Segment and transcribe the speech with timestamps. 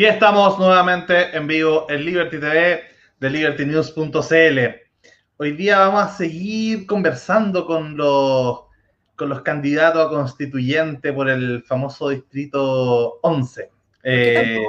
[0.00, 2.84] Y estamos nuevamente en vivo en Liberty TV
[3.18, 4.58] de libertynews.cl.
[5.36, 8.62] Hoy día vamos a seguir conversando con los,
[9.14, 13.70] con los candidatos a constituyente por el famoso distrito 11.
[14.04, 14.64] Eh,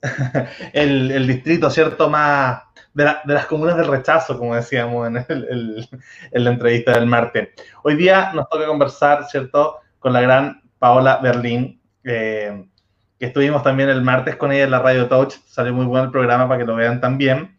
[0.72, 2.08] el, distrito, ¿cierto?
[2.08, 2.62] Más
[2.94, 7.50] de, las comunas del rechazo, como decíamos en, en la entrevista del martes.
[7.82, 9.80] Hoy día nos toca conversar, ¿cierto?
[9.98, 11.78] Con la gran Paola Berlín.
[12.04, 12.69] Eh,
[13.20, 16.10] que estuvimos también el martes con ella en la Radio Touch, salió muy bueno el
[16.10, 17.54] programa para que lo vean también.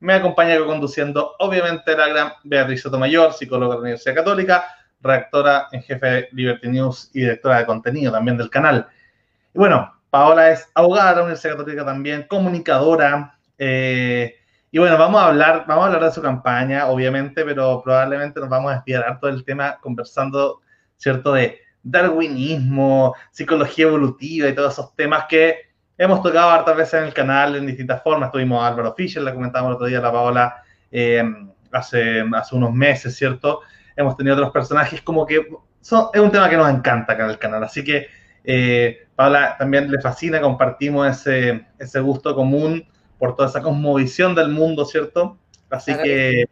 [0.00, 4.66] Me acompaña conduciendo, obviamente, la gran Beatriz Sotomayor, psicóloga de la Universidad Católica,
[5.00, 8.86] redactora en jefe de Liberty News y directora de contenido también del canal.
[9.54, 13.38] Y bueno, Paola es abogada de la Universidad Católica también, comunicadora.
[13.56, 14.36] Eh,
[14.70, 18.50] y bueno, vamos a hablar, vamos a hablar de su campaña, obviamente, pero probablemente nos
[18.50, 20.60] vamos a desviar todo el tema conversando,
[20.98, 21.32] ¿cierto?
[21.32, 27.14] De darwinismo, psicología evolutiva y todos esos temas que hemos tocado hartas veces en el
[27.14, 28.30] canal en distintas formas.
[28.30, 31.22] Tuvimos a Álvaro Fischer, la comentamos el otro día, la Paola, eh,
[31.72, 33.60] hace, hace unos meses, ¿cierto?
[33.96, 35.46] Hemos tenido otros personajes como que
[35.80, 37.64] son, es un tema que nos encanta acá en el canal.
[37.64, 38.06] Así que
[38.44, 42.86] eh, Paola también le fascina, compartimos ese, ese gusto común
[43.18, 45.38] por toda esa cosmovisión del mundo, ¿cierto?
[45.70, 46.44] Así que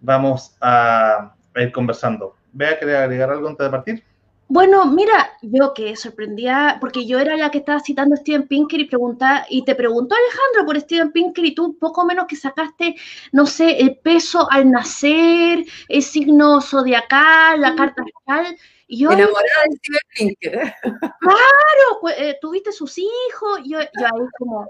[0.00, 2.36] vamos a, a ir conversando.
[2.52, 4.04] Vea, ¿quería agregar algo antes de partir?
[4.48, 8.78] Bueno, mira, yo que sorprendía, porque yo era la que estaba citando a Steven Pinker
[8.78, 12.94] y preguntaba, y te preguntó Alejandro por Steven Pinker y tú poco menos que sacaste,
[13.32, 18.56] no sé, el peso al nacer, el signo zodiacal, la carta astral.
[18.86, 20.74] Y yo, Enamorada de Steven Pinker.
[21.20, 24.68] Claro, eh, tuviste sus hijos, yo, yo ahí como,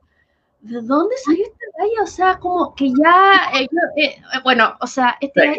[0.65, 2.03] ¿de dónde salió este gallo?
[2.03, 5.55] O sea, como que ya, eh, bueno, o sea, este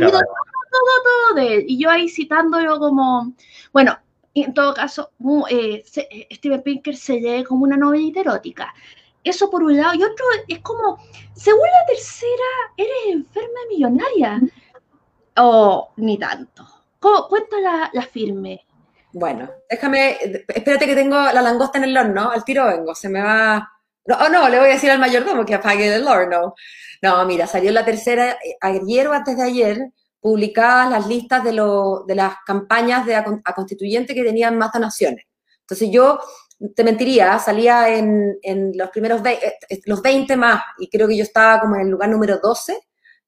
[0.00, 1.64] todo, todo de él.
[1.68, 3.32] Y yo ahí citándolo como,
[3.72, 3.98] bueno,
[4.34, 5.10] en todo caso,
[5.50, 8.74] eh, eh, Steven Pinker se lee como una novela erótica.
[9.22, 9.94] Eso por un lado.
[9.94, 10.98] Y otro es como,
[11.34, 14.40] según la tercera, eres enferma millonaria.
[15.36, 16.66] O ni tanto.
[16.98, 18.64] Cuéntala la firme.
[19.12, 23.22] Bueno, déjame, espérate que tengo la langosta en el horno, al tiro vengo, se me
[23.22, 23.77] va...
[24.08, 26.54] No, oh, no, le voy a decir al mayordomo que apague el horno.
[27.02, 31.52] No, mira, salió la tercera eh, ayer o antes de ayer, publicadas las listas de,
[31.52, 33.24] de las campañas de a,
[33.54, 35.26] constituyente que tenían más donaciones.
[35.60, 36.18] Entonces yo
[36.74, 41.16] te mentiría, salía en, en los primeros eh, eh, los 20 más, y creo que
[41.16, 42.80] yo estaba como en el lugar número 12,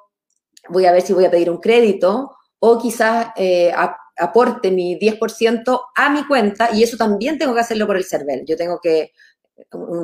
[0.70, 3.74] voy a ver si voy a pedir un crédito o quizás eh,
[4.18, 8.46] aporte mi 10% a mi cuenta y eso también tengo que hacerlo por el CERVEL.
[8.46, 9.12] Yo tengo que,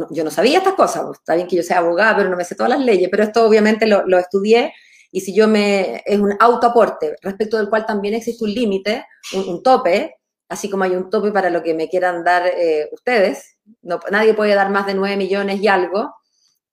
[0.10, 2.56] yo no sabía estas cosas, está bien que yo sea abogada, pero no me sé
[2.56, 4.74] todas las leyes, pero esto obviamente lo, lo estudié
[5.18, 9.64] y si yo me, es un autoaporte, respecto del cual también existe un límite, un,
[9.64, 10.18] tope,
[10.48, 14.36] así como hay un tope para lo que me quieran dar eh, ustedes, no, nadie
[14.36, 16.14] puede dar más de 9 millones y algo,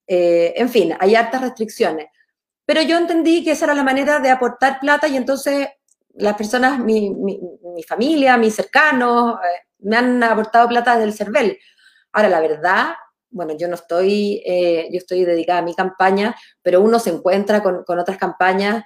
[0.05, 2.05] eh, en fin, hay hartas restricciones.
[2.67, 5.67] Pero yo entendí que esa era la manera de aportar plata y entonces
[6.13, 7.39] las personas, mi, mi,
[7.73, 11.57] mi familia, mis cercanos, eh, me han aportado plata desde el CERVEL.
[12.11, 12.93] Ahora, la verdad
[13.35, 17.61] bueno, yo no estoy, eh, yo estoy dedicada a mi campaña, pero uno se encuentra
[17.61, 18.85] con, otras campañas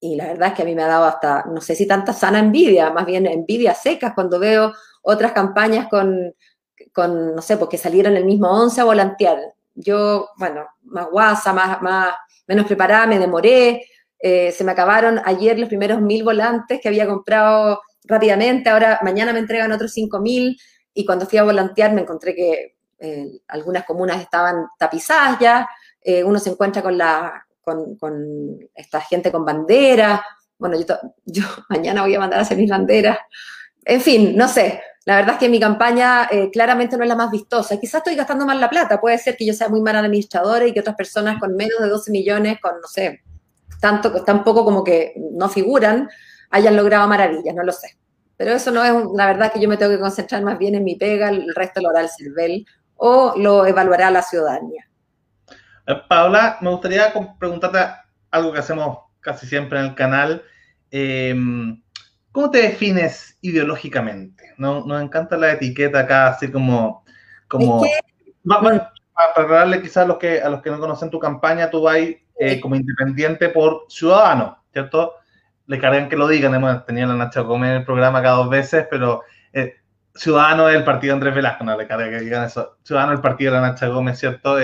[0.00, 2.14] y la verdad es que a mí me ha dado hasta, no sé si tanta
[2.14, 6.34] sana envidia, más bien envidia secas cuando veo otras campañas con,
[6.94, 9.38] con no sé, porque salieron el mismo 11 a volantear.
[9.74, 12.14] Yo, bueno, más guasa, más, más,
[12.46, 13.84] menos preparada, me demoré,
[14.18, 19.34] eh, se me acabaron ayer los primeros mil volantes que había comprado rápidamente, ahora mañana
[19.34, 20.56] me entregan otros cinco mil
[20.94, 25.68] y cuando fui a volantear me encontré que eh, algunas comunas estaban tapizadas ya,
[26.00, 27.98] eh, uno se encuentra con, la, con,
[28.72, 30.20] esta gente con banderas,
[30.56, 33.18] bueno, yo, yo, mañana voy a mandar a hacer mis banderas,
[33.84, 37.16] en fin, no sé, la verdad es que mi campaña eh, claramente no es la
[37.16, 39.98] más vistosa, quizás estoy gastando mal la plata, puede ser que yo sea muy mala
[39.98, 43.22] administradora y que otras personas con menos de 12 millones, con, no sé,
[43.80, 46.08] tanto, tan poco como que no figuran,
[46.50, 47.98] hayan logrado maravillas, no lo sé.
[48.36, 50.84] Pero eso no es la verdad que yo me tengo que concentrar más bien en
[50.84, 52.64] mi pega, el resto lo hará el CERVEL
[53.04, 54.86] o lo evaluará la ciudadanía.
[55.88, 57.78] Eh, Paola, me gustaría preguntarte
[58.30, 60.44] algo que hacemos casi siempre en el canal.
[60.88, 61.82] Em,
[62.30, 64.54] ¿Cómo te defines ideológicamente?
[64.56, 64.86] ¿No?
[64.86, 67.04] Nos encanta la etiqueta acá, así como...
[67.48, 67.82] como
[68.44, 68.92] para
[69.34, 72.60] aclararle quizás a los, que, a los que no conocen tu campaña, tú vas eh,
[72.60, 75.14] como independiente por ciudadano, ¿cierto?
[75.66, 78.48] Le cargan que lo digan, hemos tenido la Nacha Gómez en el programa cada dos
[78.48, 79.26] veces, pero eh,
[80.14, 82.76] ciudadano del partido Andrés Velasco, no le carga que digan eso.
[82.82, 84.56] Ciudadano del partido de la Nacha Gómez, ¿cierto?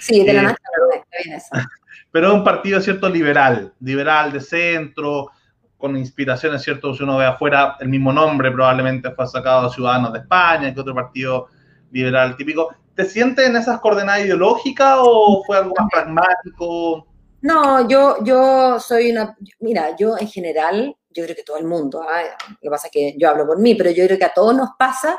[0.00, 1.48] sí, de la eh, Nacha Gómez, bien eso.
[2.10, 3.08] Pero es un partido, ¿cierto?
[3.08, 5.30] Liberal, liberal de centro,
[5.78, 6.94] con inspiraciones, ¿cierto?
[6.94, 10.80] Si uno ve afuera, el mismo nombre probablemente fue sacado de Ciudadanos de España, que
[10.80, 11.48] otro partido
[11.90, 12.74] liberal típico.
[12.94, 17.06] ¿Te sientes en esas coordenadas ideológicas o fue algo más pragmático?
[17.40, 22.02] No, yo, yo soy una, mira, yo en general, yo creo que todo el mundo,
[22.02, 22.22] ¿ah?
[22.48, 24.54] lo que pasa es que yo hablo por mí, pero yo creo que a todos
[24.54, 25.18] nos pasa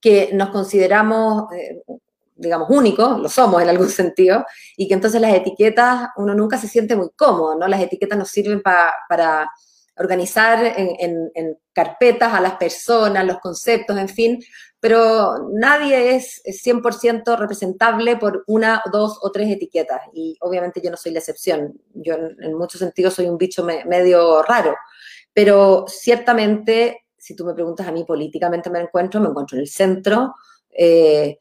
[0.00, 1.82] que nos consideramos, eh,
[2.36, 4.44] digamos, únicos, lo somos en algún sentido,
[4.76, 7.68] y que entonces las etiquetas, uno nunca se siente muy cómodo, ¿no?
[7.68, 9.50] Las etiquetas nos sirven para
[10.00, 14.42] organizar en, carpetas a las personas, los conceptos, en fin,
[14.80, 20.96] pero nadie es 100% representable por una, dos o tres etiquetas y obviamente yo no
[20.96, 21.80] soy la excepción.
[21.94, 24.74] Yo en, muchos sentidos soy un bicho medio raro,
[25.32, 29.68] pero ciertamente, si tú me preguntas a mí políticamente me encuentro, me encuentro en el
[29.68, 30.34] centro.
[30.70, 31.38] Eh,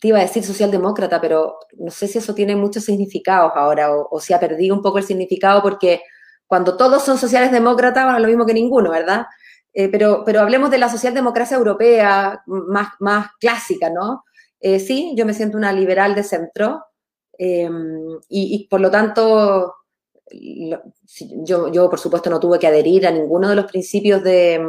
[0.00, 4.08] te iba a decir socialdemócrata, pero no sé si eso tiene muchos significados ahora o,
[4.10, 6.02] o si ha perdido un poco el significado porque
[6.52, 9.24] cuando todos son sociales demócratas, bueno, lo mismo que ninguno, ¿verdad?
[9.72, 14.24] Eh, pero, pero hablemos de la socialdemocracia europea más, más clásica, ¿no?
[14.60, 16.84] Eh, sí, yo me siento una liberal de centro
[17.38, 19.74] em, y, por lo tanto,
[20.30, 24.60] yo, yo, por supuesto no tuve que adherir a ninguno de los principios de,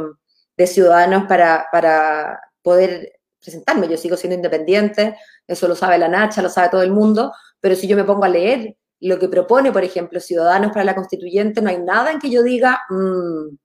[0.58, 3.88] de Ciudadanos para, para poder presentarme.
[3.88, 5.16] Yo sigo siendo independiente,
[5.48, 8.26] eso lo sabe la Nacha, lo sabe todo el mundo, pero si yo me pongo
[8.26, 12.20] a leer lo que propone, por ejemplo, Ciudadanos para la Constituyente, no hay nada en
[12.20, 13.56] que yo diga, mm,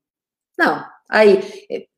[0.58, 1.88] no, hay, eh,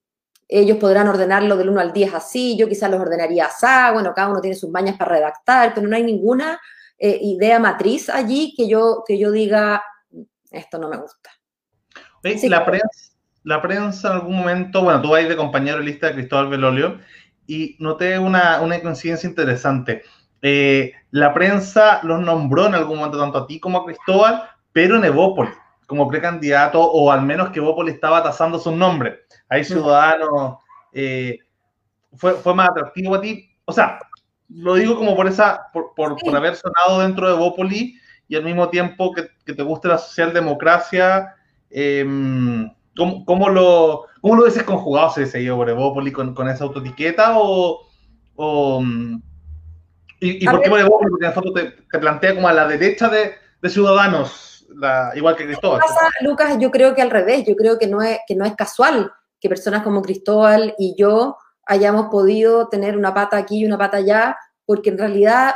[0.47, 4.29] ellos podrán ordenarlo del 1 al 10 así, yo quizás los ordenaría así, bueno, cada
[4.29, 6.61] uno tiene sus mañas para redactar, pero no hay ninguna
[7.03, 9.83] eh, idea matriz allí que yo, que yo diga,
[10.51, 11.31] esto no me gusta.
[12.23, 13.13] la, prensa,
[13.43, 16.99] la prensa en algún momento, bueno, tú vas de compañero de lista de Cristóbal Belolio,
[17.47, 20.03] y noté una, una coincidencia interesante.
[20.43, 24.43] Eh, la prensa los nombró en algún momento tanto a ti como a Cristóbal,
[24.73, 25.55] pero en Evópolis,
[25.87, 29.21] como precandidato, o al menos que Evópolis estaba tasando su nombre.
[29.49, 29.65] Hay mm.
[29.65, 30.59] ciudadanos,
[30.93, 31.39] eh,
[32.15, 33.51] fue, fue, más atractivo a ti.
[33.65, 33.99] O sea,
[34.55, 38.69] lo digo como por esa, por, por, haber sonado dentro de Evópolis y al mismo
[38.69, 41.35] tiempo que, que te guste la socialdemocracia.
[41.71, 46.65] Em, ¿cómo, cómo, lo, ¿Cómo lo ves conjugado ese seguido por Evópolis con, con esa
[46.65, 47.87] autoetiqueta o,
[48.37, 49.23] o mm,
[50.21, 53.35] ¿Y, por qué Porque la foto te, plantea como a la derecha de,
[53.69, 54.67] Ciudadanos,
[55.15, 55.81] igual que Cristóbal.
[56.23, 59.13] Lucas, yo creo que al revés, yo creo que no, es, que no es casual
[59.39, 61.37] que personas como Cristóbal y yo
[61.71, 64.37] hayamos podido tener una pata aquí y una pata allá,
[64.67, 65.55] porque en realidad,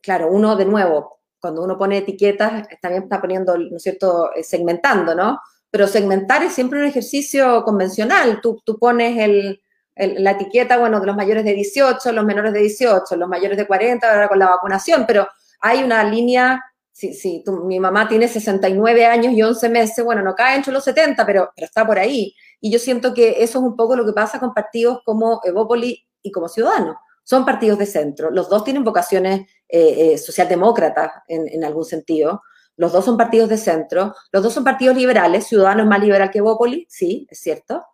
[0.00, 4.42] claro, uno de nuevo, cuando uno pone etiquetas, también está poniendo, ¿no es cierto?, eh,
[4.42, 5.38] segmentando, ¿no?
[5.70, 8.40] Pero segmentar es siempre un ejercicio convencional.
[8.40, 9.60] Tú, tú pones el,
[9.96, 13.66] la etiqueta, bueno, de los mayores de 18, los menores de 18, los mayores de
[13.66, 15.28] 40, ahora con la vacunación, pero
[15.60, 20.34] hay una línea, si, si mi mamá tiene 69 años y 11 meses, bueno, no
[20.34, 22.34] cae entre los 70, pero, pero está por ahí.
[22.60, 26.06] Y yo siento que eso es un poco lo que pasa con partidos como Evópoli
[26.22, 26.96] y como Ciudadanos.
[27.24, 28.30] Son partidos de centro.
[28.30, 32.42] Los dos tienen vocaciones eh, eh, socialdemócratas en, algún sentido.
[32.76, 34.14] Los dos son partidos de centro.
[34.32, 35.46] Los dos son partidos liberales.
[35.46, 37.84] Ciudadanos más liberal que Evópoli, sí, es cierto.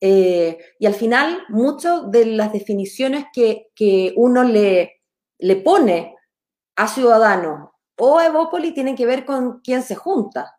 [0.00, 5.02] Eh, y al final, muchas de las definiciones que, uno le,
[5.38, 6.14] le, pone
[6.76, 10.58] a Ciudadanos o Evópoli tienen que ver con quién se junta,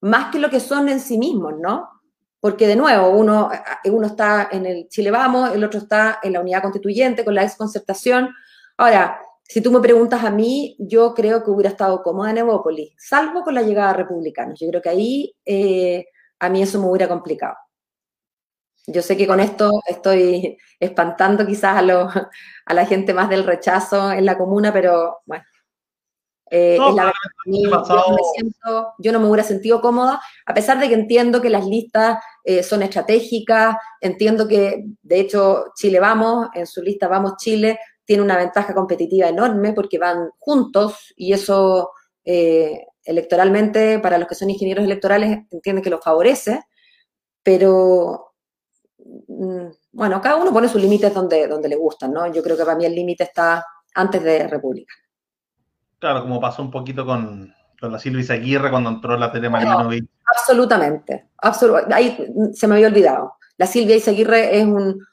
[0.00, 1.97] más que lo que son en sí mismos, ¿no?
[2.40, 6.32] Porque de nuevo, uno, eh, uno está en el Chile Vamos, el otro está en
[6.34, 8.30] la unidad constituyente con la exconcertación.
[8.76, 12.94] Ahora, si tú me preguntas a mí, yo creo que hubiera estado cómoda en Evópoli,
[12.98, 14.60] salvo con la llegada de republicanos.
[14.60, 16.06] Yo creo que ahí eh,
[16.38, 17.56] a mí eso me hubiera complicado.
[18.86, 22.30] Yo sé que con esto estoy espantando quizás a,
[22.66, 25.44] a la gente más del rechazo en la comuna, pero bueno.
[26.50, 27.12] Eh, es la
[28.98, 32.62] yo, no me hubiera sentido cómoda, a pesar de que entiendo que las listas eh,
[32.62, 38.36] son estratégicas, entiendo que, de hecho, Chile Vamos, en su lista Vamos Chile, tiene una
[38.36, 41.90] ventaja competitiva enorme porque van juntos y eso
[42.24, 46.62] eh, electoralmente, para los que son ingenieros electorales, entienden que los favorece
[47.48, 48.34] pero
[48.98, 52.30] mm, bueno, cada uno pone sus límites donde, donde le gustan, ¿no?
[52.30, 53.64] Yo creo que para mí el límite está
[53.94, 54.92] antes de República.
[55.98, 60.08] Claro, como pasó un poquito con, la Silvia Izaguirre cuando entró la tele Marinovich.
[60.26, 61.28] absolutamente,
[61.92, 62.16] ahí
[62.52, 63.34] se me había olvidado.
[63.56, 65.04] La Silvia Izaguirre es un,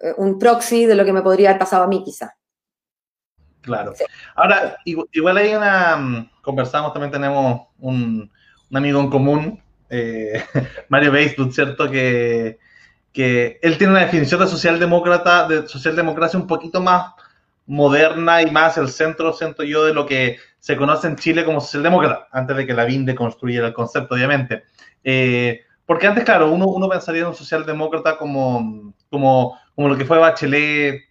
[0.00, 2.34] eh, un proxy de lo que me podría haber pasado a mí, quizá.
[3.62, 3.94] Claro.
[4.34, 8.30] Ahora, igual hay una, conversamos, también tenemos un,
[8.72, 10.44] amigo en común, eh,
[10.88, 11.90] Mario Beisbud, ¿cierto?
[11.90, 12.58] Que,
[13.12, 17.14] que él tiene una definición de socialdemócrata, de socialdemocracia un poquito más
[17.66, 21.60] moderna y más el centro, siento yo, de lo que se conoce en Chile como
[21.60, 24.64] socialdemócrata, antes de que la Vinde construyera el concepto, obviamente.
[25.02, 30.04] Eh, porque antes, claro, uno, uno pensaría en un socialdemócrata como, como, como lo que
[30.04, 31.02] fue Bachelet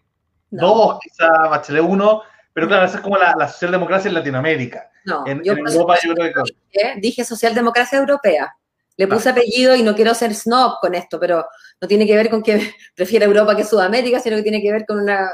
[0.49, 2.21] 2, quizá Bachelet 1,
[2.53, 4.89] pero claro, esa es como la, socialdemocracia en Latinoamérica.
[5.05, 6.33] No, en, Europa yo creo
[6.71, 6.99] que...
[6.99, 8.55] Dije socialdemocracia europea.
[8.95, 11.45] Le puse apellido y no quiero ser snob con esto, pero
[11.81, 14.85] no tiene que ver con que prefiera Europa que Sudamérica, sino que tiene que ver
[14.85, 15.29] con una,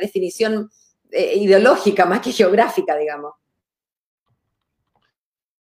[0.00, 0.70] definición
[1.10, 3.34] eh, ideológica más que geográfica, digamos.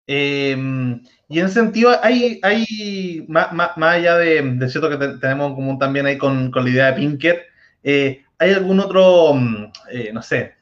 [0.06, 5.78] Em, y en ese sentido, hay, hay más, allá de, cierto que tenemos en común
[5.78, 7.46] también ahí con, la idea de Pinker,
[7.82, 10.54] eh, ¿hay algún otro, mm, eh, no sé,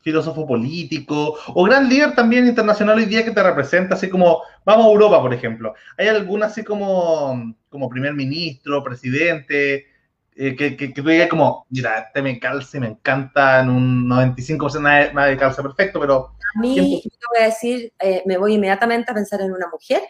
[0.00, 4.86] filósofo político o gran líder también internacional hoy día que te representa, así como, vamos
[4.86, 5.74] a Europa, por ejemplo.
[5.96, 9.86] ¿Hay alguna así como, como primer ministro, presidente,
[10.40, 14.80] eh, que, que, tú digas como, mira, este me calce, me encanta en un 95%,
[14.80, 16.32] nada, nada de calza perfecto, pero...
[16.56, 20.00] A mí, yo voy a decir, eh, me voy inmediatamente a pensar en una mujer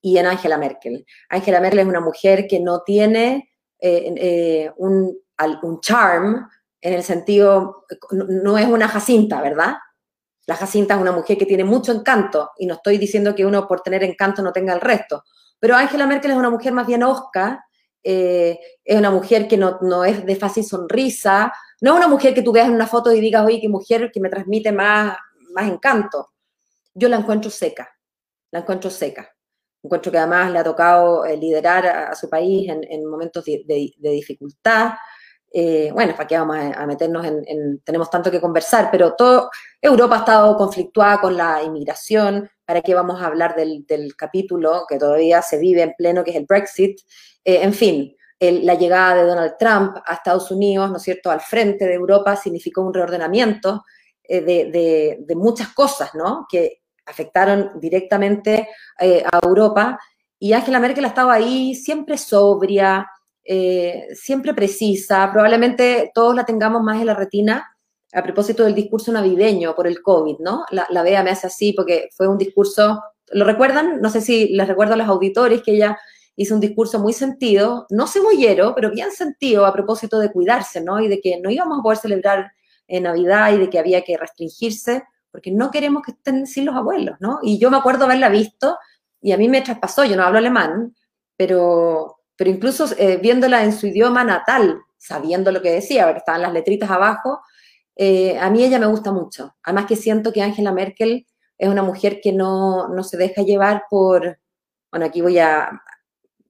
[0.00, 1.04] y en Angela Merkel.
[1.28, 5.14] Angela Merkel es una mujer que no tiene eh, un,
[5.62, 6.48] un charm
[6.86, 9.74] en el sentido, no es una Jacinta, ¿verdad?
[10.46, 13.66] La Jacinta es una mujer que tiene mucho encanto, y no estoy diciendo que uno
[13.66, 15.24] por tener encanto no tenga el resto,
[15.58, 17.66] pero Angela Merkel es una mujer más bien osca,
[18.04, 22.42] eh, es una mujer que no, es de fácil sonrisa, no es una mujer que
[22.42, 25.16] tú veas en una foto y digas, oye, qué mujer que me transmite más,
[25.54, 26.30] más encanto.
[26.94, 27.90] Yo la encuentro seca,
[28.52, 29.28] la encuentro seca.
[29.82, 34.92] Encuentro que además le ha tocado eh, liderar a, su país en, momentos de dificultad,
[35.52, 39.50] eh, bueno, ¿para qué vamos a, meternos en, tenemos tanto que conversar, pero todo,
[39.80, 43.84] Europa ha estado conflictuada con la inmigración, ¿para qué vamos a hablar del,
[44.16, 47.00] capítulo que todavía se vive en pleno, que es el Brexit?
[47.44, 51.40] Eh, en fin, la llegada de Donald Trump a Estados Unidos, ¿no es cierto?, al
[51.40, 53.84] frente de Europa significó un reordenamiento
[54.24, 59.98] eh, de, muchas cosas, ¿no?, que afectaron directamente a Europa.
[60.38, 63.08] Y Angela Merkel ha estado ahí siempre sobria,
[63.46, 67.76] eh, siempre precisa, probablemente todos la tengamos más en la retina
[68.12, 70.64] a propósito del discurso navideño por el COVID, ¿no?
[70.70, 74.00] La, la me hace así porque fue un discurso, ¿lo recuerdan?
[74.00, 75.98] No sé si les recuerdo a los auditores que ella
[76.34, 81.00] hizo un discurso muy sentido, no cebollero, pero bien sentido a propósito de cuidarse, ¿no?
[81.00, 82.52] Y de que no íbamos a poder celebrar
[82.88, 86.74] en Navidad y de que había que restringirse porque no queremos que estén sin los
[86.74, 87.40] abuelos, ¿no?
[87.42, 88.78] Y yo me acuerdo haberla visto
[89.20, 90.94] y a mí me traspasó, yo no hablo alemán,
[91.36, 96.42] pero pero incluso eh, viéndola en su idioma natal, sabiendo lo que decía, porque estaban
[96.42, 97.40] las letritas abajo,
[97.96, 99.56] eh, a mí ella me gusta mucho.
[99.62, 101.26] Además que siento que Angela Merkel
[101.58, 104.38] es una mujer que no, no se deja llevar por,
[104.90, 105.82] bueno, aquí voy a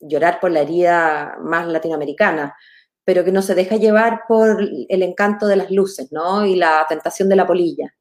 [0.01, 2.57] llorar por la herida más latinoamericana,
[3.05, 6.45] pero que no se deja llevar por el encanto de las luces, ¿no?
[6.45, 7.95] Y la tentación de la polilla.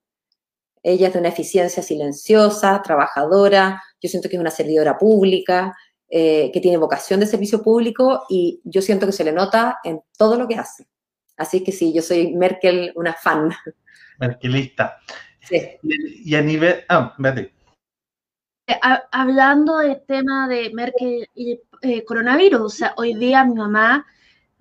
[0.82, 5.76] Ella es de una eficiencia silenciosa, trabajadora, yo siento que es una servidora pública,
[6.18, 10.00] eh, que tiene vocación de servicio público y yo siento que se le nota en
[10.18, 10.88] todo lo que hace.
[11.36, 13.52] Así que sí, yo soy Merkel, una fan.
[14.20, 14.98] Merkelista.
[15.42, 15.62] Sí.
[15.84, 16.86] Y, a nivel...
[16.88, 17.54] Ah, vete.
[18.66, 18.80] Eh,
[19.12, 24.06] hablando del tema de Merkel y eh, coronavirus, o sea, hoy día mi mamá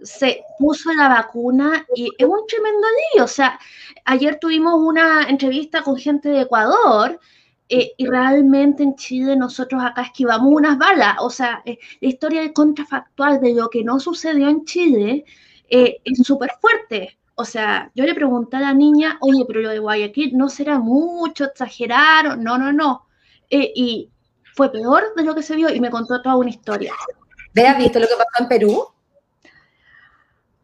[0.03, 3.25] se puso la vacuna y es un tremendo lío.
[3.27, 3.61] O sea,
[4.07, 7.21] ayer tuvimos una entrevista con gente de Ecuador
[7.69, 11.17] eh, y realmente en Chile nosotros acá esquivamos unas balas.
[11.21, 15.25] O sea, eh, la historia contrafactual de lo que no sucedió en Chile
[15.69, 17.19] eh, es súper fuerte.
[17.37, 20.79] O sea, yo le pregunté a la niña, oye, pero lo de Guayaquil no será
[20.79, 23.07] mucho, exageraron, no, no, no.
[23.51, 24.11] y
[24.55, 26.93] fue peor de lo que se vio y me contó toda una historia.
[27.55, 28.87] ¿Veas visto lo que pasó en Perú?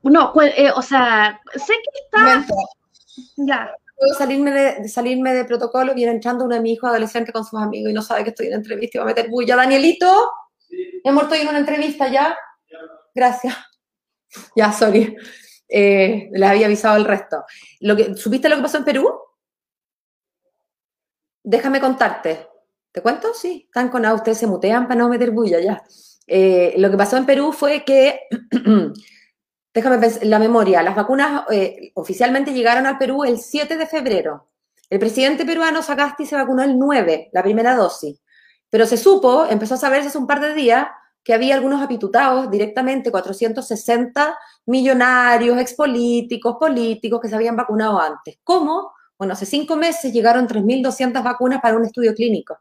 [0.02, 2.46] No, pues, o sea, sé que está...
[3.36, 7.44] Ya puedo salirme de, salirme de protocolo, viene entrando uno de mis hijos adolescentes con
[7.44, 9.56] sus amigos y no sabe que estoy en entrevista y va a meter bulla.
[9.56, 11.02] Danielito, sí.
[11.04, 12.36] mi en una entrevista ya.
[13.14, 13.54] Gracias.
[14.54, 15.16] Ya, sorry.
[15.68, 17.44] Eh, les había avisado el resto.
[17.80, 19.12] Lo que, ¿Supiste lo que pasó en Perú?
[21.42, 22.46] Déjame contarte.
[22.92, 23.34] ¿Te cuento?
[23.34, 25.82] Sí, están con A, ustedes se mutean para no meter bulla ya.
[26.28, 28.20] Eh, lo que pasó en Perú fue que,
[29.72, 34.48] déjame pensar, la memoria, las vacunas eh, oficialmente llegaron al Perú el 7 de febrero.
[34.88, 38.20] El presidente peruano Sagasti se vacunó el 9, la primera dosis.
[38.68, 40.86] Pero se supo, empezó a saberse hace un par de días,
[41.22, 44.36] que había algunos apitutados directamente, 460
[44.66, 48.38] millonarios, expolíticos, políticos que se habían vacunado antes.
[48.42, 48.92] ¿Cómo?
[49.18, 52.56] Bueno, hace cinco meses llegaron 3.200 vacunas para un estudio clínico.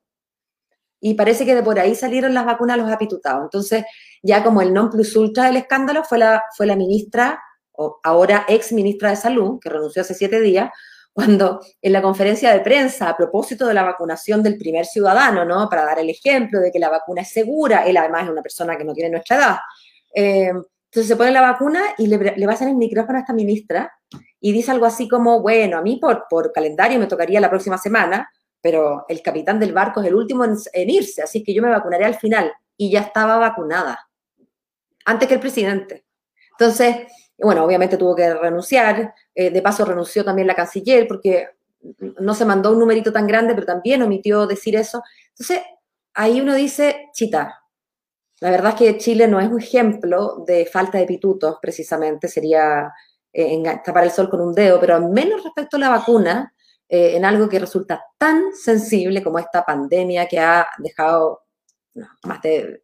[1.00, 3.44] Y parece que de por ahí salieron las vacunas a los apitutados.
[3.44, 3.84] Entonces,
[4.22, 7.42] ya como el non plus ultra del escándalo fue la, fue la ministra,
[7.72, 10.70] o ahora ex ministra de Salud, que renunció hace siete días,
[11.14, 15.70] cuando en la conferencia de prensa a propósito de la vacunación del primer ciudadano, ¿no?
[15.70, 18.78] Para dar el ejemplo de que la vacuna es segura, él además es una persona
[18.78, 19.58] que no tiene nuestra edad.
[20.14, 20.52] Eh,
[20.92, 23.92] entonces se pone la vacuna y le, le hacer el micrófono a esta ministra
[24.40, 27.78] y dice algo así como, bueno, a mí por, por calendario me tocaría la próxima
[27.78, 28.30] semana,
[28.62, 32.06] pero el capitán del barco es el último en, irse, así que yo me vacunaré
[32.06, 32.52] al final.
[32.78, 34.10] Y ya estaba vacunada,
[35.06, 36.06] antes que el presidente.
[36.52, 36.96] Entonces,
[37.38, 41.50] bueno, obviamente tuvo que renunciar, eh, de paso renunció también la canciller porque
[42.20, 45.02] no se mandó un numerito tan grande, pero también omitió decir eso.
[45.30, 45.62] Entonces,
[46.14, 47.62] ahí uno dice, chita,
[48.42, 52.92] la verdad es que Chile no es un ejemplo de falta de pitutos, precisamente, sería
[53.34, 56.54] eh, tapar el sol con un dedo, pero al menos respecto a la vacuna,
[56.90, 61.44] eh, en algo que resulta tan sensible como esta pandemia que ha dejado
[62.24, 62.82] más de,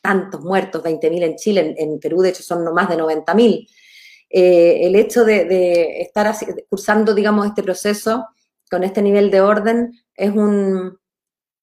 [0.00, 3.68] tantos muertos, 20.000 en Chile, en, Perú de hecho son no más de 90.000.
[4.30, 6.32] Eh, el hecho de, estar
[6.68, 8.28] cursando, digamos, este proceso
[8.70, 10.98] con este nivel de orden es un,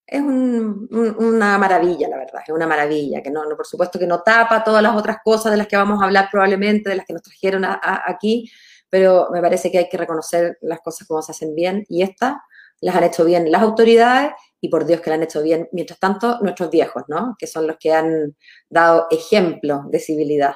[0.06, 4.64] es una maravilla, la verdad, es una maravilla, que no, por supuesto que no tapa
[4.64, 7.24] todas las otras cosas de las que vamos a hablar probablemente, de las que nos
[7.24, 8.52] trajeron aquí,
[8.96, 12.36] pero me parece que hay que reconocer las cosas como se hacen bien y estas
[12.80, 16.00] las han hecho bien las autoridades y por Dios que las han hecho bien, mientras
[16.00, 17.36] tanto, nuestros viejos, ¿no?
[17.38, 18.38] Que son los que han
[18.70, 20.54] dado ejemplo de civilidad.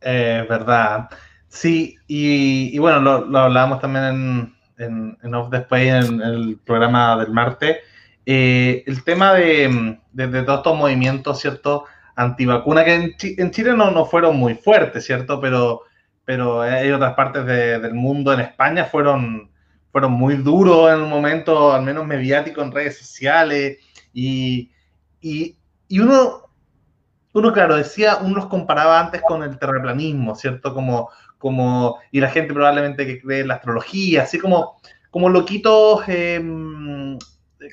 [0.00, 1.10] Eh, verdad.
[1.46, 7.34] Sí, y, bueno, lo, hablábamos también en, en, en Off Display, en, el programa del
[7.34, 7.80] martes.
[8.24, 11.84] Eh, el tema de, de, de, todos estos movimientos, ¿cierto?
[12.16, 15.38] Antivacuna, que en, en Chile no, no, fueron muy fuertes, ¿cierto?
[15.38, 15.82] Pero,
[16.24, 19.50] pero hay otras partes de, del mundo, en España, fueron,
[19.92, 23.78] fueron muy duros en un momento, al menos mediático, en redes sociales.
[24.12, 24.70] Y,
[25.20, 25.56] y,
[25.88, 26.44] y uno,
[27.32, 30.72] uno, claro, decía, uno los comparaba antes con el terraplanismo, ¿cierto?
[30.72, 36.04] Como, como, y la gente probablemente que cree en la astrología, así como, como loquitos
[36.08, 36.42] eh,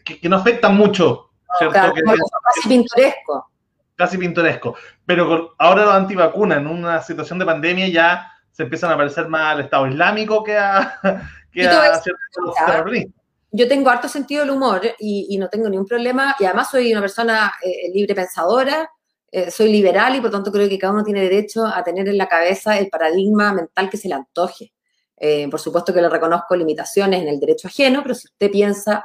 [0.04, 1.74] que, que, no afectan mucho, ¿cierto?
[1.74, 3.52] Claro, que, casi pintoresco.
[3.96, 4.76] Casi pintoresco.
[5.06, 8.32] Pero con, ahora los antivacunas, en una situación de pandemia, ya
[8.62, 11.00] se empiezan a parecer más al Estado Islámico que a,
[11.52, 13.22] que a ciertos terroristas
[13.52, 16.92] yo tengo harto sentido del humor y, y, no tengo ningún problema, y además soy
[16.92, 18.90] una persona eh, libre pensadora,
[19.30, 22.18] eh, soy liberal y por tanto creo que cada uno tiene derecho a tener en
[22.18, 24.74] la cabeza el paradigma mental que se le antoje.
[25.18, 29.04] Eh, por supuesto que le reconozco limitaciones en el derecho ajeno, pero si usted piensa,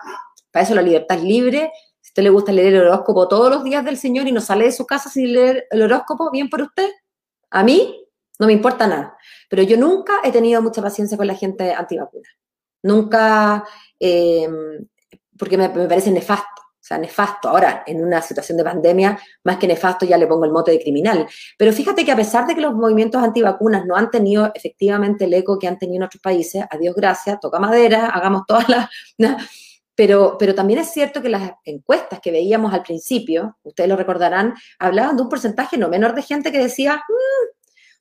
[0.51, 3.51] para eso la libertad es libre, si a usted le gusta leer el horóscopo todos
[3.51, 6.49] los días del Señor y no sale de su casa sin leer el horóscopo, bien
[6.49, 6.89] por usted.
[7.51, 8.05] A mí
[8.39, 9.17] no me importa nada,
[9.49, 12.29] pero yo nunca he tenido mucha paciencia con la gente antivacuna.
[12.83, 13.65] Nunca,
[13.99, 14.49] eh,
[15.39, 16.63] porque me, parece nefasto.
[16.63, 17.49] O sea, nefasto.
[17.49, 20.81] Ahora, en una situación de pandemia, más que nefasto ya le pongo el mote de
[20.81, 21.27] criminal.
[21.59, 25.35] Pero fíjate que a pesar de que los movimientos antivacunas no han tenido efectivamente el
[25.35, 28.89] eco que han tenido en otros países, a Dios gracias, toca madera, hagamos todas las...
[29.97, 34.55] Pero, pero también es cierto que las encuestas que veíamos al principio, ustedes lo recordarán,
[34.79, 37.56] hablaban de un porcentaje no menor de gente que decía, mmm,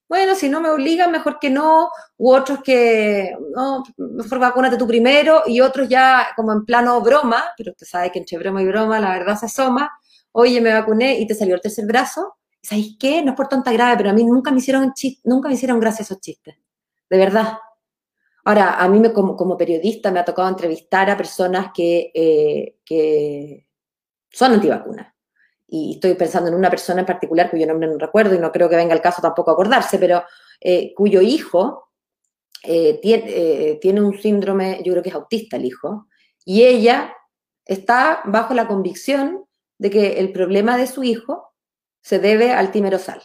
[0.08, 4.88] bueno, si no me obligan, mejor que no, u otros que, no, mejor vacúnate tú
[4.88, 8.68] primero, y otros ya como en plano broma, pero usted sabe que entre broma y
[8.68, 9.92] broma la verdad se asoma,
[10.32, 13.24] oye, me vacuné y te salió el tercer brazo, ¿sabéis qué?
[13.24, 16.04] No es por tanta grave, pero a mí nunca me hicieron, nunca me hicieron gracia
[16.04, 16.56] esos chistes,
[17.10, 17.58] de verdad.
[18.46, 22.78] Ahora, a mí me, como, como periodista me ha tocado entrevistar a personas que, eh,
[22.86, 23.68] que
[24.30, 25.15] son antivacunas
[25.68, 28.70] y estoy pensando en una persona en particular cuyo nombre no recuerdo y no creo
[28.70, 30.24] que venga el caso tampoco acordarse, pero
[30.60, 31.90] eh, cuyo hijo
[32.64, 36.08] eh, tiene, eh, tiene un síndrome, yo creo que es autista el hijo,
[36.44, 37.16] y ella
[37.66, 39.46] está bajo la convicción
[39.78, 41.54] de que el problema de su hijo
[42.02, 43.22] se debe al timerosal.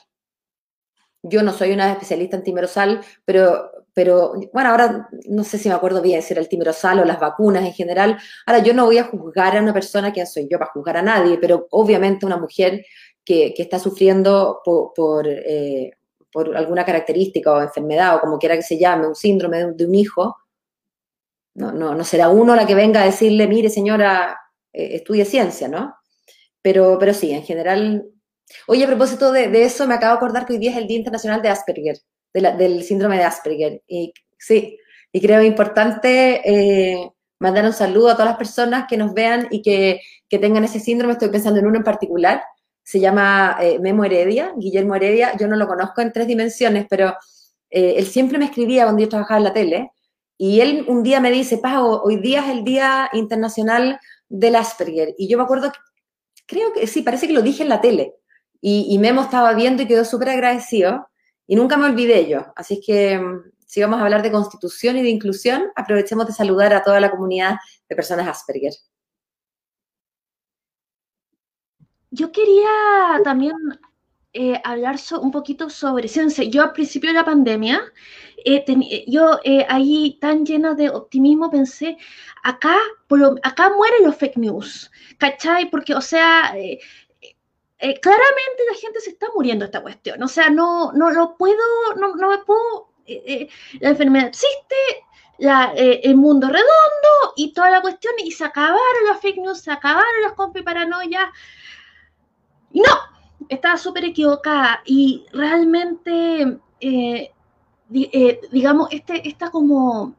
[1.22, 5.74] Yo no soy una especialista en timerosal, pero pero bueno, ahora no sé si me
[5.74, 8.18] acuerdo bien si era el timerosal o las vacunas en general.
[8.46, 11.02] Ahora, yo no voy a juzgar a una persona, ¿quién soy yo para juzgar a
[11.02, 11.38] nadie?
[11.38, 12.84] Pero obviamente una mujer
[13.24, 15.92] que, que está sufriendo por, eh,
[16.32, 19.76] por, alguna característica o enfermedad o como quiera que se llame, un síndrome de un,
[19.76, 20.36] de hijo,
[21.54, 24.38] no, no, no, será uno la que venga a decirle, mire señora,
[24.72, 25.94] eh, estudie ciencia, ¿no?
[26.62, 28.04] Pero, pero sí, en general
[28.66, 30.98] Oye, a propósito de, eso, me acabo de acordar que hoy día es el Día
[30.98, 31.96] Internacional de Asperger,
[32.32, 33.82] del síndrome de Asperger.
[33.86, 34.78] Y sí,
[35.12, 39.62] y creo importante eh, mandar un saludo a todas las personas que nos vean y
[39.62, 41.14] que, tengan ese síndrome.
[41.14, 42.42] Estoy pensando en uno en particular.
[42.84, 45.36] Se llama eh, Memo Heredia, Guillermo Heredia.
[45.36, 47.16] Yo no lo conozco en tres dimensiones, pero
[47.68, 49.90] eh, él siempre me escribía cuando yo trabajaba en la tele.
[50.38, 55.14] Y él un día me dice, Pau, hoy día es el Día Internacional del Asperger.
[55.18, 55.72] Y yo me acuerdo,
[56.46, 58.14] creo que sí, parece que lo dije en la tele.
[58.60, 61.09] Y, y Memo estaba viendo y quedó súper agradecido.
[61.50, 62.52] Y nunca me olvidé yo.
[62.54, 66.72] Así que mm, si vamos a hablar de constitución y de inclusión, aprovechemos de saludar
[66.72, 67.56] a toda la comunidad
[67.88, 68.72] de personas Asperger.
[72.12, 72.70] Yo quería
[73.24, 73.56] también
[74.32, 76.44] eh, hablar un poquito sobre ciencia.
[76.44, 77.82] Yo al principio de la pandemia,
[78.44, 78.64] eh,
[79.08, 81.96] yo eh, ahí tan llena de optimismo pensé,
[82.44, 82.76] acá,
[83.42, 85.68] acá mueren los fake news, ¿cachai?
[85.68, 86.54] Porque, o sea,
[87.80, 90.22] claramente la gente se está muriendo esta cuestión.
[90.22, 91.56] O sea, no, no lo puedo,
[91.96, 93.48] no, no me puedo eh, eh,
[93.80, 94.76] la enfermedad existe,
[95.40, 99.72] eh, el mundo redondo y toda la cuestión, y se acabaron las fake news, se
[99.72, 101.28] acabaron las compras paranoias.
[102.72, 102.84] No,
[103.48, 106.58] estaba súper equivocada y realmente,
[107.88, 110.14] digamos, este, está como...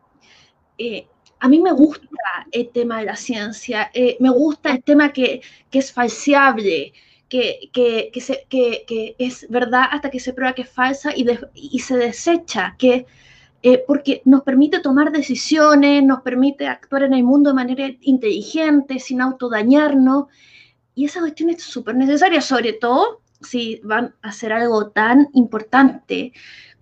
[1.40, 2.08] a mí me gusta
[2.52, 6.94] el tema de la ciencia, me gusta el tema que, que es falseable,
[7.32, 11.96] que, se, que, es verdad hasta que se prueba que es falsa y, y se
[11.96, 13.06] desecha, que,
[13.64, 19.00] eh, porque nos permite tomar decisiones, nos permite actuar en el mundo de manera inteligente,
[19.00, 20.26] sin autodañarnos.
[20.94, 26.34] Y esa cuestión es súper necesaria, sobre todo si van a hacer algo tan importante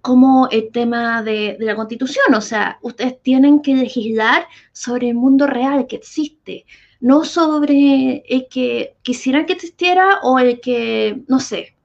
[0.02, 2.34] como el tema de, de, la constitución.
[2.34, 6.66] O sea, ustedes tienen que legislar sobre el mundo real que existe,
[7.00, 11.76] no sobre el que quisieran que existiera o el que, no sé,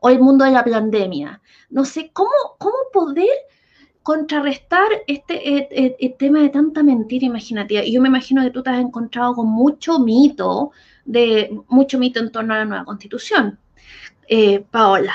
[0.00, 1.40] o el mundo de la pandemia.
[1.70, 3.28] No sé, ¿cómo, cómo poder
[4.02, 7.84] contrarrestar este el, tema de tanta mentira imaginativa?
[7.84, 10.70] Y yo me imagino que tú te has encontrado con mucho mito,
[11.04, 13.58] de, mucho mito en torno a la nueva constitución.
[14.26, 15.14] Eh, Paola.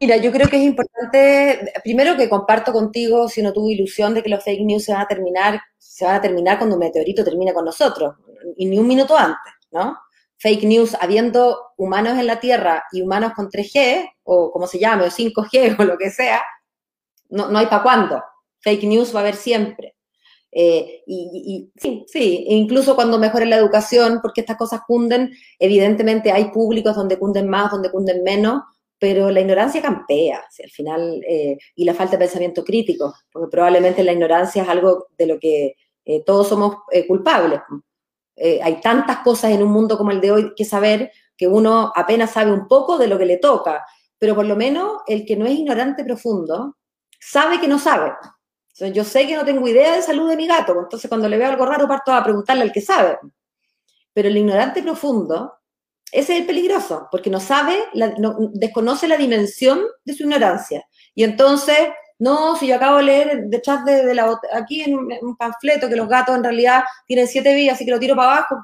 [0.00, 4.22] Mira, yo creo que es importante, primero que comparto contigo, si no tuve ilusión de
[4.22, 7.24] que los fake news se van a terminar, se van a terminar cuando un meteorito
[7.24, 8.16] termine con nosotros
[8.56, 9.98] y ni un minuto antes, ¿no?
[10.38, 15.04] Fake news, habiendo humanos en la Tierra y humanos con 3G, o como se llame,
[15.04, 16.42] o 5G, o lo que sea,
[17.30, 18.22] no, no hay para cuándo.
[18.60, 19.94] Fake news va a haber siempre.
[20.56, 26.30] Eh, y, sí, sí, e incluso cuando mejore la educación, porque estas cosas cunden, evidentemente
[26.30, 28.62] hay públicos donde cunden más, donde cunden menos,
[28.96, 34.04] pero la ignorancia campea, al final, eh, y la falta de pensamiento crítico, porque probablemente
[34.04, 36.76] la ignorancia es algo de lo que eh, todos somos
[37.08, 37.60] culpables.
[38.36, 41.92] Eh, hay tantas cosas en un mundo como el de hoy que saber que uno
[41.94, 43.84] apenas sabe un poco de lo que le toca,
[44.18, 46.76] pero por lo menos el que no es ignorante profundo
[47.20, 48.12] sabe que no sabe.
[48.92, 51.48] yo sé que no tengo idea de salud de mi gato, entonces cuando le veo
[51.48, 53.18] algo raro parto a preguntarle al que sabe.
[54.12, 55.54] Pero el ignorante profundo,
[56.12, 57.76] ese es el peligroso, porque no sabe,
[58.52, 60.86] desconoce la dimensión de su ignorancia.
[61.14, 61.78] Y entonces
[62.18, 66.08] no, si yo acabo de leer detrás de, la aquí en un panfleto que los
[66.08, 68.56] gatos en realidad tienen siete vías, así que lo tiro para abajo,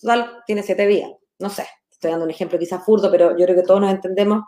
[0.00, 1.10] total, tiene siete vías.
[1.38, 4.44] No sé, estoy dando un ejemplo quizás furdo, pero yo creo que todos nos entendemos.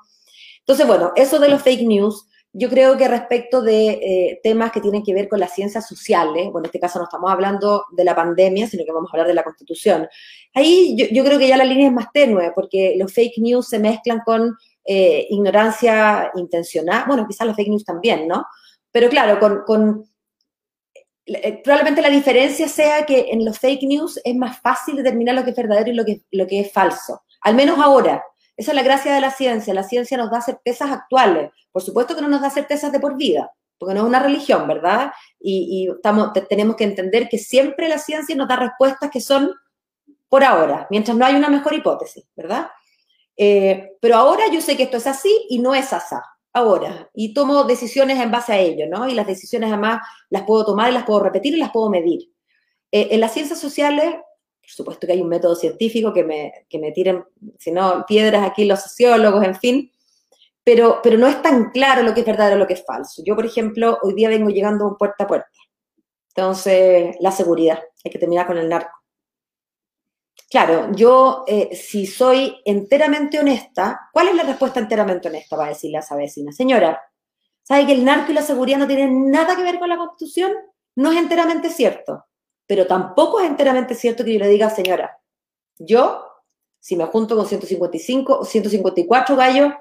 [0.60, 4.80] Entonces, bueno, eso de los fake news, yo creo que respecto de eh, temas que
[4.80, 8.04] tienen que ver con las ciencias sociales, bueno, en este caso no estamos hablando de
[8.04, 10.08] la pandemia, sino que vamos a hablar de la constitución.
[10.54, 13.78] Ahí yo creo que ya la línea es más tenue, porque los fake news se
[13.78, 14.56] mezclan con
[14.90, 18.46] eh, ignorancia intencional, bueno, quizás los fake news también, ¿no?
[18.90, 20.02] Pero claro, con,
[21.26, 25.44] eh, probablemente la diferencia sea que en los fake news es más fácil determinar lo
[25.44, 25.94] que es verdadero y
[26.38, 28.24] lo que, es falso, al menos ahora.
[28.56, 29.74] Esa es la gracia de la ciencia.
[29.74, 31.50] La ciencia nos da certezas actuales.
[31.70, 34.66] Por supuesto que no nos da certezas de por vida, porque no es una religión,
[34.66, 35.12] ¿verdad?
[35.38, 35.90] Y,
[36.48, 39.52] tenemos que entender que siempre la ciencia nos da respuestas que son
[40.30, 42.68] por ahora, mientras no hay una mejor hipótesis, ¿verdad?
[43.38, 46.16] Eh, pero ahora yo sé que esto es así y no es así.
[46.52, 49.08] Ahora, y tomo decisiones en base a ello, ¿no?
[49.08, 52.32] Y las decisiones además las puedo tomar y las puedo repetir y las puedo medir.
[52.90, 56.78] Eh, en las ciencias sociales, por supuesto que hay un método científico que me, que
[56.80, 57.24] me tiren,
[57.58, 59.92] si no, piedras aquí los sociólogos, en fin,
[60.64, 63.22] pero, pero no es tan claro lo que es verdadero o lo que es falso.
[63.24, 65.48] Yo, por ejemplo, hoy día vengo llegando puerta a puerta.
[66.34, 68.97] Entonces, la seguridad, hay que terminar con el narco.
[70.50, 75.56] Claro, yo eh, si soy enteramente honesta, ¿cuál es la respuesta enteramente honesta?
[75.56, 76.52] Va a decirle a esa vecina.
[76.52, 77.02] Señora,
[77.62, 80.52] ¿sabe que el narco y la seguridad no tienen nada que ver con la Constitución?
[80.96, 82.24] No es enteramente cierto,
[82.66, 85.18] pero tampoco es enteramente cierto que yo le diga, señora,
[85.78, 86.24] yo
[86.80, 89.72] si me junto con 155 o 154 gallos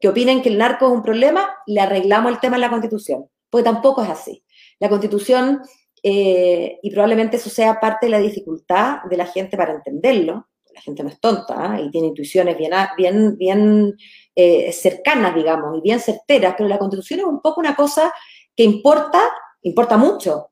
[0.00, 3.28] que opinen que el narco es un problema, le arreglamos el tema en la Constitución,
[3.50, 4.44] porque tampoco es así.
[4.78, 5.62] La Constitución,
[6.06, 10.82] eh, y probablemente eso sea parte de la dificultad de la gente para entenderlo, la
[10.82, 11.80] gente no es tonta ¿ah?
[11.80, 13.96] y tiene intuiciones bien, bien, bien
[14.36, 18.12] eh, cercanas, digamos, y bien certeras, pero la Constitución es un poco una cosa
[18.54, 19.18] que importa,
[19.62, 20.50] importa mucho,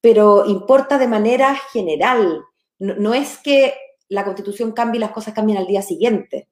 [0.00, 2.42] pero importa de manera general.
[2.78, 3.74] No, es que
[4.08, 6.48] la Constitución cambie y las cosas cambien al día siguiente.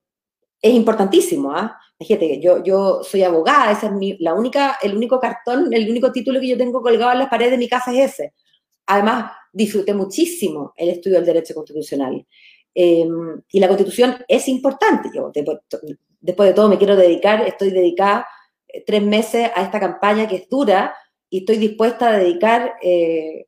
[0.60, 1.78] Es importantísimo, ¿ah?
[1.98, 6.12] Fíjate, yo, yo soy abogada, ese es mi, la única, el único cartón, el único
[6.12, 8.34] título que yo tengo colgado en las paredes de mi casa es ese.
[8.86, 12.24] Además, disfruté muchísimo el estudio del derecho constitucional.
[12.74, 15.10] Em, y la constitución es importante.
[15.12, 15.32] Yo,
[16.20, 18.26] después de todo, me quiero dedicar, estoy dedicada
[18.68, 20.94] eh, tres meses a esta campaña que es dura
[21.28, 23.46] y estoy dispuesta a dedicar eh,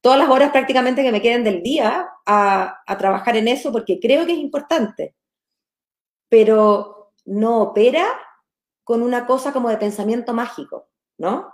[0.00, 4.00] todas las horas prácticamente que me queden del día a, a trabajar en eso porque
[4.00, 5.14] creo que es importante.
[6.34, 8.08] Pero no opera
[8.82, 11.48] con una cosa como de pensamiento mágico, ¿no?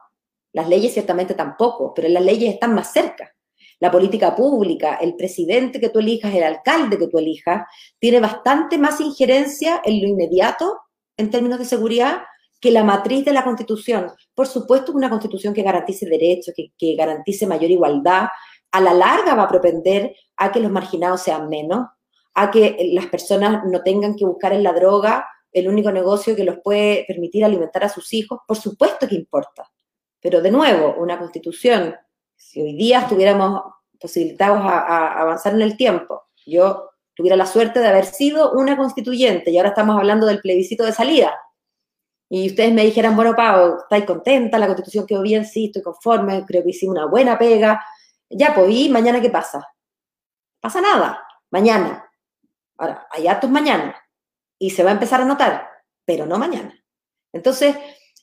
[0.55, 3.31] Las leyes ciertamente tampoco, pero las leyes están más cerca.
[3.79, 7.67] La política pública, el presidente que tú elijas, el alcalde que tú elijas,
[7.99, 10.81] tiene bastante más injerencia en lo inmediato
[11.19, 12.23] en términos de seguridad
[12.59, 14.11] que la matriz de la Constitución.
[14.35, 18.29] Por supuesto, una Constitución que garantice derechos, que, que garantice mayor igualdad,
[18.73, 21.87] a la larga va a propender a que los marginados sean menos,
[22.35, 26.45] a que las personas no tengan que buscar en la droga el único negocio que
[26.45, 29.71] los puede permitir alimentar a sus hijos, por supuesto que importa.
[30.21, 31.97] Pero de nuevo, una constitución,
[32.37, 33.63] si hoy día estuviéramos
[33.99, 39.51] posibilitados a, avanzar en el tiempo, yo tuviera la suerte de haber sido una constituyente
[39.51, 41.37] y ahora estamos hablando del plebiscito de salida.
[42.29, 44.59] Y ustedes me dijeran, bueno, Pau, ¿estáis contenta?
[44.59, 47.85] La constitución quedó bien, sí, estoy conforme, creo que hicimos una buena pega.
[48.29, 49.67] Ya, pues, ¿y mañana qué pasa?
[50.61, 52.10] Pasa nada, mañana.
[52.81, 53.95] Ahora, hay actos mañana
[54.59, 55.69] y se va a empezar a notar,
[56.07, 56.75] pero no mañana.
[57.31, 57.77] Entonces,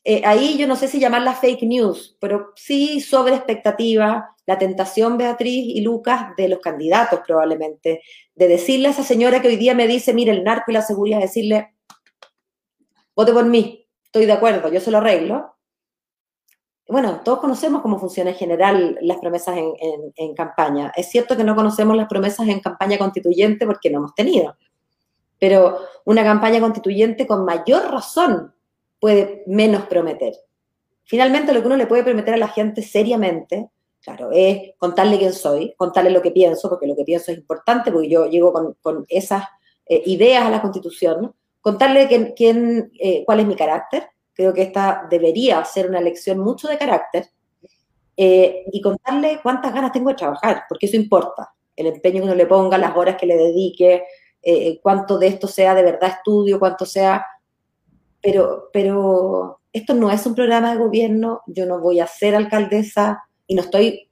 [0.03, 5.15] eh, ahí yo no sé si llamarla fake news, pero sí sobre expectativa, la tentación,
[5.15, 8.01] Beatriz y Lucas, de los candidatos probablemente,
[8.33, 10.81] de decirle a esa señora que hoy día me dice, mire, el narco y la
[10.81, 11.75] seguridad, decirle,
[13.15, 15.56] vote por mí, estoy de acuerdo, yo se lo arreglo.
[16.89, 20.91] Bueno, todos conocemos cómo funciona en general las promesas en, campaña.
[20.95, 24.55] Es cierto que no conocemos las promesas en campaña constituyente porque no hemos tenido
[25.39, 28.53] pero una campaña constituyente con mayor razón
[28.99, 30.33] puede menos prometer.
[31.03, 33.69] Finalmente, lo que uno le puede prometer a la gente seriamente,
[34.01, 37.91] claro, es contarle quién soy, contarle lo que pienso, porque lo que pienso es importante,
[37.91, 39.43] porque yo llego con, esas
[39.85, 45.07] eh, ideas a la Constitución, contarle quién, eh, cuál es mi carácter, creo que esta
[45.09, 47.27] debería ser una lección mucho de carácter,
[48.15, 52.35] eh, y contarle cuántas ganas tengo de trabajar, porque eso importa, el empeño que uno
[52.35, 54.05] le ponga, las horas que le dedique,
[54.41, 57.25] eh, cuánto de esto sea de verdad estudio, cuánto sea...
[58.19, 63.23] Pero, pero esto no es un programa de gobierno, yo no voy a ser alcaldesa
[63.45, 64.09] y no estoy,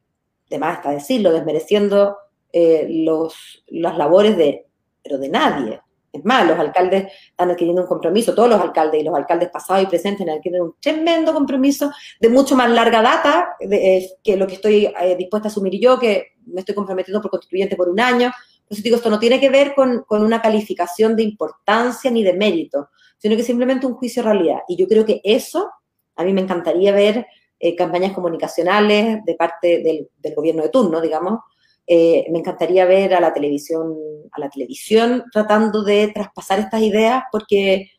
[0.49, 2.17] de más está decirlo, desmereciendo
[2.53, 4.67] eh, los, las labores de,
[5.03, 5.81] pero de nadie.
[6.15, 9.83] Es más, los alcaldes están adquiriendo un compromiso, todos los alcaldes y los alcaldes pasados
[9.83, 14.55] y presentes adquirido un tremendo compromiso de mucho más larga data eh, que lo que
[14.55, 18.31] estoy dispuesta a asumir yo, que me estoy comprometiendo por constituyente por un año,
[18.65, 22.89] entonces digo, esto no tiene que ver con, una calificación de importancia ni de mérito,
[23.17, 24.59] sino que simplemente un juicio de realidad.
[24.67, 25.69] Y yo creo que eso,
[26.15, 27.27] a mí me encantaría ver
[27.59, 31.41] eh, campañas comunicacionales de parte del, gobierno de turno, digamos.
[31.87, 33.95] Eh, me encantaría ver a la televisión,
[34.31, 37.91] a la televisión tratando de traspasar estas ideas porque,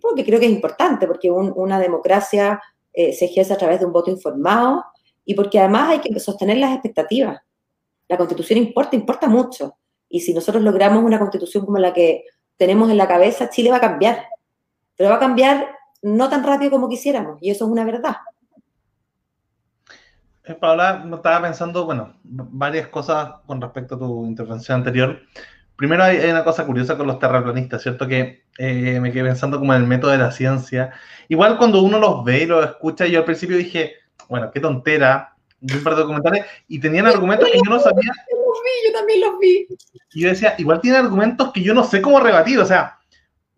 [0.00, 2.60] porque, creo que es importante, porque una democracia
[2.92, 4.84] eh, se ejerce a través de un voto informado
[5.24, 7.40] y porque además hay que sostener las expectativas
[8.08, 9.76] la constitución importa, importa mucho.
[10.08, 12.24] Y si nosotros logramos una constitución como la que
[12.56, 14.24] tenemos en la cabeza, Chile va a cambiar.
[14.96, 15.68] Pero va a cambiar
[16.02, 18.16] no tan rápido como quisiéramos, y eso es una verdad.
[20.48, 25.20] Eh, Paola, estaba pensando, bueno, varias cosas con respecto a tu intervención anterior.
[25.76, 28.08] Primero hay, una cosa curiosa con los terraplanistas, ¿cierto?
[28.08, 30.92] Que eh, me quedé pensando como en el método de la ciencia.
[31.28, 33.92] Igual cuando uno los ve y los escucha, yo al principio dije,
[34.28, 38.12] bueno, qué tontera, un par de documentales y tenían argumentos que yo no sabía.
[38.86, 39.66] Yo también los vi.
[40.14, 42.58] Y yo decía, igual tienen argumentos que yo no sé cómo rebatir.
[42.58, 42.97] O sea,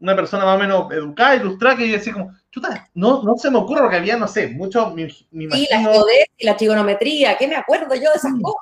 [0.01, 3.51] una persona más o menos educada, ilustrada, que yo decía como, chuta, no, no se
[3.51, 5.93] me ocurre porque había, no sé, mucho, Sí, la
[6.37, 8.61] y la trigonometría, ¿qué me acuerdo yo de esas cosas?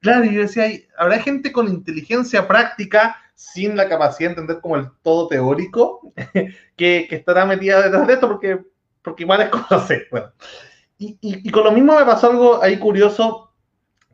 [0.00, 4.76] Claro, y yo decía, habrá gente con inteligencia práctica, sin la capacidad de entender como
[4.76, 6.12] el todo teórico,
[6.76, 8.60] que, que estará metida detrás de esto porque,
[9.02, 10.32] porque igual es como, no sé, bueno.
[10.98, 13.52] Y, con lo mismo me pasó algo ahí curioso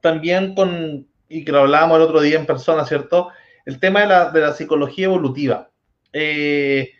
[0.00, 3.28] también con, y que lo hablábamos el otro día en persona, ¿cierto?
[3.64, 5.70] el tema de la, de la psicología evolutiva.
[6.12, 6.92] Eh,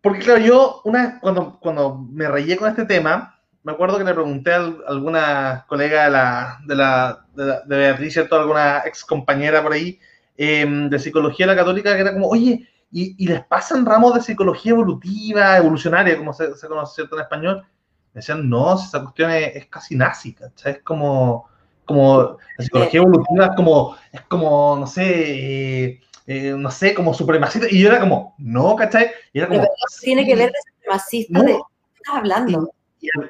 [0.00, 4.14] porque claro, yo una cuando, cuando me rayé con este tema, me acuerdo que le
[4.14, 8.36] pregunté a alguna colega de la, de la, de, Beatriz, ¿cierto?
[8.36, 10.00] Alguna ex compañera por ahí,
[10.36, 14.22] em, de psicología de la católica, que era como, oye, ¿y, les pasan ramos de
[14.22, 17.16] psicología evolutiva, evolucionaria, como se, conoce ¿cierto?
[17.16, 17.66] en español?
[18.14, 20.72] Me decían, no, esa cuestión es, casi nazi, ¿cachai?
[20.72, 21.48] Es como,
[21.84, 27.14] como, la psicología evolutiva es como, es como, no sé, eh, eh, no sé, como
[27.14, 27.66] supremacista.
[27.70, 29.10] Y yo era como, no, ¿cachai?
[29.32, 29.66] Y era como,
[30.02, 31.60] tiene que ver de supremacista de qué
[31.96, 32.70] estás hablando.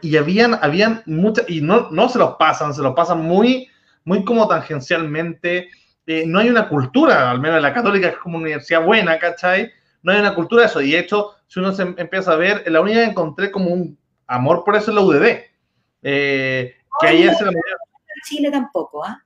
[0.03, 3.69] Y, habían, habían muchas, y no, no se los pasan, se los pasan muy,
[4.05, 5.69] muy como tangencialmente.
[6.09, 8.85] Eh, no hay una cultura, al menos en la católica, que es como una universidad
[8.85, 9.71] buena, ¿cachai?
[10.03, 10.81] No hay una cultura de eso.
[10.81, 13.71] Y de hecho, si uno se empieza a ver, en la única que encontré como
[13.71, 15.27] un amor por eso es la UDD.
[16.03, 17.53] Eh, que ahí es la
[18.25, 19.23] Chile tampoco, ¿ah?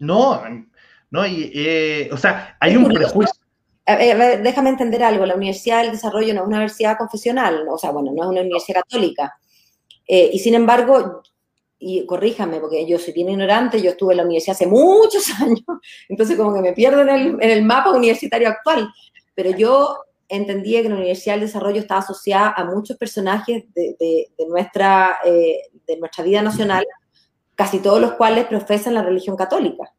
[0.00, 0.42] No,
[1.10, 1.26] ¿no?
[1.26, 3.34] Y, eh, o sea, hay un prejuicio.
[3.86, 8.12] déjame entender algo, la Universidad del Desarrollo no es una universidad confesional, o sea, bueno,
[8.12, 9.34] no es una universidad católica.
[10.06, 11.22] Eh, y sin embargo,
[11.78, 15.64] y corríjame, porque yo soy bien ignorante, yo estuve en la universidad hace muchos años,
[16.08, 18.88] entonces como que me pierdo en el, en el mapa universitario actual,
[19.34, 24.46] pero yo entendía que la Universidad del Desarrollo estaba asociada a muchos personajes de, de,
[24.46, 26.86] nuestra, eh, de nuestra vida nacional,
[27.56, 29.92] casi todos los cuales profesan la religión católica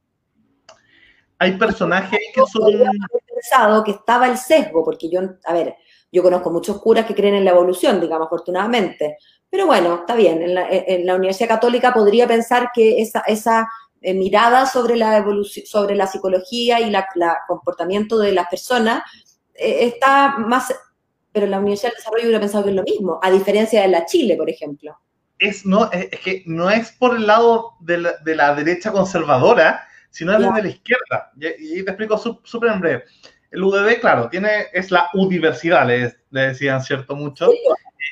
[1.41, 2.71] hay personajes que son...
[3.33, 5.75] pensado que estaba el sesgo, porque yo, a ver,
[6.11, 9.17] yo conozco muchos curas que creen en la evolución, digamos, afortunadamente,
[9.49, 13.67] pero bueno, está bien, en la, Universidad Católica podría pensar que esa, esa
[14.01, 16.97] eh, mirada sobre la evolución, sobre la psicología y el
[17.47, 19.01] comportamiento de las personas
[19.55, 20.71] eh, está más,
[21.31, 23.87] pero en la Universidad del Desarrollo hubiera pensado que es lo mismo, a diferencia de
[23.87, 24.95] la Chile, por ejemplo.
[25.39, 29.87] Es, no, es, que no es por el lado de la, de la derecha conservadora,
[30.11, 31.31] sino es de la izquierda.
[31.35, 33.03] Y, te explico súper en breve.
[33.49, 37.15] El UDD, claro, tiene, es la universidad, le, le decían, ¿cierto?
[37.15, 37.49] Mucho.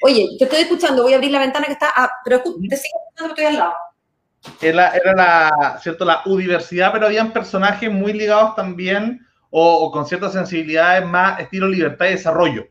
[0.02, 3.00] Oye, te estoy escuchando, voy a abrir la ventana que está, ah, pero te sigo
[3.06, 3.74] escuchando estoy al lado.
[4.62, 6.06] Era, era la, ¿cierto?
[6.06, 12.06] la universidad, pero habían personajes muy ligados también o, con ciertas sensibilidades más estilo libertad
[12.06, 12.68] y desarrollo,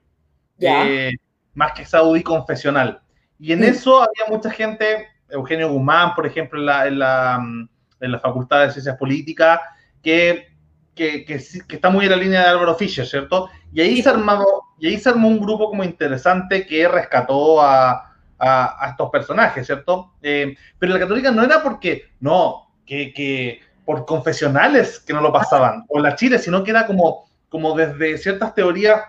[0.59, 1.13] eh,
[1.55, 3.01] más que saudí confesional.
[3.39, 7.69] Y en eso había mucha gente, Eugenio Guzmán, por ejemplo, en la mm,
[8.01, 9.61] en la Facultad de Ciencias Políticas,
[10.03, 10.49] que,
[10.95, 13.49] que, que, está muy en la línea de Álvaro Fischer, ¿cierto?
[13.73, 18.15] Y ahí, se armó, y ahí se armó un grupo como interesante que rescató a,
[18.39, 20.15] a, estos personajes, ¿cierto?
[20.23, 25.33] Eh, pero la católica no era porque, no, que, que, por confesionales que no lo
[25.33, 29.01] pasaban, o la Chile, sino que era como, como desde ciertas teorías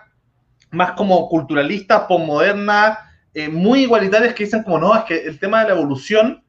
[0.70, 2.98] más como culturalistas, postmodernas,
[3.34, 6.39] eh, muy igualitarias que dicen como, no, es que el tema de la evolución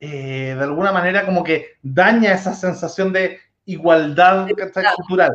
[0.00, 4.48] eh, de alguna manera como que daña esa sensación de igualdad
[4.96, 5.32] cultural.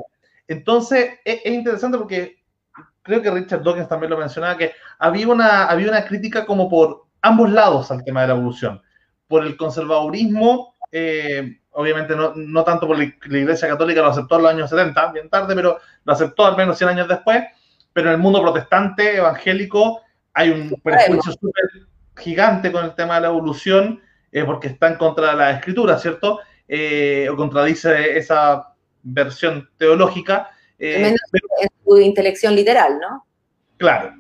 [0.47, 2.43] Entonces, es, interesante porque
[3.04, 7.06] creo que Richard Dawkins también lo mencionaba, que había una, había una crítica como por
[7.21, 8.82] ambos lados al tema de la evolución.
[9.28, 14.41] Por el conservadurismo, eh, obviamente no, no, tanto por la, Iglesia Católica, lo aceptó en
[14.41, 17.43] los años 70, bien tarde, pero lo aceptó al menos 100 años después,
[17.93, 20.01] pero en el mundo protestante, evangélico,
[20.34, 24.01] hay un prejuicio súper gigante con el tema de la evolución
[24.43, 26.39] porque está en contra de la escritura, ¿cierto?
[26.67, 30.50] Eh, o contradice esa versión teológica.
[30.80, 33.26] Eh, en su intelección literal, ¿no?
[33.78, 34.13] Claro.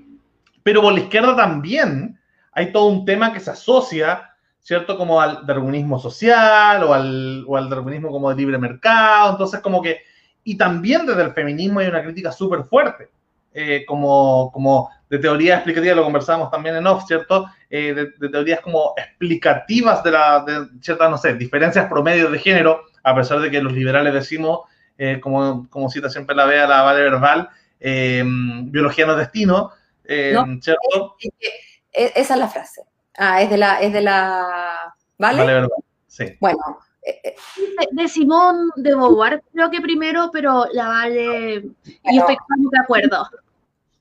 [0.63, 2.19] Pero por la izquierda también
[2.51, 4.97] hay todo un tema que se asocia, ¿cierto?
[4.97, 9.31] Como al darwinismo social o al, o al darwinismo como de libre mercado.
[9.31, 10.01] Entonces, como que.
[10.43, 13.09] Y también desde el feminismo hay una crítica súper fuerte.
[13.51, 17.47] Eh, como, como de teoría explicativa, lo conversábamos también en off, ¿cierto?
[17.69, 22.81] Eh, de, teorías como explicativas de, la, de ciertas, no sé, diferencias promedios de género,
[23.03, 24.61] a pesar de que los liberales decimos,
[24.97, 29.71] eh, como, como cita siempre la vea la Vale Verbal, biología no es destino,
[30.07, 31.15] ¿cierto?
[31.91, 32.81] esa es la frase.
[33.17, 35.37] Ah, es de la, es de la, ¿vale?
[35.37, 36.35] Vale Verbal, sí.
[36.39, 36.79] Bueno,
[37.91, 41.55] de Simón de Beauvoir, creo que primero, pero la vale.
[42.03, 42.35] y estoy
[42.71, 43.27] de acuerdo.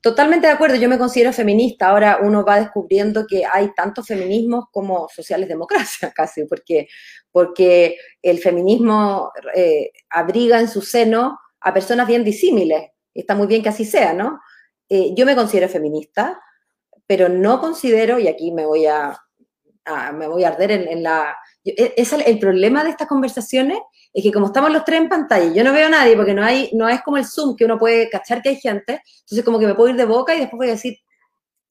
[0.05, 1.89] Totalmente de acuerdo, yo me considero feminista.
[1.89, 6.89] Ahora uno va descubriendo que hay tantos feminismos como sociales democracias casi, porque,
[7.33, 12.91] porque el feminismo eh, abriga en su seno a personas bien disímiles.
[13.15, 14.41] Está muy bien que así sea, ¿no?
[14.91, 16.39] Eh, yo me considero feminista,
[17.07, 19.19] pero no considero, y aquí me voy a,
[20.13, 21.35] me voy a arder en, la...
[21.65, 23.79] E, es el problema de estas conversaciones
[24.15, 26.45] es que como estamos los tres en pantalla, yo no veo a nadie porque no,
[26.45, 29.59] hay, no es como el Zoom que uno puede cachar que hay gente, entonces como
[29.59, 30.97] que me puedo ir de boca y después voy a decir,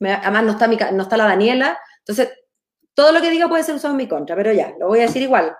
[0.02, 2.30] además no está, mi, no está la Daniela, entonces
[2.94, 5.04] todo lo que diga puede ser usado en mi contra, pero ya, lo voy a
[5.04, 5.56] decir igual.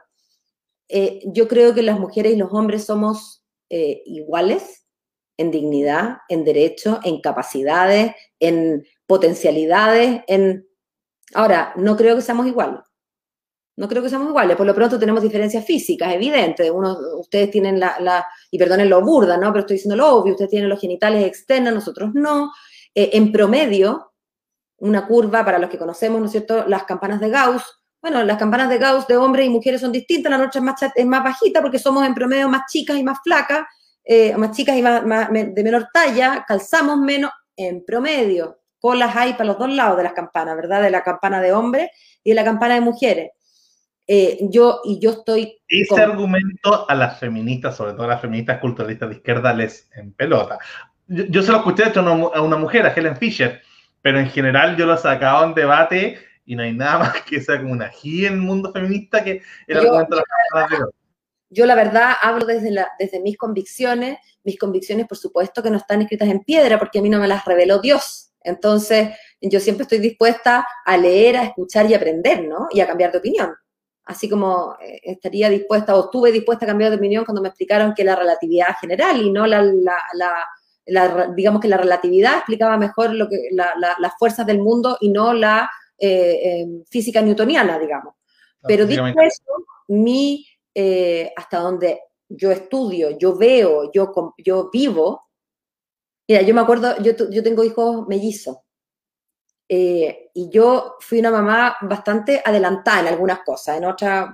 [0.90, 4.86] Eh, yo creo que las mujeres y los hombres somos eh, iguales
[5.38, 10.68] en dignidad, en derecho, en capacidades, en potencialidades, en...
[11.34, 12.82] Ahora, no creo que seamos iguales.
[13.76, 14.56] No creo que seamos iguales.
[14.56, 16.70] Por lo pronto tenemos diferencias físicas, evidentes.
[16.70, 19.52] Uno, ustedes tienen la, y perdonen lo burda, ¿no?
[19.52, 22.52] Pero estoy diciendo lo obvio, ustedes tienen los genitales externos, nosotros no.
[22.94, 24.14] Eh, en promedio,
[24.78, 27.64] una curva, para los que conocemos, ¿no es cierto?, las campanas de Gauss.
[28.02, 30.76] Bueno, las campanas de Gauss de hombres y mujeres son distintas, la nuestra es más,
[30.94, 33.66] es más bajita porque somos en promedio más chicas y más flacas,
[34.04, 38.60] eh, más chicas y más, de menor talla, calzamos menos en promedio.
[38.78, 40.82] Colas hay para los dos lados de las campanas, ¿verdad?
[40.82, 41.90] De la campana de hombres
[42.22, 43.32] y de la campana de mujeres.
[44.16, 45.60] Eh, yo, y yo estoy...
[45.68, 50.14] Ese argumento a las feministas, sobre todo a las feministas culturalistas de izquierda, les en
[50.14, 50.60] pelota.
[51.08, 53.60] Yo, se lo escuché hecho a una mujer, a Helen Fisher,
[54.04, 57.60] pero en general yo lo sacaba en debate y no hay nada más que sea
[57.60, 60.92] como una ají en el mundo feminista que el yo, argumento de las yo,
[61.50, 65.78] yo la verdad hablo desde, la, desde mis convicciones, mis convicciones por supuesto que no
[65.78, 68.32] están escritas en piedra porque a mí no me las reveló Dios.
[68.44, 69.10] Entonces,
[69.42, 72.68] yo siempre estoy dispuesta a leer, a escuchar y aprender, ¿no?
[72.72, 73.56] Y a cambiar de opinión.
[74.06, 77.94] Así como eh, estaría dispuesta o estuve dispuesta a cambiar de opinión cuando me explicaron
[77.94, 80.48] que la relatividad general y no la, la, la
[81.36, 85.70] digamos que la relatividad explicaba mejor lo que, las fuerzas del mundo y no la
[85.98, 88.16] eh, eh, física newtoniana, digamos.
[88.66, 92.00] Pero dicho eso, mi, eh, hasta donde
[92.30, 95.30] yo estudio, yo veo, yo, yo vivo,
[96.28, 98.58] mira, yo me acuerdo, yo, yo tengo hijos mellizos,
[100.34, 104.30] y yo fui una mamá bastante adelantada en algunas cosas, en otras,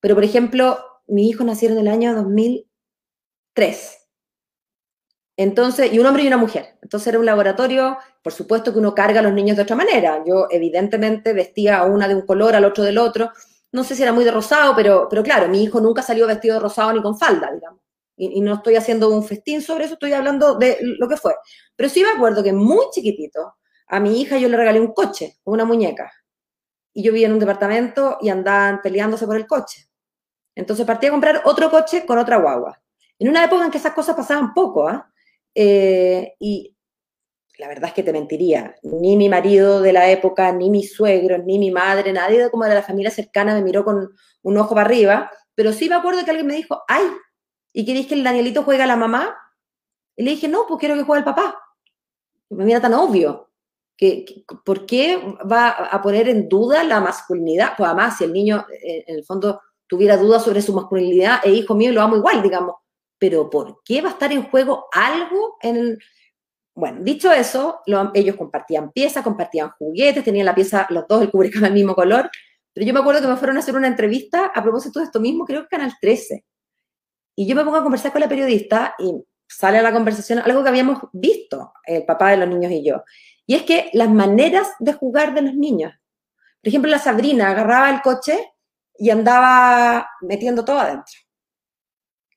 [0.00, 4.04] pero por ejemplo, mis hijos nacieron en el año 2003.
[5.36, 6.78] Entonces, y un hombre y una mujer.
[6.82, 10.22] Entonces era un laboratorio, por supuesto que uno carga a los niños de otra manera.
[10.26, 13.30] Yo evidentemente vestía a una de un color, al otro del otro.
[13.72, 16.54] No sé si era muy de rosado, pero, pero claro, mi hijo nunca salió vestido
[16.54, 17.80] de rosado ni con falda, digamos.
[18.16, 21.34] Y, no estoy haciendo un festín sobre eso, estoy hablando de lo que fue.
[21.74, 23.56] Pero sí me acuerdo que muy chiquitito,
[23.86, 26.12] a mi hija yo le regalé un coche, una muñeca.
[26.92, 29.88] Y yo vivía en un departamento y andaban peleándose por el coche.
[30.54, 32.80] Entonces partí a comprar otro coche con otra guagua.
[33.18, 35.10] En una época en que esas cosas pasaban poco, ¿ah?
[35.54, 36.74] Eh, y
[37.58, 41.38] la verdad es que te mentiría, ni mi marido de la época, ni mi suegro,
[41.38, 44.10] ni mi madre, nadie como de la familia cercana me miró con
[44.42, 47.04] un ojo para arriba, pero sí me acuerdo que alguien me dijo, ay,
[47.72, 49.36] ¿y querés que el Danielito juega a la mamá?
[50.16, 51.60] Y le dije, no, pues quiero que juegue el papá.
[52.50, 53.50] me mira tan obvio.
[53.96, 55.18] Que, ¿Por qué
[55.50, 57.74] va a poner en duda la masculinidad?
[57.76, 61.52] Pues además, si el niño eh, en el fondo tuviera dudas sobre su masculinidad, es
[61.52, 62.74] hijo mío lo amo igual, digamos
[63.24, 65.98] pero ¿por qué va a estar en juego algo en el...
[66.74, 67.80] Bueno, dicho eso,
[68.12, 72.28] ellos compartían piezas, compartían juguetes, tenían la pieza, los dos, el cubrecama del mismo color,
[72.74, 75.20] pero yo me acuerdo que me fueron a hacer una entrevista a propósito de esto
[75.20, 76.44] mismo, creo que Canal 13.
[77.36, 79.14] Y yo me pongo a conversar con la periodista y
[79.48, 83.04] sale a la conversación algo que habíamos visto, el papá de los niños y yo.
[83.46, 85.92] Y es que las maneras de jugar de los niños.
[86.62, 88.52] Por ejemplo, la Sabrina agarraba el coche
[88.96, 91.14] y andaba metiendo todo adentro.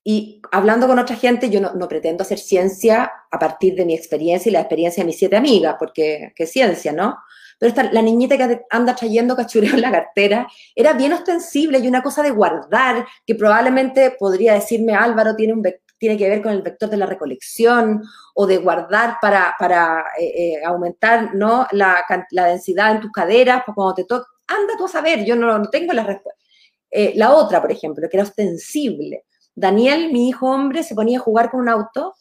[0.04, 4.50] Y hablando con otra gente, yo no, pretendo hacer ciencia a partir de mi experiencia
[4.50, 7.18] y la experiencia de mis siete amigas, porque qué ciencia, ¿no?
[7.60, 11.88] Pero esta, la niñita que anda trayendo cachureo en la cartera era bien ostensible y
[11.90, 15.64] una cosa de guardar, que probablemente podría decirme Álvaro tiene, un,
[15.98, 18.04] tiene que ver con el vector de la recolección
[18.36, 20.26] o de guardar para, para eh,
[20.56, 21.68] eh, aumentar ¿no?
[21.72, 24.28] la, la, densidad en tus caderas, pues cuando te toca.
[24.48, 26.42] Anda tú a saber, yo no, no tengo la respuesta.
[26.90, 29.26] Eh, la otra, por ejemplo, que era ostensible
[29.58, 32.14] Daniel, mi hijo hombre, se ponía a jugar con un auto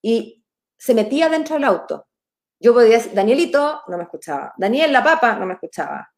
[0.00, 0.44] y
[0.78, 2.06] se metía dentro del auto.
[2.60, 4.54] Yo podía decir, Danielito, no me escuchaba.
[4.56, 6.08] Daniel, la papa, no me escuchaba.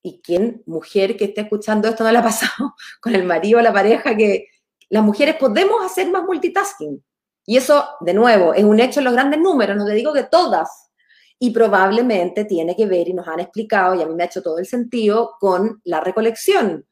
[0.00, 3.62] ¿Y quién, mujer que esté escuchando esto, no le ha pasado con el marido o
[3.62, 4.46] la pareja que
[4.92, 7.02] las mujeres podemos hacer más multitasking?
[7.44, 10.24] Y eso, de nuevo, es un hecho en los grandes números, no te digo que
[10.24, 10.90] todas.
[11.38, 14.42] Y probablemente tiene que ver, y nos han explicado, y a mí me ha hecho
[14.42, 16.86] todo el sentido, con la recolección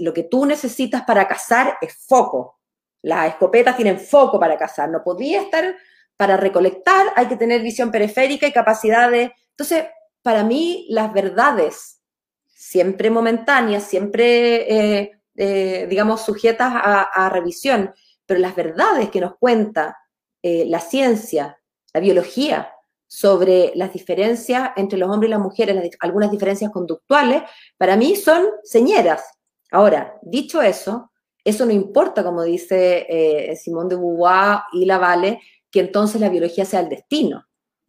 [0.00, 2.60] lo que tú necesitas para cazar es foco.
[3.02, 4.88] Las escopetas tienen foco para cazar.
[4.90, 5.76] No podía estar
[6.16, 9.32] para recolectar, hay que tener visión periférica y capacidad de...
[9.50, 9.86] Entonces,
[10.22, 12.00] para mí, las verdades,
[12.46, 17.92] siempre momentáneas, siempre, eh, eh, digamos, sujetas a, revisión,
[18.26, 19.98] pero las verdades que nos cuenta
[20.42, 21.58] eh, la ciencia,
[21.92, 22.72] la biología,
[23.06, 27.42] sobre las diferencias entre los hombres y las mujeres, algunas diferencias conductuales,
[27.76, 29.22] para mí son señeras.
[29.70, 31.12] Ahora, dicho eso,
[31.44, 36.64] eso no importa, como dice eh, Simón de Beauvoir y Lavalle, que entonces la biología
[36.64, 37.44] sea el destino.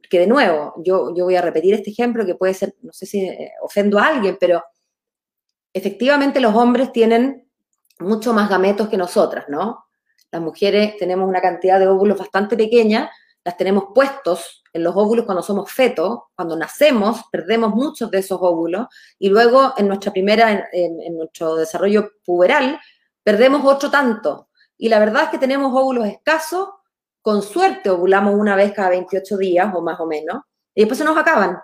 [0.09, 3.05] Que de nuevo, yo, yo voy a repetir este ejemplo que puede ser, no sé
[3.05, 4.61] si eh, ofendo a alguien, pero
[5.73, 7.49] efectivamente los hombres tienen
[7.99, 9.85] mucho más gametos que nosotras, ¿no?
[10.31, 13.11] Las mujeres tenemos una cantidad de óvulos bastante pequeña,
[13.43, 18.39] las tenemos puestos en los óvulos cuando somos fetos, cuando nacemos, perdemos muchos de esos
[18.41, 18.87] óvulos
[19.19, 22.79] y luego en nuestra primera, en, nuestro desarrollo puberal,
[23.23, 24.49] perdemos otro tanto.
[24.77, 26.69] Y la verdad es que tenemos óvulos escasos,
[27.21, 30.41] con suerte ovulamos una vez cada 28 días o más o menos,
[30.73, 31.59] y después se nos acaban.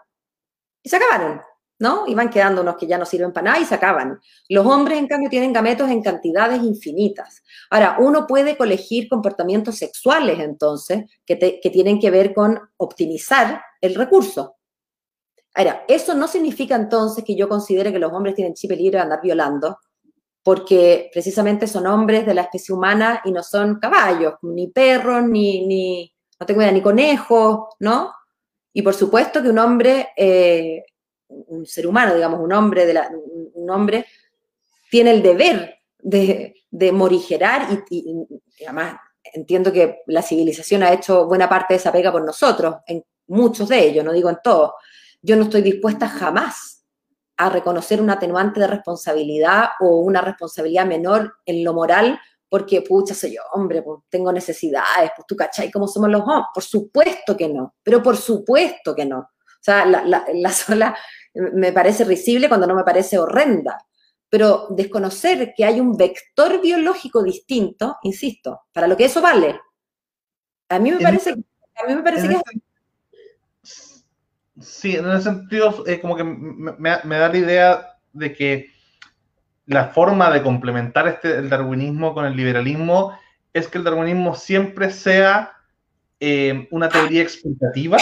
[0.83, 1.41] Y se acabaron.
[1.79, 2.05] ¿No?
[2.05, 4.19] Y van quedando unos que ya no sirven para nada y se acaban.
[4.49, 7.41] Los hombres, en cambio, tienen gametos en cantidades infinitas.
[7.69, 11.37] Ahora, uno puede colegir comportamientos sexuales, entonces, que,
[11.71, 14.57] tienen que ver con optimizar el recurso.
[15.55, 19.03] Ahora, eso no significa entonces que yo considere que los hombres tienen chip libre de
[19.03, 19.79] andar violando,
[20.43, 25.65] porque precisamente son hombres de la especie humana y no son caballos, ni perros, ni,
[25.65, 28.13] ni no tengo idea, ni conejos, ¿no?
[28.73, 30.83] Y por supuesto que un hombre eh,
[31.29, 33.09] un ser humano, digamos, un hombre, de la,
[33.53, 34.05] un hombre
[34.89, 36.55] tiene el deber de,
[36.91, 38.27] morigerar y,
[38.65, 38.95] además
[39.33, 43.69] entiendo que la civilización ha hecho buena parte de esa pega por nosotros, en muchos
[43.69, 44.71] de ellos, no digo en todos.
[45.21, 46.83] Yo no estoy dispuesta jamás
[47.37, 52.19] a reconocer un atenuante de responsabilidad o una responsabilidad menor en lo moral
[52.49, 56.47] porque, pucha, soy yo, hombre, pues, tengo necesidades, pues tú cachai cómo somos los hombres.
[56.51, 59.19] Por supuesto que no, pero por supuesto que no.
[59.19, 60.97] O sea, la, la sola
[61.33, 63.85] me parece risible cuando no me parece horrenda.
[64.29, 69.59] Pero desconocer que hay un vector biológico distinto, insisto, para lo que eso vale,
[70.69, 72.35] a mí me parece, a mí me parece que...
[74.61, 78.69] Sí, en ese sentido, eh, como que me, da la idea de que
[79.65, 83.17] la forma de complementar este, el darwinismo con el liberalismo
[83.53, 85.53] es que el darwinismo siempre sea
[86.19, 87.97] eh, una teoría explicativa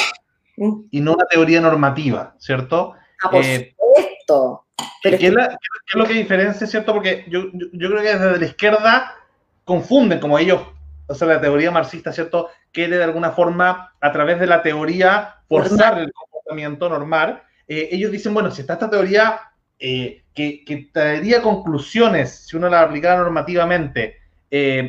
[0.57, 0.87] mm.
[0.91, 2.95] y no una teoría normativa, ¿cierto?
[3.23, 4.65] Ah, por eh, supuesto.
[5.03, 6.93] Pero ¿qué, es lo que diferencia, cierto?
[6.93, 9.15] Porque yo, yo, creo que desde la izquierda
[9.63, 10.61] confunden, como ellos,
[11.07, 12.49] o sea, la teoría marxista, ¿cierto?
[12.71, 17.43] Quiere de alguna forma, a través de la teoría, forzar el comportamiento normal.
[17.67, 19.39] Eh, ellos dicen, bueno, si está esta teoría
[19.79, 24.17] eh, que, que, traería conclusiones, si uno la aplicara normativamente,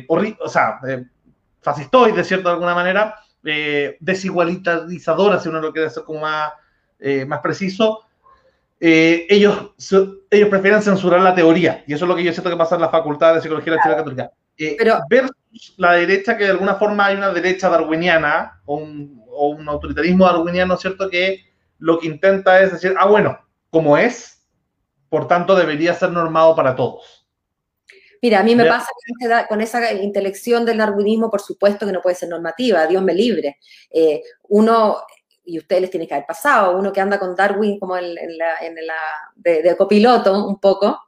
[0.07, 0.79] o, sea,
[1.61, 2.49] fascistoides, ¿cierto?
[2.49, 3.15] De alguna manera,
[3.99, 6.53] desigualitarizadoras, si uno lo quiere hacer como más,
[7.27, 8.05] más preciso,
[8.79, 9.71] eh, ellos,
[10.29, 11.83] ellos prefieren censurar la teoría.
[11.87, 13.77] Y eso es lo que yo siento que pasa en la Facultad de Psicología de
[13.77, 14.31] la Ciudad Católica.
[14.57, 19.23] Eh, Pero, versus la derecha, que de alguna forma hay una derecha darwiniana o un,
[19.31, 21.09] o un autoritarismo darwiniano, ¿cierto?
[21.09, 21.45] Que
[21.77, 24.45] lo que intenta es decir, ah, bueno, como es,
[25.09, 27.27] por tanto debería ser normado para todos.
[28.21, 28.89] Mira, a mí me pasa
[29.47, 33.59] con esa intelección del darwinismo, por supuesto que no puede ser normativa, Dios me libre.
[33.89, 34.97] Eh, uno
[35.49, 38.55] y ustedes les tiene que haber pasado, uno que anda con Darwin como en, la,
[39.35, 40.99] de, copiloto un poco.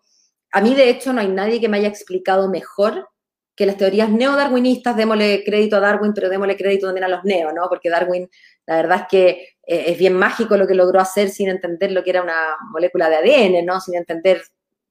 [0.51, 3.07] A mí, de hecho, no hay nadie que me haya explicado mejor
[3.55, 7.53] que las teorías neodarwinistas, démosle crédito a Darwin, pero démosle crédito también a los neo,
[7.53, 7.69] ¿no?
[7.69, 8.27] Porque Darwin,
[8.65, 9.29] la verdad es que
[9.67, 13.09] eh, es bien mágico lo que logró hacer sin entender lo que era una molécula
[13.09, 13.79] de ADN, ¿no?
[13.79, 14.41] Sin entender,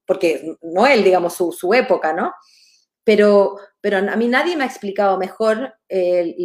[0.06, 2.32] porque no él, digamos, su, época, ¿no?
[3.02, 6.36] Pero, pero a mí nadie me ha explicado mejor eh,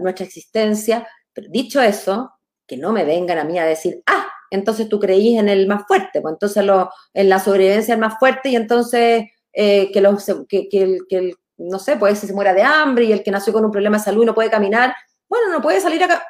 [0.00, 2.32] nuestra existencia pero dicho eso,
[2.66, 5.86] que no me vengan a mí a decir, ah, entonces tú creís en el más
[5.86, 6.64] fuerte, pues entonces
[7.14, 11.96] en la sobrevivencia del más fuerte y entonces eh, que, los, que, el, no sé,
[11.96, 14.22] puede ser se muera de hambre y el que nació con un problema de salud
[14.22, 14.94] y no puede caminar,
[15.28, 16.22] bueno, no puede salir acá.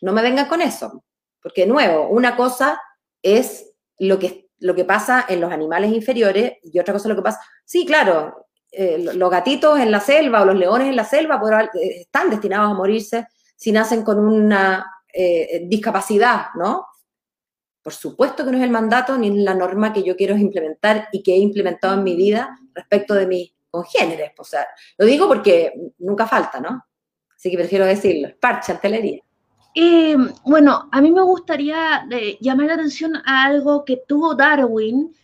[0.00, 1.04] No me vengan con eso,
[1.42, 2.80] porque de nuevo, una cosa
[3.22, 7.16] es lo que, lo que pasa en los animales inferiores y otra cosa es lo
[7.16, 11.04] que pasa, sí, claro, eh, los gatitos en la selva o los leones en la
[11.04, 11.40] selva
[11.74, 13.26] eh, están destinados a morirse
[13.56, 16.86] si nacen con una eh, discapacidad, ¿no?
[17.82, 21.22] Por supuesto que no es el mandato ni la norma que yo quiero implementar y
[21.22, 24.32] que he implementado en mi vida respecto de mis congéneres.
[24.38, 24.66] O sea,
[24.98, 26.84] lo digo porque nunca falta, ¿no?
[27.34, 28.28] Así que prefiero decirlo.
[28.38, 29.20] Parche, artillería.
[29.74, 35.14] Eh, bueno, a mí me gustaría eh, llamar la atención a algo que tuvo Darwin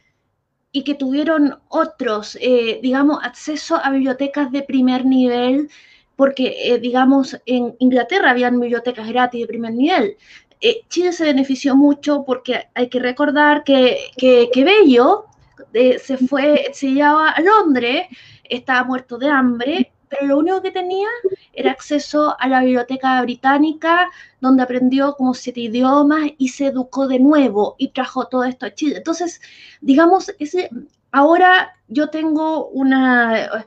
[0.71, 2.39] y que tuvieron otros,
[2.81, 5.69] digamos, acceso a bibliotecas de primer nivel
[6.17, 10.17] porque, eh, digamos, en Inglaterra habían bibliotecas gratis de primer nivel.
[10.61, 15.27] Eh, Chile se benefició mucho porque hay que recordar que, que, Bello
[15.73, 18.07] eh, se fue exiliado a Londres,
[18.45, 21.09] estaba muerto de hambre, pero lo único que tenía
[21.53, 24.11] era acceso a la biblioteca británica,
[24.41, 28.75] donde aprendió como siete idiomas y se educó de nuevo y trajo todo esto a
[28.75, 28.99] Chile.
[28.99, 29.41] Entonces,
[29.81, 30.71] digamos, ese,
[31.13, 33.67] ahora yo tengo una,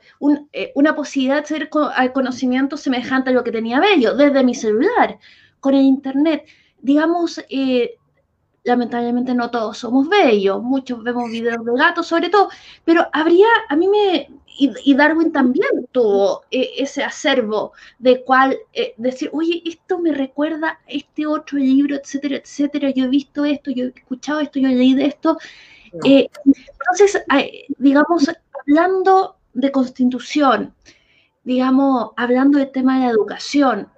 [0.52, 1.70] eh, una posibilidad de hacer
[2.12, 5.20] conocimiento semejante a lo que tenía Bello desde mi celular,
[5.60, 6.46] con el Internet.
[6.80, 7.98] Digamos, eh,
[8.64, 12.50] lamentablemente no todos somos bellos, muchos vemos videos de gatos sobre todo,
[12.84, 14.28] pero habría, a mí me,
[14.58, 18.58] y, Darwin también tuvo eh, ese acervo de cual
[18.98, 23.70] decir, oye, esto me recuerda a este otro libro, etcétera, etcétera, yo he visto esto,
[23.70, 25.38] yo he escuchado esto, yo he leído esto.
[26.04, 27.24] Eh, entonces,
[27.78, 28.30] digamos,
[28.62, 30.74] hablando de constitución,
[31.44, 33.90] digamos, hablando del tema de la educación,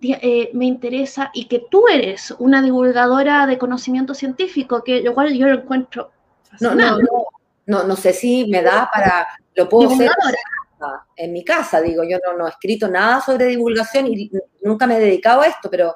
[0.00, 5.34] eh, me interesa y que tú eres una divulgadora de conocimiento científico, que lo cual
[5.34, 6.12] yo lo encuentro.
[6.60, 6.98] No, no,
[7.66, 10.10] no, no, sé si me da para, lo puedo hacer
[11.16, 14.30] en mi casa, digo, yo no, no he escrito nada sobre divulgación y
[14.62, 15.94] nunca me he dedicado a esto, pero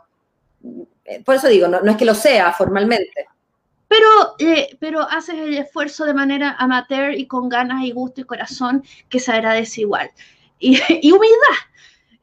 [1.05, 3.27] eh, por eso digo, no, es que lo sea formalmente.
[3.93, 8.25] Pero, eh, pero haces el esfuerzo de manera amateur y con ganas y gusto y
[8.25, 10.11] corazón que se agradece igual.
[10.59, 11.59] Y, y humildad.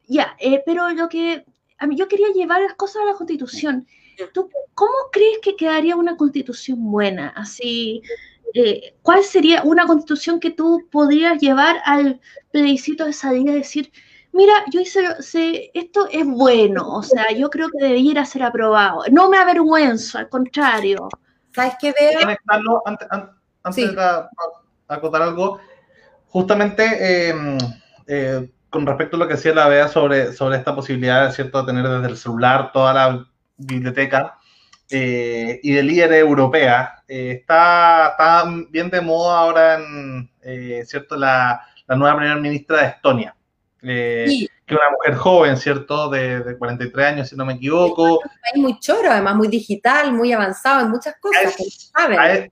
[0.08, 1.44] Ya, pero lo que
[1.78, 3.86] a mí yo quería llevar las cosas a la constitución.
[4.34, 7.28] ¿Tú cómo crees que quedaría una constitución buena?
[7.36, 8.02] Así,
[8.52, 13.92] eh, ¿cuál sería una constitución que tú podrías llevar al plebiscito de salida y decir,
[14.32, 19.04] mira, yo hice, esto es bueno, o sea, yo creo que debiera ser aprobado.
[19.12, 21.08] No me avergüenzo, al contrario.
[21.54, 22.20] ¿Sabes qué veo?
[22.20, 23.08] Conectarlo antes,
[23.62, 24.24] antes de
[24.88, 25.60] acotar algo,
[26.26, 27.58] justamente em,
[28.06, 31.72] eh, con respecto a lo que decía la Bea sobre, sobre esta posibilidad, ¿cierto?, de
[31.72, 33.26] tener desde el celular toda la
[33.56, 34.38] biblioteca
[34.88, 41.16] eh, y de líder europea, eh, está, está, bien de moda ahora, en, eh, ¿cierto?,
[41.16, 43.36] la, la, nueva primera ministra de Estonia,
[44.70, 48.20] que una mujer joven, ¿cierto?, de, de, 43 años, si no me equivoco.
[48.52, 51.90] Es muy choro, además, muy digital, muy avanzado en muchas cosas.
[51.94, 52.50] A, e,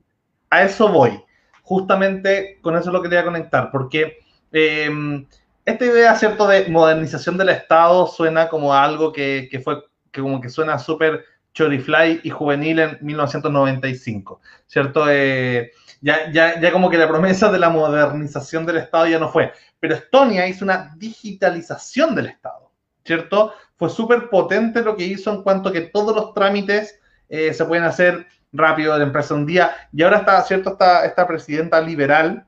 [0.51, 1.23] a, eso voy.
[1.63, 4.19] Justamente con eso lo quería conectar, porque
[4.51, 10.49] esta idea, ¿cierto?, de modernización del Estado suena como algo que, fue, que como que
[10.49, 15.07] suena súper chorifly y juvenil en 1995, ¿cierto?
[15.09, 19.29] Eh, ya, ya, ya como que la promesa de la modernización del Estado ya no
[19.29, 19.53] fue.
[19.81, 22.71] Pero Estonia hizo una digitalización del Estado,
[23.05, 23.53] ¿cierto?
[23.77, 26.99] Fue súper potente lo que hizo en cuanto a que todos los trámites
[27.29, 29.71] eh, se pueden hacer rápido de la empresa un día.
[29.93, 30.71] Y ahora está, ¿cierto?
[30.71, 32.47] Esta, esta presidenta liberal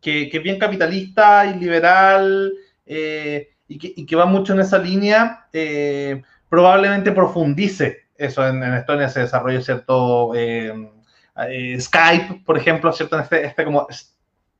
[0.00, 2.52] que, es bien capitalista y liberal
[2.84, 8.46] eh, y, que, va mucho en esa línea, eh, probablemente profundice eso.
[8.46, 10.32] En, Estonia se desarrolla cierto
[11.78, 13.16] Skype, por ejemplo, ¿cierto?
[13.16, 13.86] En este, este como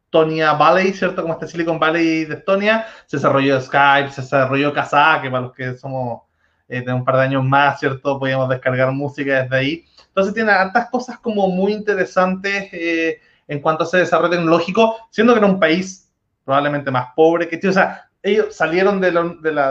[0.08, 1.22] Estonia Valley, ¿cierto?
[1.22, 5.52] Como este Silicon Valley de Estonia, se desarrolló Skype, se desarrolló Kazaa, que para los
[5.52, 6.22] que somos
[6.66, 8.18] de un par de años más, ¿cierto?
[8.18, 9.84] Podíamos descargar música desde ahí.
[10.08, 15.38] Entonces tiene tantas cosas como muy interesantes en cuanto a ese desarrollo tecnológico, siendo que
[15.38, 16.10] era un país
[16.44, 17.70] probablemente más pobre que Chile.
[17.70, 19.22] O sea, ellos salieron de, la,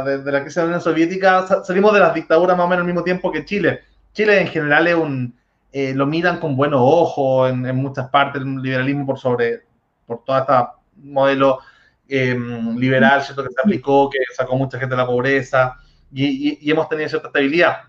[0.03, 2.87] de, la crisis de la Unión Soviética, salimos de las dictaduras más o menos al
[2.87, 3.81] mismo tiempo que Chile.
[4.13, 5.35] Chile en general es un,
[5.71, 9.63] eh, lo miran con buenos ojos en, muchas partes, el liberalismo por sobre,
[10.07, 10.53] por todo este
[10.95, 11.59] modelo
[12.07, 13.43] em, liberal, ¿cierto?
[13.43, 15.75] Que se aplicó, que sacó mucha gente de la pobreza
[16.11, 17.81] y hemos tenido cierta estabilidad.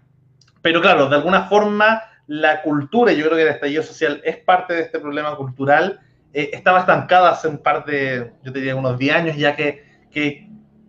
[0.60, 4.74] Pero claro, de alguna forma la cultura, yo creo que el estallido social es parte
[4.74, 6.00] de este problema cultural,
[6.34, 10.46] eh, estaba estancada hace un par de, yo diría unos 10 años, ya que, que,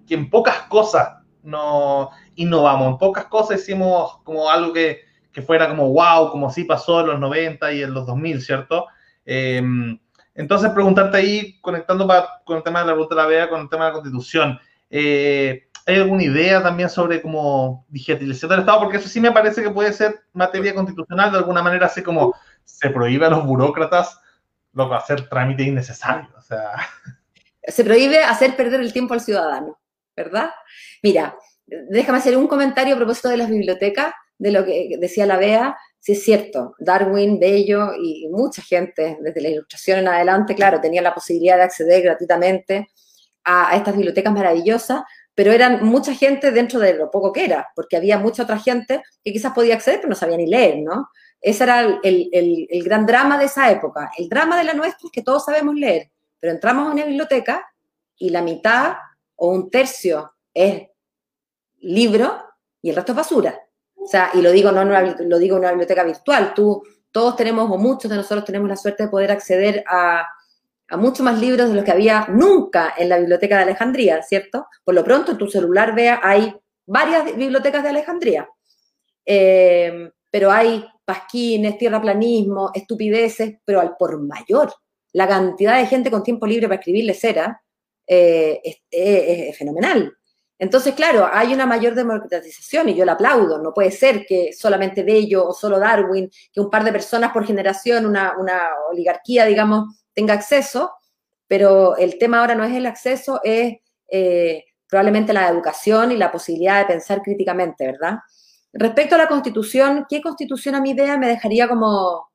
[0.09, 5.01] en pocas cosas no innovamos, en pocas cosas hicimos como algo que,
[5.31, 8.87] que, fuera como wow, como sí pasó en los 90 y en los 2000, ¿cierto?
[9.25, 9.97] Em,
[10.41, 12.07] entonces, preguntarte ahí, conectando
[12.43, 14.59] con el tema de la ruta de la vea, con el tema de la constitución,
[14.89, 18.81] eh, ¿Hay alguna idea también sobre cómo digitalización del Estado?
[18.81, 22.35] Porque eso sí me parece que puede ser materia constitucional de alguna manera, así como
[22.63, 24.19] se prohíbe a los burócratas
[24.73, 26.29] lo que hacer trámites innecesarios.
[26.37, 26.73] O sea.
[27.63, 29.79] Se prohíbe hacer perder el tiempo al ciudadano,
[30.15, 30.51] ¿verdad?
[31.01, 31.35] Mira,
[31.65, 35.75] déjame hacer un comentario a propósito de las bibliotecas, de lo que decía la Bea.
[35.99, 41.01] Sí es cierto, Darwin, Bello y mucha gente, desde la ilustración en adelante, claro, tenía
[41.01, 42.87] la posibilidad de acceder gratuitamente
[43.43, 45.01] a estas bibliotecas maravillosas,
[45.35, 49.03] pero eran mucha gente dentro de lo poco que era, porque había mucha otra gente
[49.23, 51.09] que quizás podía acceder, pero no sabía ni leer, ¿no?
[51.41, 54.11] Ese era el, el, gran drama de esa época.
[54.17, 57.65] El drama de la nuestra es que todos sabemos leer, pero entramos a una biblioteca
[58.17, 58.95] y la mitad
[59.35, 60.87] o un tercio es
[61.77, 62.43] libro
[62.81, 63.59] y el resto es basura.
[64.01, 66.53] O sea, y lo digo no lo digo en una biblioteca virtual.
[66.53, 66.81] Tú,
[67.11, 70.23] todos tenemos, o muchos de nosotros tenemos la suerte de poder acceder a,
[70.89, 74.67] a muchos más libros de los que había nunca en la biblioteca de Alejandría, ¿cierto?
[74.83, 76.53] Por lo pronto en tu celular vea, hay
[76.85, 78.49] varias bibliotecas de Alejandría,
[79.25, 84.73] eh, pero hay pasquines, tierraplanismo, estupideces, pero al por mayor.
[85.13, 87.61] La cantidad de gente con tiempo libre para escribirle cera
[88.07, 90.18] eh, fenomenal.
[90.59, 93.59] Entonces, claro, hay una mayor democratización y yo la aplaudo.
[93.59, 97.47] No puede ser que solamente Bello o solo Darwin, que un par de personas por
[97.47, 98.33] generación, una,
[98.91, 100.91] oligarquía, digamos, tenga acceso,
[101.47, 103.77] pero el tema ahora no es el acceso, es
[104.11, 108.17] eh, probablemente la educación y la posibilidad de pensar críticamente, ¿verdad?
[108.73, 112.27] Respecto a la constitución, ¿qué constitución a mi idea me dejaría como...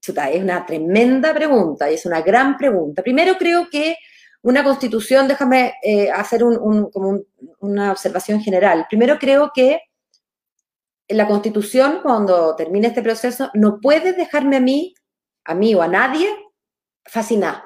[0.00, 3.04] Chuta, es una tremenda pregunta y es una gran pregunta.
[3.04, 3.94] Primero creo que
[4.42, 8.86] una constitución, déjame eh, hacer una observación general.
[8.90, 9.80] Primero creo que
[11.08, 14.94] la constitución, cuando termine este proceso, no puede dejarme a mí,
[15.44, 16.28] a mí o a nadie,
[17.04, 17.62] fascinar.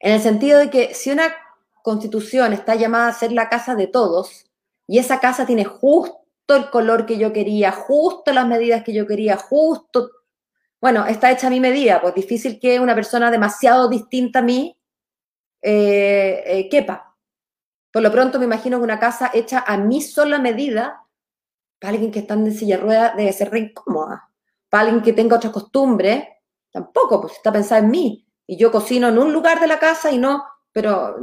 [0.00, 1.34] En el sentido de que si una
[1.82, 4.44] constitución está llamada a ser la casa de todos,
[4.86, 6.16] y esa casa tiene justo
[6.48, 10.10] el color que yo quería, justo las medidas que yo quería, justo,
[10.80, 14.77] bueno, está hecha a mi medida, pues difícil que una persona demasiado distinta a mí
[15.62, 17.16] eh, eh, quepa.
[17.90, 21.02] Por lo pronto me imagino que una casa hecha a mi sola medida,
[21.80, 24.28] para alguien que está en silla de rueda, debe ser re incómoda.
[24.68, 26.24] Para alguien que tenga otras costumbres,
[26.70, 28.26] tampoco, pues está pensada en mí.
[28.46, 31.16] Y yo cocino en un lugar de la casa y no, pero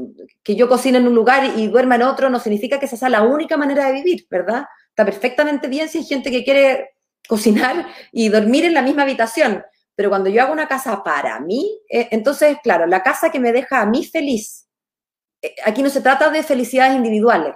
[0.44, 3.10] que yo cocine en un lugar y duerma en otro no significa que esa sea
[3.10, 4.66] la única manera de vivir, ¿verdad?
[4.90, 6.96] Está perfectamente bien si hay gente que quiere
[7.28, 9.64] cocinar y dormir en la misma habitación.
[9.96, 13.54] Pero cuando yo hago una casa para mí, eh, entonces, claro, la casa que me
[13.54, 14.68] deja a mí feliz,
[15.42, 17.56] eh, aquí no se trata de felicidades individuales,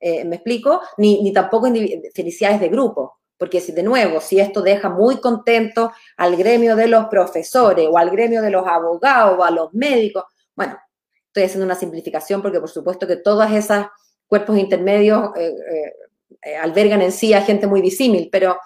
[0.00, 0.80] eh, ¿me explico?
[0.96, 1.68] Ni, ni tampoco
[2.14, 6.86] felicidades de grupo, porque si de nuevo, si esto deja muy contento al gremio de
[6.86, 10.78] los profesores o al gremio de los abogados o a los médicos, bueno,
[11.26, 13.86] estoy haciendo una simplificación porque por supuesto que todos esos
[14.26, 15.30] cuerpos intermedios
[16.62, 18.58] albergan en sí a gente muy disímil, pero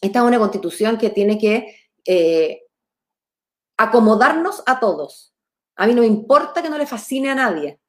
[0.00, 2.62] esta es una constitución que tiene que eh,
[3.76, 5.34] acomodarnos a todos.
[5.76, 7.80] A mí no me importa que no le fascine a nadie,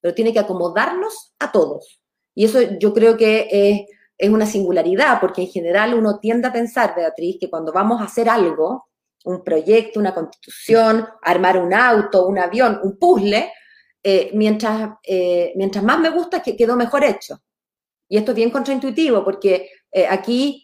[0.00, 2.00] pero tiene que acomodarnos a todos.
[2.34, 3.86] Y eso yo creo que
[4.18, 8.04] es, una singularidad, porque en general uno tiende a pensar, Beatriz, que cuando vamos a
[8.04, 8.86] hacer algo,
[9.24, 13.52] un proyecto, una constitución, armar un auto, un avión, un puzzle,
[14.00, 17.40] eh, mientras, eh, mientras más me gusta, que quedó mejor hecho.
[18.08, 19.70] Y esto es bien contraintuitivo, porque
[20.08, 20.61] aquí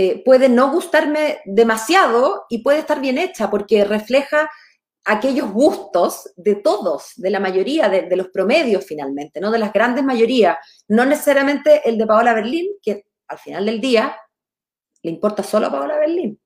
[0.00, 4.48] eh, puede no gustarme demasiado y puede estar bien hecha porque refleja
[5.04, 9.50] aquellos gustos de todos, de la mayoría, de, los promedios finalmente, ¿no?
[9.50, 14.16] De las grandes mayorías, no necesariamente el de Paola Berlín, que al final del día
[15.02, 16.40] le importa solo a Paola Berlín,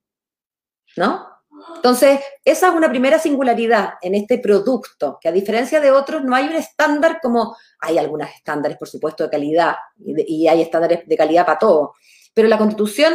[0.97, 1.29] ¿no?
[1.77, 6.35] Entonces, esa es una primera singularidad en este producto, que a diferencia de otros no
[6.35, 11.07] hay un estándar como, hay algunos estándares, por supuesto, de calidad, y, y hay estándares
[11.07, 11.93] de calidad para todo,
[12.33, 13.13] pero la constitución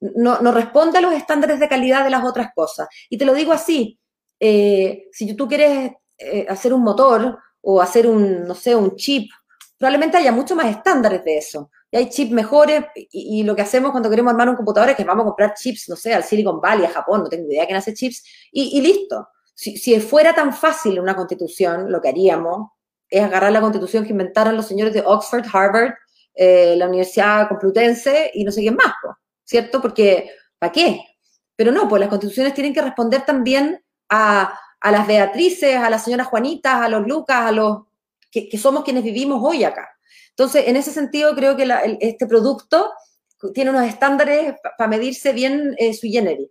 [0.00, 2.88] no, responde a los estándares de calidad de las otras cosas.
[3.08, 3.98] Y te lo digo así,
[4.38, 9.30] eh, si tú quieres eh, hacer un motor o hacer un, no sé, un chip,
[9.78, 11.70] probablemente haya mucho más estándares de eso.
[11.90, 15.04] Y hay chips mejores y, lo que hacemos cuando queremos armar un computador es que
[15.04, 17.76] vamos a comprar chips, no sé, al Silicon Valley, a Japón, no tengo idea quién
[17.76, 19.28] hace chips, y, listo.
[19.54, 22.70] Si, si, fuera tan fácil una constitución, lo que haríamos
[23.08, 25.94] es agarrar la constitución que inventaron los señores de Oxford, Harvard,
[26.34, 28.92] eh, la Universidad Complutense y no sé quién más.
[29.46, 29.80] ¿Cierto?
[29.80, 31.00] Porque, ¿para qué?
[31.56, 36.26] Pero no, pues las constituciones tienen que responder también a, las Beatrices, a las señoras
[36.26, 37.84] Juanitas, a los Lucas, a los
[38.30, 39.88] que, somos quienes vivimos hoy acá.
[40.30, 41.66] Entonces, en ese sentido, creo que
[42.00, 42.92] este producto
[43.54, 46.50] tiene unos estándares para medirse bien eh, su generis.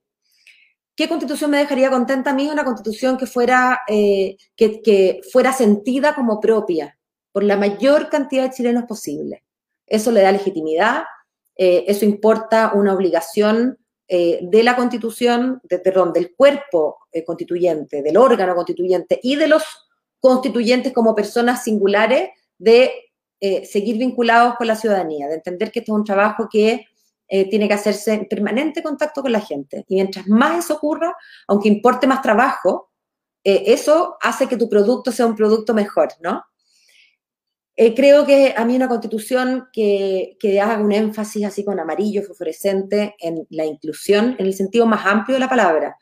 [0.95, 2.49] ¿Qué constitución me dejaría contenta a mí?
[2.49, 6.97] Una constitución que fuera, eh, que, fuera sentida como propia
[7.31, 9.43] por la mayor cantidad de chilenos posible.
[9.85, 11.03] Eso le da legitimidad,
[11.55, 13.77] eh, eso importa una obligación
[14.07, 19.47] eh, de la constitución, de, perdón, del cuerpo eh, constituyente, del órgano constituyente y de
[19.47, 19.63] los
[20.19, 22.91] constituyentes como personas singulares de
[23.69, 26.87] seguir vinculados con la ciudadanía, de entender que esto es un trabajo que
[27.27, 29.85] tiene que hacerse en permanente contacto con la gente.
[29.87, 31.15] Y mientras más eso ocurra,
[31.47, 32.89] aunque importe más trabajo,
[33.43, 36.43] eso hace que tu producto sea un producto mejor, ¿no?
[37.77, 43.15] Eh, creo que a mí una constitución que, haga un énfasis así con amarillo fosforescente
[43.19, 45.97] en la inclusión, en el sentido más amplio de la palabra.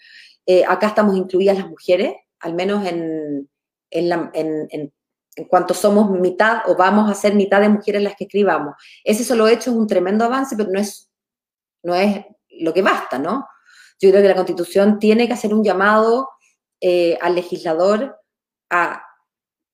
[0.45, 3.49] Eh, acá estamos incluidas las mujeres, al menos en,
[3.89, 4.93] en,
[5.49, 8.75] cuanto somos mitad o vamos a ser mitad de mujeres las que escribamos.
[9.03, 11.09] Ese solo hecho es un tremendo avance, pero no es,
[11.81, 12.23] no es
[12.59, 13.47] lo que basta, ¿no?
[13.99, 16.29] Yo creo que la constitución tiene que hacer un llamado
[16.81, 18.19] eh, al legislador
[18.69, 19.03] a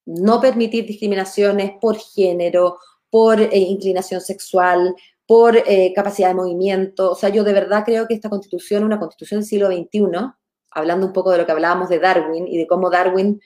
[0.10, 2.80] no permitir discriminaciones por género,
[3.12, 4.95] por eh, inclinación sexual,
[5.28, 7.12] por eh, capacidad de movimiento.
[7.12, 10.32] O sea, yo de verdad creo que esta constitución, una constitución del siglo XXI,
[10.72, 13.39] hablando un poco de lo que hablábamos de Darwin y de cómo Darwin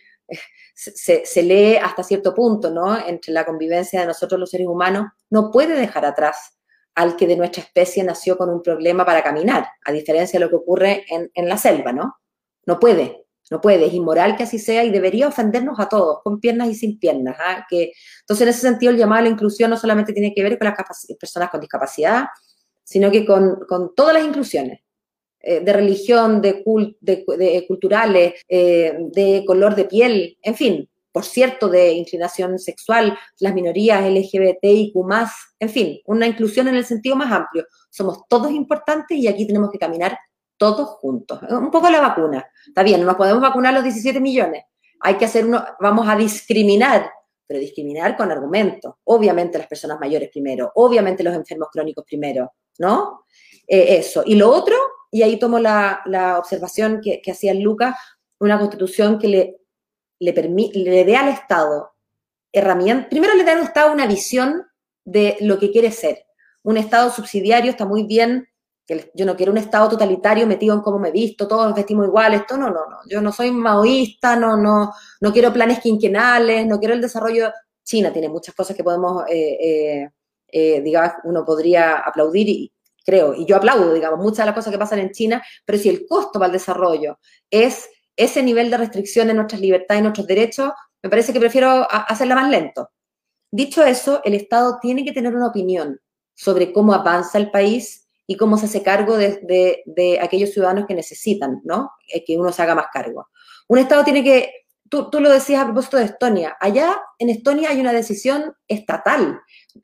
[0.74, 2.98] se, se, lee hasta cierto punto, ¿no?
[3.06, 6.58] Entre la convivencia de nosotros los seres humanos, no puede dejar atrás
[6.96, 10.50] al que de nuestra especie nació con un problema para caminar, a diferencia de lo
[10.50, 12.16] que ocurre en la selva, ¿no?
[12.66, 16.40] No puede, no puede, es inmoral que así sea y debería ofendernos a todos, con
[16.40, 17.36] piernas y sin piernas.
[17.40, 17.66] ¿ah?
[17.70, 17.92] Que,
[18.22, 20.68] entonces, en ese sentido, el llamado a la inclusión no solamente tiene que ver con
[20.68, 22.26] las personas con discapacidad,
[22.84, 23.58] sino que con,
[23.96, 24.80] todas las inclusiones,
[25.40, 26.64] eh, de religión, de,
[27.02, 33.54] de, culturales, eh, de color de piel, en fin, por cierto, de inclinación sexual, las
[33.54, 34.96] minorías LGBTIQ,
[35.60, 37.68] en fin, una inclusión en el sentido más amplio.
[37.92, 40.18] Somos todos importantes y aquí tenemos que caminar
[40.58, 41.42] todos juntos.
[41.50, 42.46] Un poco la vacuna.
[42.68, 44.64] Está bien, no nos podemos vacunar los 17 millones.
[45.00, 47.12] Hay que hacer uno, vamos a discriminar,
[47.46, 48.96] pero discriminar con argumentos.
[49.04, 53.26] Obviamente las personas mayores primero, obviamente los enfermos crónicos primero, ¿no?
[53.68, 54.24] Eh, eso.
[54.26, 54.76] Y lo otro,
[55.12, 56.02] y ahí tomo la,
[56.40, 57.96] observación que, que hacía Lucas,
[58.40, 59.58] una constitución que le,
[60.20, 61.92] le, le dé al Estado
[62.52, 64.66] herramientas, primero le da al Estado una visión
[65.06, 66.26] de lo que quiere ser.
[66.62, 68.48] Un Estado subsidiario está muy bien,
[68.88, 72.42] yo no quiero un Estado totalitario metido en cómo me visto, todos nos vestimos iguales,
[72.42, 72.98] esto no, no, no.
[73.08, 77.52] Yo no soy maoísta, no, no, no quiero planes quinquenales, no quiero el desarrollo.
[77.84, 80.10] China tiene muchas cosas que podemos, eh, eh,
[80.48, 82.74] eh, digamos, uno podría aplaudir y,
[83.06, 85.90] creo, y yo aplaudo, digamos, muchas de las cosas que pasan en China, pero si
[85.90, 87.20] el costo para el desarrollo
[87.50, 90.72] es ese nivel de restricción de nuestras libertades y nuestros derechos,
[91.02, 92.90] me parece que prefiero hacerla más lento.
[93.52, 96.00] Dicho eso, el Estado tiene que tener una opinión
[96.34, 100.96] sobre cómo avanza el país y cómo se hace cargo de, de, aquellos ciudadanos que
[100.96, 101.92] necesitan, ¿no?
[102.08, 103.30] Eh, que uno se haga más cargo.
[103.68, 104.52] Un Estado tiene que,
[104.90, 109.40] tú, tú lo decías a propósito de Estonia, allá en Estonia hay una decisión estatal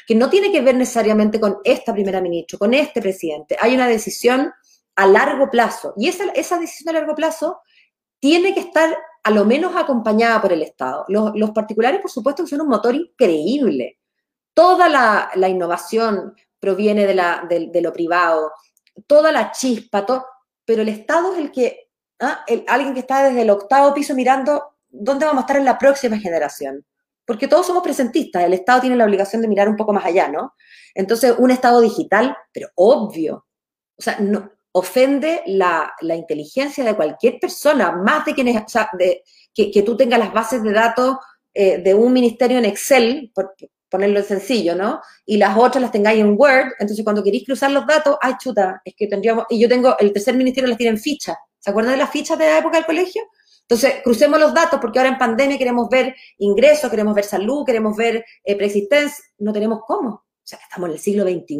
[0.07, 3.57] que no tiene que ver necesariamente con esta primera ministra, con este presidente.
[3.59, 4.51] Hay una decisión
[4.95, 5.93] a largo plazo.
[5.97, 7.61] Y esa, esa decisión a largo plazo
[8.19, 11.05] tiene que estar a lo menos acompañada por el Estado.
[11.07, 13.99] Los, particulares, por supuesto, son un motor increíble.
[14.53, 18.51] Toda la, innovación proviene de, la, de, lo privado,
[19.07, 20.05] toda la chispa,
[20.65, 21.89] pero el Estado es el que,
[22.19, 22.43] ¿ah?
[22.67, 26.17] alguien que está desde el octavo piso mirando dónde vamos a estar en la próxima
[26.17, 26.85] generación
[27.29, 30.29] porque todos somos presentistas, el Estado tiene la obligación de mirar un poco más allá,
[30.29, 30.55] ¿no?
[30.95, 33.45] Entonces, un Estado digital, pero obvio,
[33.95, 39.21] o sea, no, ofende la, inteligencia de cualquier persona, más de quienes, o sea, de,
[39.53, 41.17] que, tú tengas las bases de datos
[41.53, 43.53] eh, de un ministerio en Excel, por
[43.89, 45.01] ponerlo sencillo, ¿no?
[45.25, 48.81] Y las otras las tengáis en Word, entonces cuando queréis cruzar los datos, ay, chuta,
[48.85, 51.93] es que tendríamos, y yo tengo, el tercer ministerio las tiene en ficha, ¿se acuerdan
[51.93, 53.23] de las fichas de la época del colegio?
[53.69, 57.95] Entonces, crucemos los datos porque ahora en pandemia queremos ver ingresos, queremos ver salud, queremos
[57.95, 59.23] ver eh, preexistencia.
[59.37, 60.09] No tenemos cómo.
[60.09, 61.57] O sea, estamos en el siglo XXI.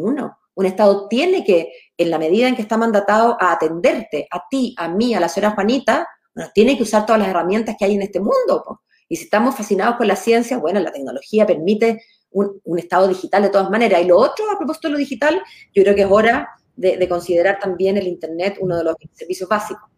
[0.54, 4.74] Un Estado tiene que, en la medida en que está mandatado a atenderte, a ti,
[4.76, 7.94] a mí, a la señora Juanita, bueno, tiene que usar todas las herramientas que hay
[7.94, 8.82] en este mundo.
[9.08, 13.50] Y si estamos fascinados con la ciencia, bueno, la tecnología permite un, Estado digital de
[13.50, 14.02] todas maneras.
[14.02, 15.40] Y lo otro, a propósito de lo digital,
[15.74, 19.90] yo creo que es hora de considerar también el Internet uno de los servicios básicos.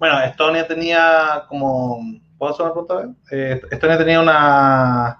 [0.00, 2.00] Bueno, Estonia tenía como.
[2.38, 3.14] ¿Puedo hacer una pregunta?
[3.30, 5.18] Eh, Estonia tenía una.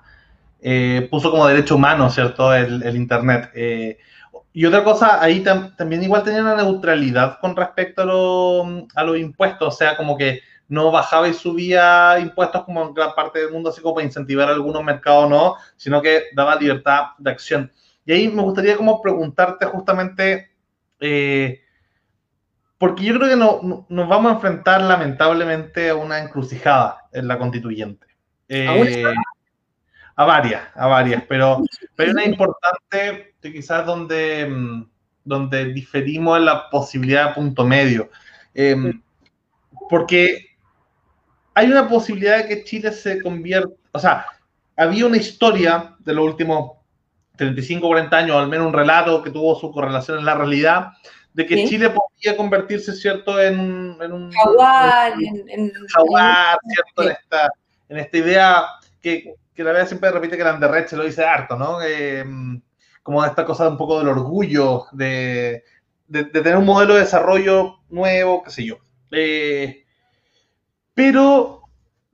[0.59, 2.53] Eh, puso como derecho humano, ¿cierto?
[2.55, 3.51] El, Internet.
[3.55, 3.98] Eh,
[4.55, 5.44] y otra cosa, ahí
[5.76, 8.03] también igual tenía una neutralidad con respecto
[8.94, 10.40] a, los impuestos, o sea, como que
[10.71, 14.49] no bajaba y subía impuestos como en gran parte del mundo, así como para incentivar
[14.49, 17.73] algunos mercados no, sino que daba libertad de acción.
[18.07, 20.53] Y ahí me gustaría como preguntarte justamente,
[21.01, 21.61] eh,
[22.79, 27.37] porque yo creo que no, nos vamos a enfrentar lamentablemente a una encrucijada en la
[27.37, 28.07] constituyente.
[28.49, 29.05] Eh,
[30.14, 31.64] ¿A, varias, a varias, pero,
[31.97, 34.89] pero una importante que quizás donde, mm,
[35.25, 38.09] donde diferimos en la posibilidad de punto medio.
[38.55, 39.03] Em,
[39.89, 40.49] porque
[41.61, 44.24] hay una posibilidad de que Chile se convierta, o sea,
[44.76, 46.78] había una historia de los últimos
[47.36, 50.92] 35, 40 años, al menos un relato que tuvo su correlación en la realidad,
[51.34, 54.32] de que Chile podía convertirse, ¿cierto?, en, un...
[54.32, 57.52] Jaguar, en, jaguar, ¿cierto?, en esta,
[57.90, 58.64] en esta idea
[59.02, 61.82] que, que la verdad siempre repite que Landerrecht se lo dice harto, ¿no?
[61.82, 62.24] Eh,
[63.02, 65.62] como esta cosa un poco del orgullo, de,
[66.08, 68.78] de, tener un modelo de desarrollo nuevo, qué sé yo.
[69.11, 69.80] Eh,
[71.01, 71.62] pero,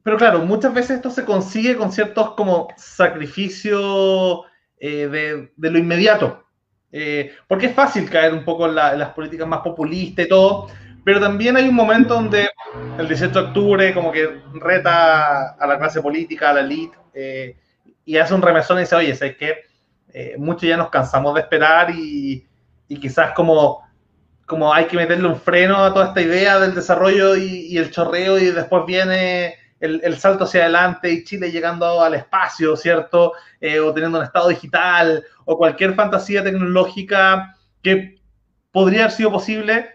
[0.05, 4.43] pero claro, muchas veces esto se consigue con ciertos como sacrificios
[4.79, 6.45] eh, de, de, lo inmediato,
[6.93, 10.69] eh, porque es fácil caer un poco en, las políticas más populistas y todo,
[11.05, 12.49] pero también hay un momento donde
[12.97, 17.57] el 18 de octubre como que reta a la clase política, a la elite, eh,
[18.05, 19.65] y hace un remesón y dice, oye, es que
[20.11, 22.47] eh, muchos ya nos cansamos de esperar y,
[23.01, 23.83] quizás como,
[24.47, 28.39] como hay que meterle un freno a toda esta idea del desarrollo y, el chorreo
[28.39, 33.33] y después viene el, salto hacia adelante y Chile llegando al espacio, ¿cierto?
[33.61, 38.21] Eh, o teniendo un estado digital o cualquier fantasía tecnológica que
[38.71, 39.91] podría haber sido posible.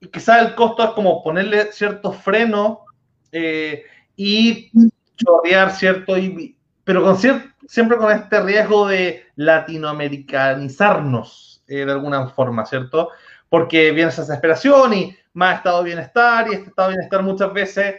[0.00, 2.84] Y quizás el costo es como ponerle cierto freno
[3.32, 3.84] eh,
[4.16, 4.70] y
[5.16, 6.18] chorrear, ¿cierto?
[6.18, 13.10] Y, pero con siempre con este riesgo de latinoamericanizarnos eh, de alguna forma, ¿cierto?
[13.48, 17.52] Porque viene esa desesperación y más estado de bienestar y este estado de bienestar muchas
[17.52, 17.96] veces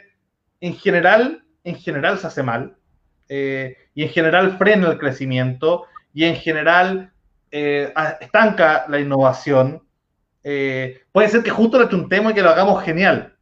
[0.61, 2.75] en general, en general se hace mal
[3.27, 7.11] eh, y en general frena el crecimiento y en general
[7.51, 9.83] eh, estanca la innovación.
[10.43, 13.37] Eh, puede ser que justo le tema y que lo hagamos genial,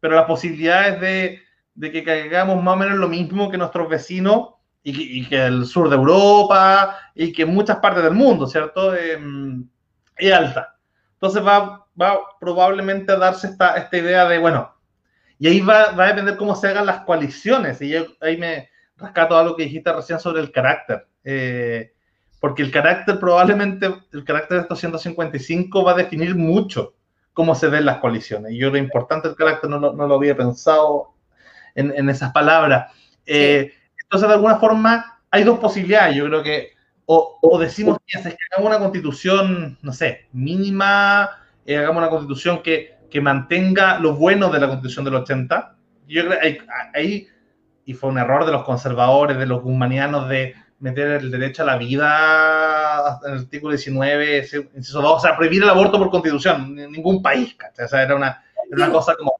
[0.00, 1.40] pero las posibilidades de,
[1.74, 5.88] de que caigamos más o menos lo mismo que nuestros vecinos y que, el sur
[5.90, 8.94] de Europa y que muchas partes del mundo, ¿cierto?
[8.94, 9.68] Em,
[10.16, 10.77] es alta.
[11.18, 14.72] Entonces va, va probablemente a darse esta, esta idea de, bueno,
[15.36, 17.82] y ahí va, va, a depender cómo se hagan las coaliciones.
[17.82, 21.08] Y yo ahí me rescato algo que dijiste recién sobre el carácter.
[21.24, 21.92] Eh,
[22.38, 26.94] porque el carácter probablemente, el carácter de estos 155 va a definir mucho
[27.32, 28.52] cómo se ven las coaliciones.
[28.52, 31.14] Y yo lo importante del carácter no, no, lo había pensado
[31.74, 32.92] en, en esas palabras.
[33.26, 33.72] Eh,
[34.04, 36.14] entonces, de alguna forma, hay dos posibilidades.
[36.14, 36.77] Yo creo que
[37.10, 41.30] o, o decimos que hagamos una constitución, no sé, mínima,
[41.66, 45.76] eh, hagamos una constitución que que mantenga lo bueno de la Constitución del 80.
[46.06, 47.28] Yo creo que ahí,
[47.84, 51.66] y fue un error de los conservadores, de los humanianos, de meter el derecho a
[51.66, 54.48] la vida en el artículo 19,
[54.94, 58.84] o sea, prohibir el aborto por constitución, en ningún país, O sea, era una, era
[58.86, 59.34] una cosa como...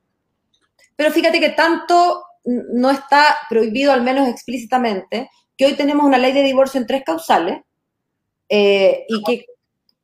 [0.96, 6.32] Pero fíjate que tanto no está prohibido, al menos explícitamente, que hoy tenemos una ley
[6.32, 7.60] de divorcio en tres causales
[8.48, 9.46] eh, y que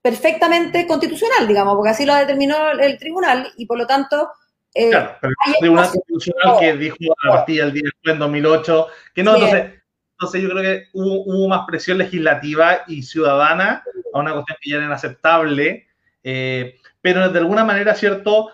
[0.03, 4.29] perfectamente constitucional, digamos, porque así lo determinó el tribunal y por lo tanto...
[4.75, 9.23] Eh, claro, pero el tribunal constitucional que dijo a partir del día en 2008, que
[9.23, 9.73] no, entonces,
[10.11, 14.77] entonces yo creo que hubo, más presión legislativa y ciudadana a una cuestión que ya
[14.77, 15.87] era inaceptable,
[16.25, 18.51] eh, pero de alguna manera, cierto,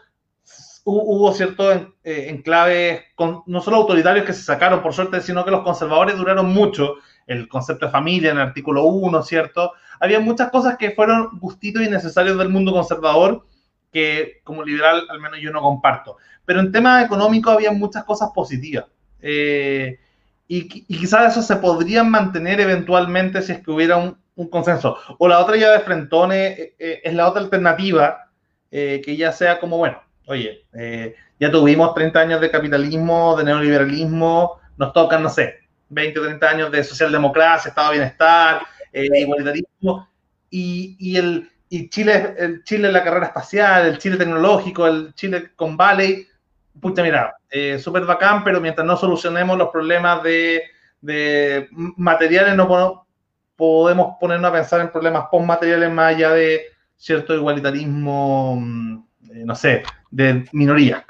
[0.92, 5.50] hubo cierto eh, enclaves, con, no solo autoritarios que se sacaron, por suerte, sino que
[5.50, 9.72] los conservadores duraron mucho, el concepto de familia en el artículo 1, ¿cierto?
[10.00, 13.44] había muchas cosas que fueron gustitos innecesarios del mundo conservador
[13.92, 16.16] que como liberal al menos yo no comparto.
[16.44, 18.86] Pero en temas económicos había muchas cosas positivas.
[19.20, 19.98] Eh,
[20.48, 24.18] y, quizás eso se podrían mantener eventualmente si es que hubiera un,
[24.48, 24.96] consenso.
[25.18, 28.26] O la otra ya de Frentones eh, eh, es la otra alternativa,
[28.70, 30.00] que ya sea como, bueno,
[30.30, 30.64] oye,
[31.38, 35.60] ya tuvimos 30 años de capitalismo, de neoliberalismo, nos tocan, no sé,
[35.90, 38.62] 20 o 30 años de socialdemocracia, estado de bienestar,
[38.92, 40.08] eh, igualitarismo,
[40.48, 45.50] y, y, el, y Chile, el Chile la carrera espacial, el Chile tecnológico, el Chile
[45.56, 46.26] con Valley,
[46.80, 50.62] pucha, mira, eh, súper bacán, pero mientras no solucionemos los problemas de,
[51.00, 53.06] de materiales, no
[53.56, 56.62] podemos ponernos a pensar en problemas postmateriales más allá de
[56.96, 59.02] cierto igualitarismo, mm, eh,
[59.32, 61.04] no sé, de minorías.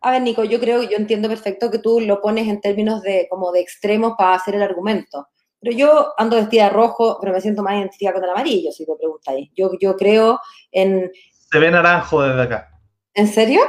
[0.00, 3.26] A ver, Nico, yo creo, yo entiendo perfecto que tú lo pones en términos de
[3.30, 5.28] como de extremos para hacer el argumento.
[5.60, 8.84] Pero yo ando vestida de rojo, pero me siento más identificada con el amarillo, si
[8.84, 9.48] te preguntáis.
[9.56, 10.38] Yo, yo creo
[10.70, 11.10] en...
[11.50, 12.78] Se ve naranjo desde acá.
[13.14, 13.62] ¿En serio?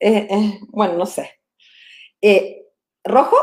[0.00, 1.40] Eh, eh, bueno, no sé.
[2.22, 2.66] Eh,
[3.04, 3.36] ¿Rojo?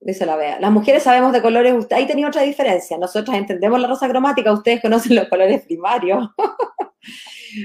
[0.00, 0.60] Dice la Bea.
[0.60, 1.74] Las mujeres sabemos de colores.
[1.92, 2.98] Ahí tenía otra diferencia.
[2.98, 6.28] Nosotras entendemos la rosa cromática, ustedes conocen los colores primarios.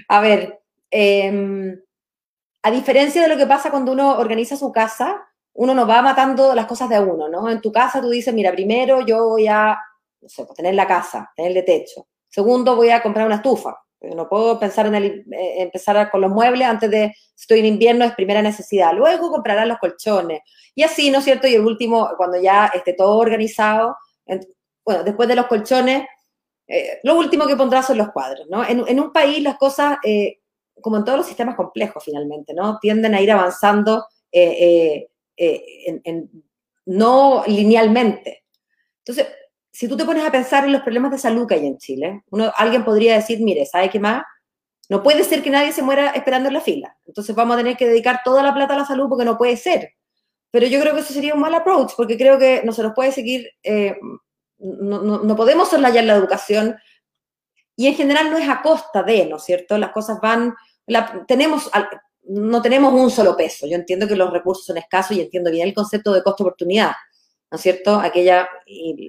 [0.08, 1.80] a ver, em,
[2.64, 6.54] a diferencia de lo que pasa cuando uno organiza su casa, uno no va matando
[6.56, 7.50] las cosas de uno, ¿no?
[7.50, 9.78] En tu casa tú dices, mira, primero yo voy a,
[10.22, 12.08] no sé, pues, tener la casa, tener el techo.
[12.30, 13.78] Segundo, voy a comprar una estufa.
[14.02, 15.24] No puedo pensar en eh,
[15.62, 18.94] empezar con los muebles antes de, si estoy en invierno, es primera necesidad.
[18.94, 20.42] Luego comprarás los colchones.
[20.74, 21.48] Y así, ¿no es cierto?
[21.48, 23.96] Y el último, cuando ya esté todo organizado,
[24.86, 26.06] bueno, después de los colchones,
[26.72, 28.68] eh, lo último que pondrás son los cuadros, ¿no?
[28.68, 30.40] En, un país las cosas, eh,
[30.82, 32.80] como en todos los sistemas complejos finalmente, ¿no?
[32.80, 35.08] Tienden a ir avanzando eh,
[36.86, 38.44] no linealmente.
[39.00, 39.28] Entonces,
[39.72, 42.24] si tú te pones a pensar en los problemas de salud que hay en Chile,
[42.30, 44.24] uno, alguien podría decir, mire, ¿sabe qué más?
[44.90, 46.98] No puede ser que nadie se muera esperando en la fila.
[47.06, 49.56] Entonces vamos a tener que dedicar toda la plata a la salud porque no puede
[49.58, 49.94] ser.
[50.52, 52.94] Pero yo creo que eso sería un mal approach porque creo que no se nos
[52.94, 53.96] puede seguir, eh,
[54.62, 56.78] no, no, podemos soslayar la educación
[57.76, 59.78] y en general no es a costa de, ¿no es cierto?
[59.78, 60.56] Las cosas van,
[61.28, 61.70] tenemos,
[62.24, 63.66] no tenemos un solo peso.
[63.68, 66.92] Yo entiendo que los recursos son escasos y entiendo bien el concepto de costo-oportunidad,
[67.50, 67.96] ¿no es cierto?
[67.96, 68.48] Aquella,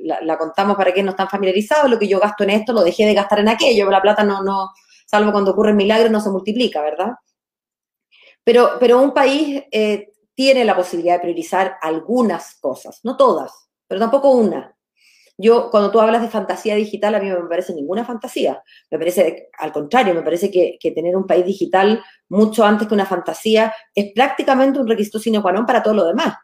[0.04, 3.06] la, contamos para quienes no están familiarizados, lo que yo gasto en esto lo dejé
[3.06, 4.70] de gastar en aquello, la plata no, no,
[5.06, 7.12] salvo cuando ocurren milagros, no se multiplica, ¿verdad?
[8.44, 13.52] Pero, pero un país eh, tiene la posibilidad de priorizar algunas cosas, no todas,
[13.86, 14.74] pero tampoco una.
[15.42, 18.62] Yo, cuando tú hablas de fantasía digital, a mí no me parece ninguna fantasía.
[18.90, 23.06] Me parece, al contrario, me parece que, tener un país digital mucho antes que una
[23.06, 26.36] fantasía es prácticamente un requisito sine qua non para todo lo demás.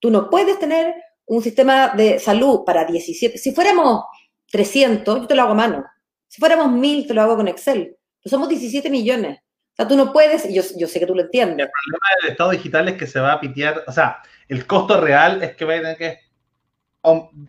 [0.00, 0.94] Tú no puedes tener
[1.26, 3.36] un sistema de salud para 17.
[3.36, 4.04] Si fuéramos
[4.50, 5.84] 300, yo te lo hago a mano.
[6.26, 7.98] Si fuéramos 1000, te lo hago con Excel.
[8.24, 9.38] Somos 17 millones.
[9.38, 11.66] O sea, tú no puedes, y yo, yo sé que tú lo entiendes.
[11.66, 14.98] El problema del Estado digital es que se va a pitear, o sea, el costo
[14.98, 16.25] real es que va a tener que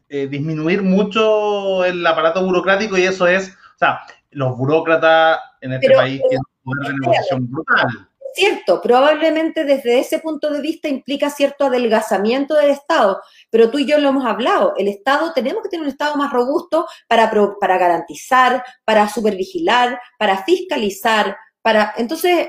[0.09, 3.99] eh, disminuir mucho el aparato burocrático y eso es, o sea,
[4.31, 10.19] los burócratas en este país tienen un poder de negociación brutal cierto, probablemente desde ese
[10.19, 14.73] punto de vista implica cierto adelgazamiento del Estado, pero tú y yo lo hemos hablado,
[14.77, 20.43] el Estado, tenemos que tener un Estado más robusto para, para garantizar, para supervigilar, para
[20.43, 21.95] fiscalizar, para...
[21.97, 22.47] Entonces,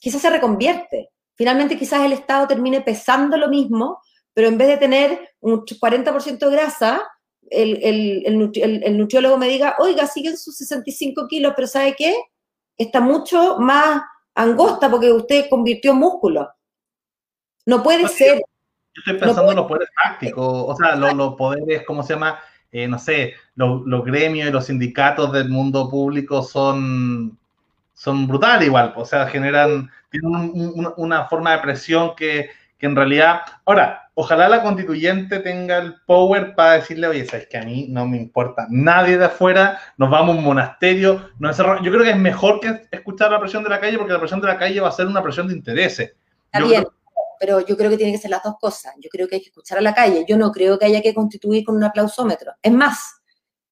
[0.00, 1.10] quizás se reconvierte.
[1.34, 4.00] Finalmente quizás el Estado termine pesando lo mismo,
[4.38, 7.02] pero en vez de tener un 40% de grasa,
[7.50, 8.22] el, el,
[8.84, 12.14] el, nutriólogo me diga, oiga, siguen sus 65 kilos, pero ¿sabe qué?
[12.76, 14.00] Está mucho más
[14.36, 16.48] angosta porque usted convirtió músculo.
[17.66, 18.36] No puede ser.
[18.94, 22.38] Yo estoy pensando en los poderes prácticos, o sea, los, poderes, ¿cómo se llama?
[22.70, 27.36] Eh, no sé, los, gremios y los sindicatos del mundo público son,
[27.92, 30.52] son brutales igual, o sea, generan, tienen
[30.96, 36.54] una forma de presión que, que en realidad, ahora, ojalá la constituyente tenga el power
[36.54, 40.36] para decirle, oye, sabes que a mí no me importa nadie de afuera, nos vamos
[40.36, 43.80] a un monasterio, nos Yo creo que es mejor que escuchar la presión de la
[43.80, 46.14] calle porque la presión de la calle va a ser una presión de intereses.
[46.52, 46.86] Está bien,
[47.38, 48.94] pero yo creo que tienen que ser las dos cosas.
[49.00, 50.24] Yo creo que hay que escuchar a la calle.
[50.26, 52.52] Yo no creo que haya que constituir con un aplausómetro.
[52.62, 53.20] Es más,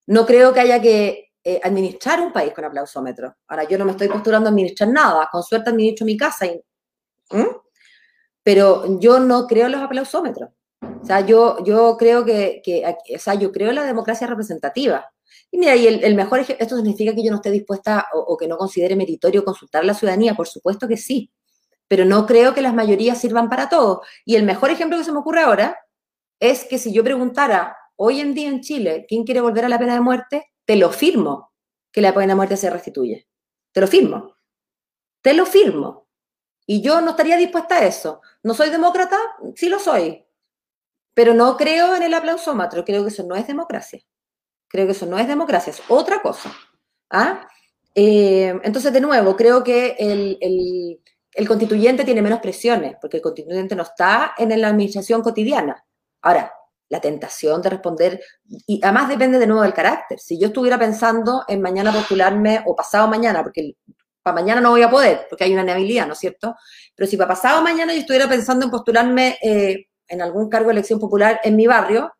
[0.07, 3.37] no creo que haya que eh, administrar un país con aplausómetro.
[3.47, 5.29] Ahora, yo no me estoy posturando a administrar nada.
[5.31, 6.61] Con suerte administro mi casa y...
[8.47, 10.51] Pero yo no creo en los aplausómetros.
[10.81, 12.63] O sea, yo, yo creo que,
[13.13, 15.11] o sea, yo creo en la democracia representativa.
[15.51, 18.57] Y mira, y el, mejor esto significa que yo no esté dispuesta o, que no
[18.57, 21.33] considere meritorio consultar a la ciudadanía, por supuesto que sí,
[21.89, 24.03] pero no creo que las mayorías sirvan para todo.
[24.25, 25.77] Y el mejor ejemplo que se me ocurre ahora
[26.39, 29.81] es que si yo preguntara hoy en día en Chile, ¿quién quiere volver a la
[29.81, 30.53] pena de muerte?
[30.65, 31.51] Te lo firmo
[31.91, 33.27] que la pena de muerte se restituye.
[33.73, 34.37] Te lo firmo.
[35.21, 36.06] Te lo firmo.
[36.67, 38.21] Y yo no estaría dispuesta a eso.
[38.43, 39.17] ¿No soy demócrata?
[39.55, 40.25] Sí lo soy.
[41.15, 42.85] Pero no creo en el aplausómetro.
[42.85, 44.01] Creo que eso no es democracia.
[44.69, 46.53] Creo que eso no es democracia, es otra cosa.
[47.11, 47.49] ¿Ah?
[47.95, 50.39] Eh, entonces, de nuevo, creo que el,
[51.35, 55.83] el, constituyente tiene menos presiones, porque el constituyente no está en la administración cotidiana.
[56.21, 56.53] Ahora,
[56.89, 58.21] la tentación de responder,
[58.67, 60.19] y además depende de nuevo del carácter.
[60.19, 63.77] Si yo estuviera pensando en mañana postularme o pasado mañana, porque
[64.27, 66.57] para mañana no voy a poder, porque hay una inhabilidad, ¿no es cierto?
[66.97, 70.73] Pero si para pasado mañana yo estuviera pensando en postularme eh, en algún cargo de
[70.73, 72.13] elección popular en mi barrio,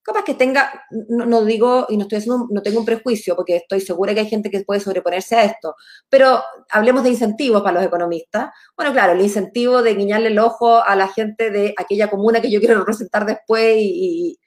[0.00, 3.80] capaz que tenga, no, digo, y no estoy haciendo, no tengo un prejuicio, porque estoy
[3.80, 5.74] segura que hay gente que puede sobreponerse a esto,
[6.08, 6.40] pero
[6.70, 8.50] hablemos de incentivos para los economistas.
[8.76, 12.52] Bueno, claro, el incentivo de guiñarle el ojo a la gente de aquella comuna que
[12.52, 14.38] yo quiero representar después y,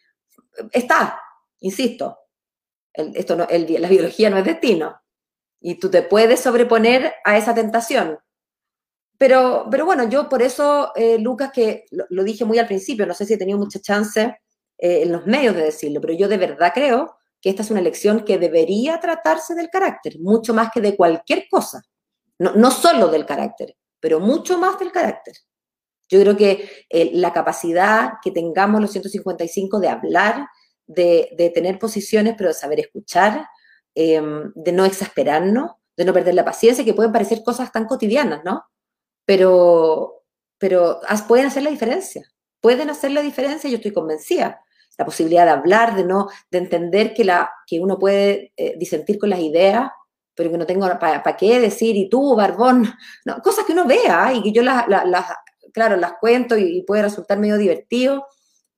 [0.72, 1.20] está,
[1.60, 2.18] insisto,
[2.94, 5.03] esto no, la biología no es destino
[5.64, 8.20] y tú te puedes sobreponer a esa tentación.
[9.18, 13.14] Pero, pero bueno, yo por eso, eh, Lucas, que lo, dije muy al principio, no
[13.14, 14.22] sé si he tenido mucha chance
[14.78, 17.80] eh, en los medios de decirlo, pero yo de verdad creo que esta es una
[17.80, 21.82] elección que debería tratarse del carácter, mucho más que de cualquier cosa.
[22.40, 25.36] No, no solo del carácter, pero mucho más del carácter.
[26.10, 30.46] Yo creo que eh, la capacidad que tengamos los 155 de hablar,
[30.86, 33.48] de, de tener posiciones, pero de saber escuchar,
[33.96, 38.44] Em, de no exasperarnos, de no perder la paciencia, que pueden parecer cosas tan cotidianas,
[38.44, 38.64] ¿no?
[39.26, 40.24] Pero,
[40.58, 42.28] pero pueden hacer la diferencia,
[42.60, 44.62] pueden hacer la diferencia, yo estoy convencida.
[44.98, 49.20] La posibilidad de hablar, de no, de entender que, la, que uno puede eh, disentir
[49.20, 49.92] con las ideas,
[50.36, 52.92] pero que no tengo para qué decir, y tú, Barbón,
[53.26, 54.86] no, cosas que uno vea y que yo las,
[55.72, 58.26] claro, las cuento y, y puede resultar medio divertido,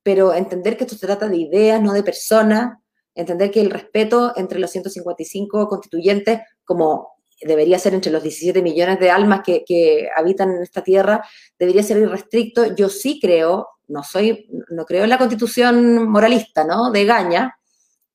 [0.04, 2.80] pero entender que esto se trata de ideas, no de personas,
[3.16, 9.00] entender que el respeto entre los 155 constituyentes, como debería ser entre los 17 millones
[9.00, 11.24] de almas que, habitan en esta tierra,
[11.58, 12.76] debería ser irrestricto.
[12.76, 16.92] Yo sí creo, no soy, no creo en la constitución moralista, ¿no?
[16.92, 17.58] De Gaña,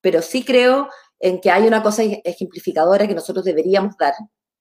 [0.01, 4.15] pero sí creo en que hay una cosa ejemplificadora que nosotros deberíamos dar.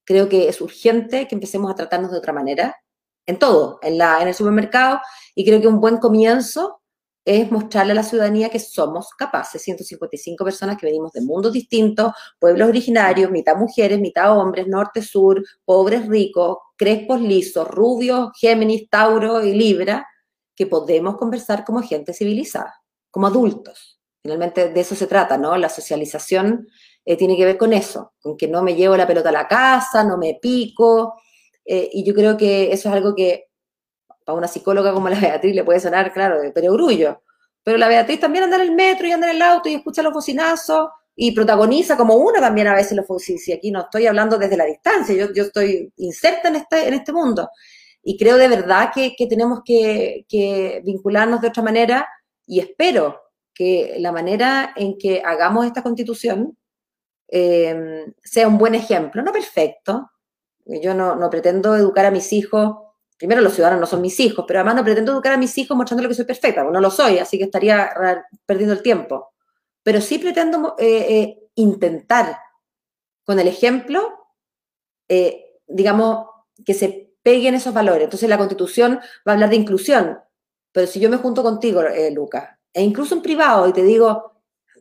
[0.03, 2.75] Creo que es urgente que empecemos a tratarnos de otra manera,
[3.25, 4.99] en todo, en, la, en el supermercado,
[5.35, 6.78] y creo que un buen comienzo
[7.29, 12.11] es mostrarle a la ciudadanía que somos capaces, 155 personas que venimos de mundos distintos,
[12.39, 19.43] pueblos originarios, mitad mujeres, mitad hombres, norte, sur, pobres, ricos, crespos, lisos, rubios, Géminis, Tauro
[19.43, 20.07] y Libra,
[20.55, 22.81] que podemos conversar como gente civilizada,
[23.11, 23.99] como adultos.
[24.23, 25.55] Finalmente de eso se trata, ¿no?
[25.55, 26.67] La socialización
[27.05, 29.47] eh, tiene que ver con eso, con que no me llevo la pelota a la
[29.47, 31.13] casa, no me pico,
[31.63, 33.48] eh, y yo creo que eso es algo que
[34.29, 37.21] a una psicóloga como la Beatriz le puede sonar, claro, de perogrullo,
[37.63, 40.01] pero la Beatriz también anda en el metro y anda en el auto y escucha
[40.01, 44.07] los bocinazos y protagoniza como una también a veces los bocinazos, y aquí no estoy
[44.07, 47.49] hablando desde la distancia, yo, yo estoy inserta en este, en este mundo,
[48.01, 52.07] y creo de verdad que, que tenemos que, que vincularnos de otra manera
[52.47, 53.21] y espero
[53.53, 56.57] que la manera en que hagamos esta constitución
[57.27, 60.09] eh, sea un buen ejemplo, no perfecto.
[60.65, 62.75] Yo no, no, pretendo educar a mis hijos,
[63.19, 65.77] primero los ciudadanos no son mis hijos, pero además no pretendo educar a mis hijos
[65.77, 67.91] mostrando que soy perfecta, no lo soy, así que estaría
[68.45, 69.33] perdiendo el tiempo.
[69.83, 72.37] Pero sí pretendo eh, eh, intentar,
[73.23, 74.15] con el ejemplo,
[75.67, 76.27] digamos,
[76.65, 78.05] que se peguen esos valores.
[78.05, 80.17] Entonces la constitución va a hablar de inclusión,
[80.71, 81.83] pero si yo me junto contigo,
[82.13, 84.39] Lucas, e incluso en privado, y te digo,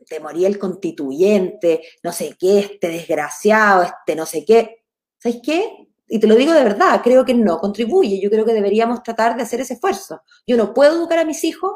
[0.09, 4.83] te moría el constituyente, no sé qué, este desgraciado, este no sé qué.
[5.19, 5.78] ¿Sabes qué?
[6.09, 8.19] Y te lo digo de verdad, creo que no contribuye.
[8.19, 10.21] Yo creo que deberíamos tratar de hacer ese esfuerzo.
[10.45, 11.71] Yo no puedo educar a mis hijos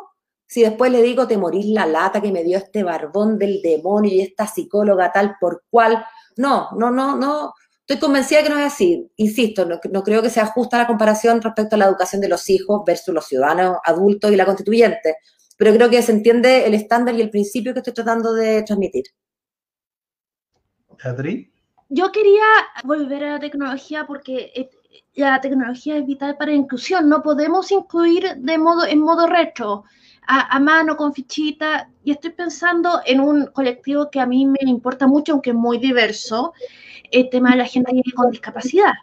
[0.46, 4.12] si después le digo, te morís la lata que me dio este barbón del demonio
[4.12, 6.04] y esta psicóloga tal por cual.
[6.38, 7.54] No, no, no, no.
[7.80, 9.10] Estoy convencida que no es así.
[9.18, 12.82] Insisto, no, creo que sea justa la comparación respecto a la educación de los hijos
[12.86, 15.16] versus los ciudadanos adultos y la constituyente
[15.58, 19.06] pero creo que se entiende el estándar y el principio que estoy tratando de transmitir.
[21.02, 21.53] Beatriz.
[21.96, 22.44] Yo quería
[22.84, 24.72] volver a la tecnología porque eh,
[25.14, 27.08] la tecnología es vital para la inclusión.
[27.08, 29.84] No podemos incluir de modo, en modo retro,
[30.26, 31.92] a, mano, con fichita.
[32.04, 35.78] Y estoy pensando en un colectivo que a mí me importa mucho, aunque es muy
[35.78, 36.54] diverso,
[37.12, 38.94] el tema de la gente con discapacidad.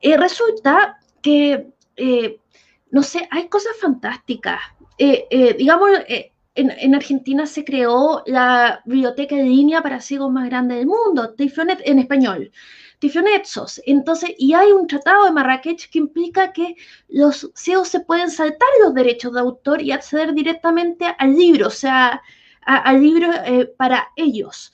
[0.00, 2.40] Eh, resulta que, eh,
[2.90, 4.58] no sé, hay cosas fantásticas.
[4.98, 5.90] Digamos,
[6.58, 11.34] eh, en, Argentina se creó la biblioteca de línea para ciegos más grande del mundo,
[11.34, 12.50] Tiflonet en español,
[12.98, 13.80] Tiflonetsos.
[13.86, 16.74] Entonces, y hay un tratado de Marrakech que implica que
[17.08, 21.70] los ciegos se pueden saltar los derechos de autor y acceder directamente al libro, o
[21.70, 22.20] sea,
[22.66, 23.28] al libro
[23.76, 24.72] para ellos.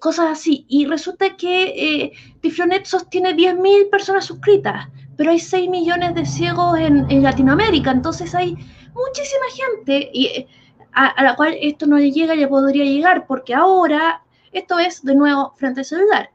[0.00, 0.64] cosas así.
[0.68, 7.10] Y resulta que Tiflonetsos tiene 10.000 personas suscritas, pero hay 6 millones de ciegos en,
[7.10, 8.56] en Latinoamérica, entonces hay
[8.94, 10.46] muchísima gente y,
[10.92, 14.22] a, la cual esto no le llega, le podría llegar, porque ahora
[14.52, 16.30] esto es de nuevo frente al celular.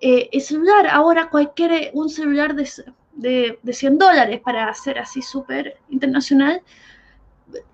[0.00, 2.68] Eh, el celular, ahora cualquier, un celular de,
[3.12, 6.62] de, de 100 dólares para hacer así súper internacional,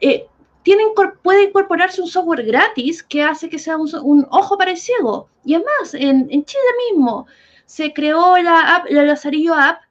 [0.01, 0.27] eh,
[0.63, 0.85] tiene,
[1.23, 5.29] puede incorporarse un software gratis que hace que sea un, ojo para el ciego.
[5.45, 7.27] Y además, en, en Chile mismo
[7.67, 9.83] se creó la app, la Lazarillo App,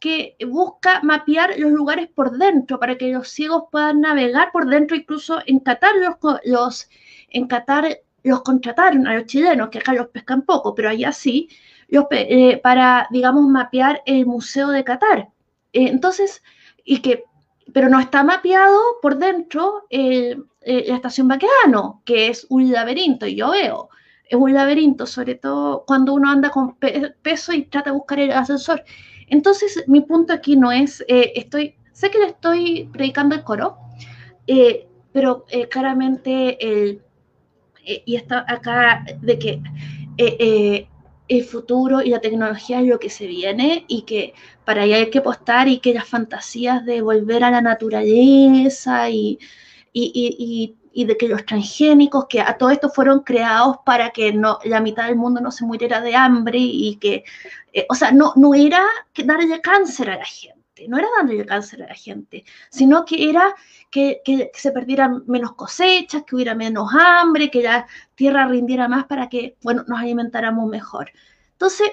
[0.00, 4.96] que busca mapear los lugares por dentro para que los ciegos puedan navegar por dentro,
[4.96, 6.88] incluso en Qatar los, los,
[7.28, 11.48] en Qatar los contrataron a los chilenos, que acá los pescan poco, pero allá sí,
[11.88, 15.28] los, eh, para, digamos, mapear el Museo de Qatar.
[15.72, 16.42] Eh, entonces,
[16.84, 17.24] y que,
[17.72, 23.36] pero no está mapeado por dentro eh, la estación Baqueano, que es un laberinto, y
[23.36, 23.90] yo veo,
[24.30, 28.32] es un laberinto, sobre todo cuando uno anda con peso y trata de buscar el
[28.32, 28.84] ascensor.
[29.30, 33.78] Entonces, mi punto aquí no es, eh, estoy, sé que le estoy predicando el coro,
[34.46, 37.02] eh, pero eh, claramente el,
[37.82, 39.62] y está acá de que
[41.28, 44.34] el futuro y la tecnología es lo que se viene y que
[44.64, 49.38] para allá hay que apostar y que las fantasías de volver a la naturaleza y,
[49.92, 54.58] y, y de que los transgénicos, que a todo esto fueron creados para que no,
[54.64, 57.24] la mitad del mundo no se muriera de hambre y que,
[57.72, 58.82] eh, o sea, no, no era
[59.24, 63.54] darle cáncer a la gente, no era darle cáncer a la gente, sino que era
[63.90, 69.04] que, que, se perdieran menos cosechas, que hubiera menos hambre, que la tierra rindiera más
[69.06, 71.10] para que, bueno, nos alimentáramos mejor.
[71.52, 71.90] Entonces,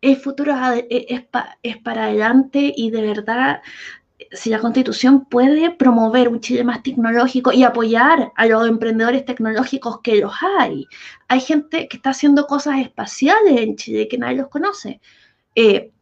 [0.00, 0.54] el futuro
[0.88, 1.24] es,
[1.62, 3.60] es, para adelante y de verdad
[4.32, 10.00] si la constitución puede promover un Chile más tecnológico y apoyar a los emprendedores tecnológicos
[10.00, 10.86] que los hay.
[11.28, 15.00] Hay gente que está haciendo cosas espaciales en Chile que nadie los conoce.
[15.54, 15.92] Eh,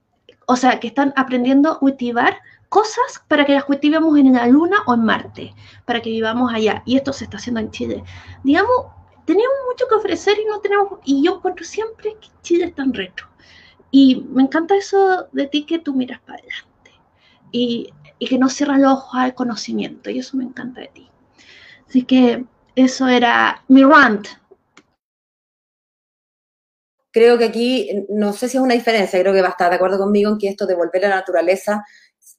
[0.47, 2.39] o sea, que están aprendiendo a cultivar
[2.69, 6.83] cosas para que las cultivemos en la Luna o en Marte, para que vivamos allá.
[6.87, 8.03] Y esto se está haciendo en Chile.
[8.45, 8.87] Digamos,
[9.25, 12.95] tenemos mucho que ofrecer y no tenemos, y yo encuentro siempre que Chile es tan
[12.95, 13.27] retro.
[13.91, 16.93] Y me encanta eso de ti que tú miras para adelante.
[17.51, 20.11] Y y que no cierras los ojos al conocimiento.
[20.11, 21.11] Y eso me encanta de ti.
[21.89, 22.45] Así que
[22.75, 24.27] eso era mi rant.
[27.13, 29.77] Creo que aquí, no sé si es una diferencia, creo que va a estar de
[29.77, 31.83] acuerdo conmigo en que esto de volver a la naturaleza,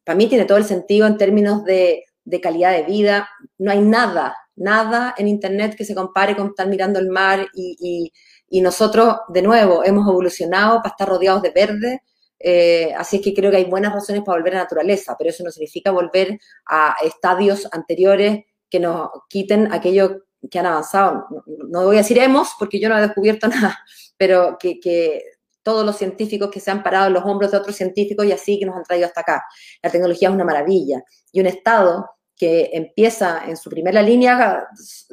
[0.04, 3.30] para mí tiene todo el sentido en términos de, de calidad de vida.
[3.58, 8.12] No hay nada, nada en Internet que se compare con estar mirando el mar y,
[8.62, 12.02] nosotros, de nuevo, hemos evolucionado para estar rodeados de verde.
[12.40, 15.30] Eh, así es que creo que hay buenas razones para volver a la naturaleza, pero
[15.30, 21.26] eso no significa volver a estadios anteriores que nos quiten aquello que han avanzado.
[21.70, 23.80] No, voy a decir hemos, porque yo no he descubierto nada,
[24.18, 25.24] pero que, que
[25.64, 28.60] todos los científicos que se han parado en los hombros de otros científicos y así
[28.60, 29.44] que nos han traído hasta acá.
[29.82, 31.04] La tecnología es una maravilla.
[31.32, 34.68] Y un Estado que empieza en su primera línea,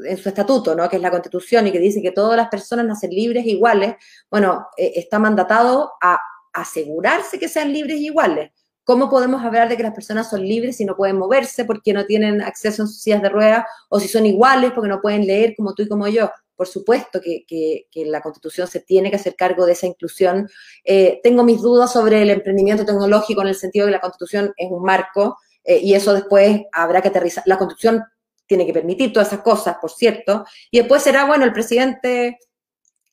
[0.04, 0.88] en su estatuto, ¿no?
[0.88, 3.94] que es la Constitución, y que dice que todas las personas nacen libres e iguales,
[4.30, 6.20] bueno, eh, está mandatado a
[6.54, 8.50] asegurarse que sean libres e iguales.
[8.84, 12.04] ¿Cómo podemos hablar de que las personas son libres si no pueden moverse porque no
[12.04, 15.54] tienen acceso en sus sillas de ruedas o si son iguales porque no pueden leer
[15.56, 16.30] como tú y como yo?
[16.54, 20.48] Por supuesto que, la Constitución se tiene que hacer cargo de esa inclusión.
[20.84, 24.52] Eh, tengo mis dudas sobre el emprendimiento tecnológico en el sentido de que la Constitución
[24.56, 27.42] es un marco eh, y eso después habrá que aterrizar.
[27.46, 28.04] La Constitución
[28.46, 32.38] tiene que permitir todas esas cosas, por cierto, y después será, bueno, el presidente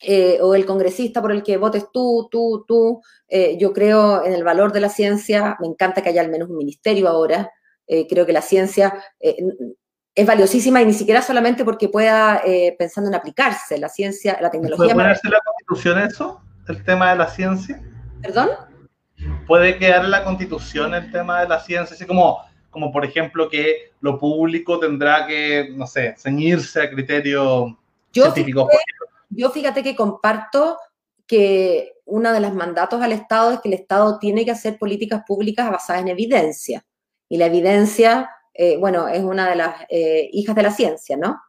[0.03, 3.01] eh, o el congresista por el que votes tú, tú, tú.
[3.27, 6.49] Eh, yo creo en el valor de la ciencia, me encanta que haya al menos
[6.49, 7.51] un ministerio ahora.
[7.87, 12.41] Eh, creo que la ciencia es valiosísima y ni siquiera solamente porque pueda
[12.77, 13.77] pensando en aplicarse.
[13.77, 14.93] La ciencia, la tecnología.
[14.93, 16.41] ¿Puede ponerse la constitución eso?
[16.67, 17.81] ¿El tema de la ciencia?
[18.21, 18.49] ¿Perdón?
[19.45, 21.95] ¿Puede quedar en la constitución el tema de la ciencia?
[21.95, 27.73] Así como, como por ejemplo que lo público tendrá que, no sé, ceñirse a criterios
[28.11, 28.67] científicos.
[29.31, 30.77] Yo fíjate que comparto
[31.25, 35.23] que uno de los mandatos al Estado es que el Estado tiene que hacer políticas
[35.25, 36.85] públicas basadas en evidencia.
[37.29, 41.39] Y la evidencia, eh, bueno, es una de las eh, hijas de la ciencia, ¿no?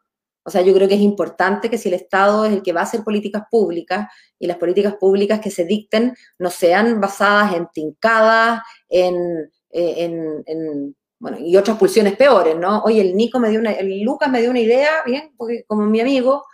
[0.45, 2.81] O sea, yo creo que es importante que si el Estado es el que va
[2.81, 7.69] a hacer políticas públicas y las políticas públicas que se dicten no sean basadas en
[7.73, 12.83] tincadas, en, eh, bueno, y otras pulsiones peores, ¿no?
[12.83, 15.87] Oye, el Nico me dio una, el Lucas me dio una idea, bien, porque como
[15.87, 16.45] mi amigo,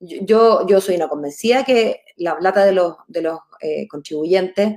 [0.00, 4.76] yo, yo soy una convencida que la plata de los, de los eh, contribuyentes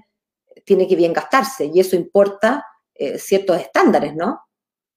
[0.65, 4.41] tiene que bien gastarse y eso importa eh, ciertos estándares, ¿no?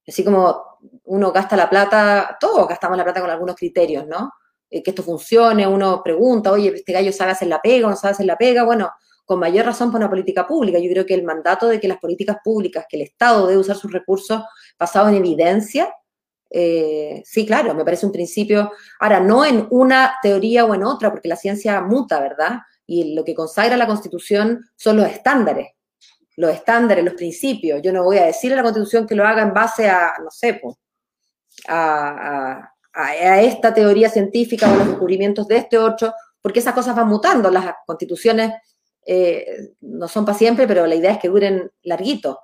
[0.06, 4.32] Así como uno gasta la plata, todos gastamos la plata con algunos criterios, ¿no?
[4.70, 7.96] Eh, que esto funcione, uno pregunta, oye, este gallo sabe hacer la pega o no
[7.96, 8.90] sabe hacer la pega, bueno,
[9.24, 10.78] con mayor razón para una política pública.
[10.78, 13.76] Yo creo que el mandato de que las políticas públicas, que el Estado debe usar
[13.76, 14.42] sus recursos
[14.78, 15.94] basados en evidencia,
[16.56, 18.70] eh, sí, claro, me parece un principio,
[19.00, 22.60] ahora, no en una teoría o en otra, porque la ciencia muta, ¿verdad?
[22.86, 25.72] Y lo que consagra la Constitución son los estándares,
[26.36, 27.82] los estándares, los principios.
[27.82, 30.30] Yo no voy a decir a la Constitución que lo haga en base a, no
[30.30, 30.76] sé, pues,
[31.66, 32.70] a,
[33.42, 37.50] esta teoría científica o los descubrimientos de este otro, porque esas cosas van mutando.
[37.50, 38.52] Las constituciones
[39.04, 42.38] eh, no son para siempre, pero la idea es que duren larguito.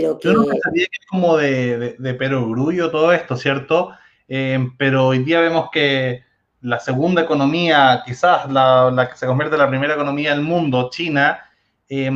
[0.00, 3.92] Pero Yo no pensaría que es como de, de, perogrullo todo esto, ¿cierto?
[4.28, 6.22] Eh, pero hoy día vemos que
[6.62, 11.38] la segunda economía, quizás la, que se convierte en la primera economía del mundo, China,
[11.88, 12.10] eh,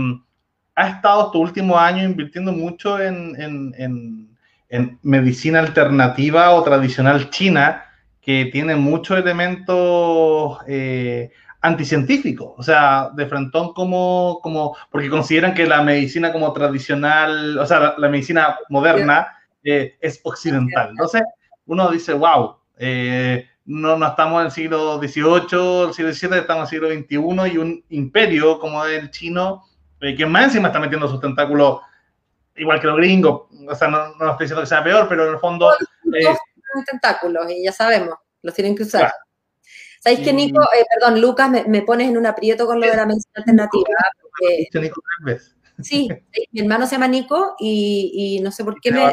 [0.74, 4.28] ha estado estos últimos años invirtiendo mucho en, en,
[4.68, 7.84] en, medicina alternativa o tradicional china,
[8.20, 11.30] que tiene muchos elementos eh,
[11.60, 17.66] anticientífico, o sea, de frentón como, como, porque consideran que la medicina como tradicional, o
[17.66, 20.90] sea, la, medicina moderna eh, es occidental.
[20.90, 21.22] Entonces,
[21.66, 26.72] uno dice, wow, eh, no, no estamos en el siglo XVIII, el siglo XVII, estamos
[26.72, 29.64] en el siglo XXI y un imperio como el chino,
[30.00, 31.80] eh, que más encima está metiendo sus tentáculos
[32.54, 35.34] igual que los gringos, o sea, no, no estoy diciendo que sea peor, pero en
[35.34, 35.72] el fondo...
[36.86, 39.12] tentáculos y ya sabemos, los tienen que usar.
[40.00, 43.06] ¿Sabéis que Nico, eh, perdón, Lucas, me, pones en un aprieto con lo de la
[43.06, 43.88] medicina alternativa?
[45.80, 46.08] sí,
[46.52, 49.12] mi hermano se llama Nico y, no sé por qué me...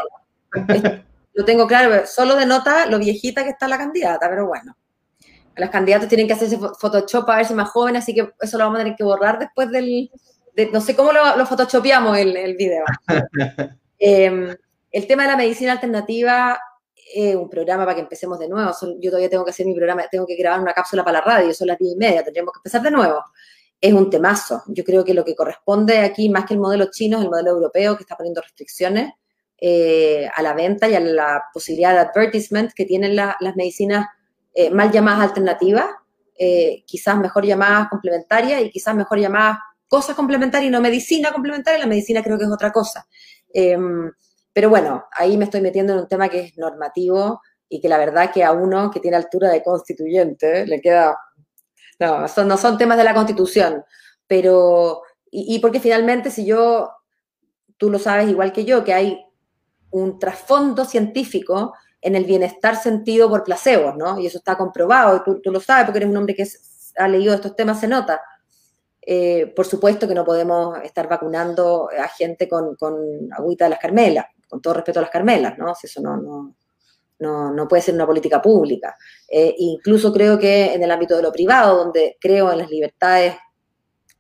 [1.34, 4.76] lo tengo claro, solo denota lo viejita que está la candidata, pero bueno.
[5.58, 8.80] Las candidatas tienen que hacerse Photoshop para verse más joven, así que eso lo vamos
[8.80, 10.10] a tener que borrar después del...
[10.72, 12.84] no sé cómo lo, lo photoshopeamos el, el video.
[13.98, 14.54] Em,
[14.92, 16.60] el tema de la medicina alternativa
[17.16, 18.72] un programa para que empecemos de nuevo.
[19.00, 21.54] yo todavía tengo que hacer mi programa, tengo que grabar una cápsula para la radio,
[21.54, 23.24] son las diez y media, tendríamos que empezar de nuevo.
[23.80, 24.64] Es un temazo.
[24.68, 27.52] Yo creo que lo que corresponde aquí, más que el modelo chino, es el modelo
[27.52, 29.14] europeo que está poniendo restricciones
[29.58, 34.08] eh, a la venta y a la posibilidad de advertisement que tienen las medicinas
[34.54, 35.86] eh, mal llamadas alternativas,
[36.38, 41.80] eh, quizás mejor llamadas complementarias y quizás mejor llamadas cosas complementarias y no medicina complementaria.
[41.80, 43.08] La medicina creo que es otra cosa.
[44.56, 47.98] Pero bueno, ahí me estoy metiendo en un tema que es normativo y que la
[47.98, 51.20] verdad que a uno que tiene altura de constituyente le queda...
[52.00, 53.84] No, son, no son temas de la constitución,
[54.26, 55.02] pero...
[55.30, 56.90] Y, porque finalmente si yo,
[57.76, 59.26] tú lo sabes igual que yo, que hay
[59.90, 64.18] un trasfondo científico en el bienestar sentido por placebos, ¿no?
[64.18, 66.48] Y eso está comprobado, tú, tú lo sabes porque eres un hombre que
[66.98, 68.22] ha leído estos temas, se nota.
[69.02, 72.96] Eh, por supuesto que no podemos estar vacunando a gente con, con,
[73.34, 75.74] agüita de las Carmelas, con todo respeto a las Carmelas, ¿no?
[75.76, 76.56] Si eso no, no,
[77.20, 78.96] no, no puede ser una política pública.
[79.28, 83.36] Eh, incluso creo que en el ámbito de lo privado, donde creo en las libertades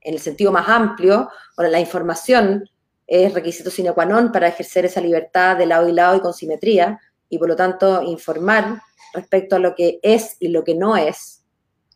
[0.01, 2.69] en el sentido más amplio, bueno, la información
[3.07, 6.33] es requisito sine qua non para ejercer esa libertad de lado y lado y con
[6.33, 6.99] simetría,
[7.29, 8.81] y por lo tanto informar
[9.13, 11.43] respecto a lo que es y lo que no es,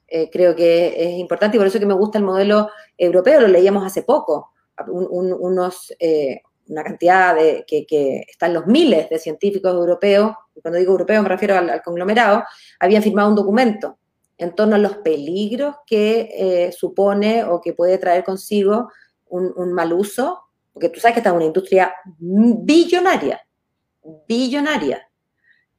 [0.07, 3.47] eh, creo que es importante y por eso que me gusta el modelo europeo, lo
[3.47, 4.51] leíamos hace poco,
[4.88, 10.91] unos, eh, una cantidad de, que, están los miles de científicos europeos, y cuando digo
[10.91, 12.43] europeos me refiero al, conglomerado,
[12.79, 13.97] habían firmado un documento
[14.37, 18.89] en torno a los peligros que eh, supone o que puede traer consigo
[19.27, 20.39] un, mal uso,
[20.71, 23.41] porque tú sabes que está en una industria billonaria,
[24.27, 25.07] billonaria,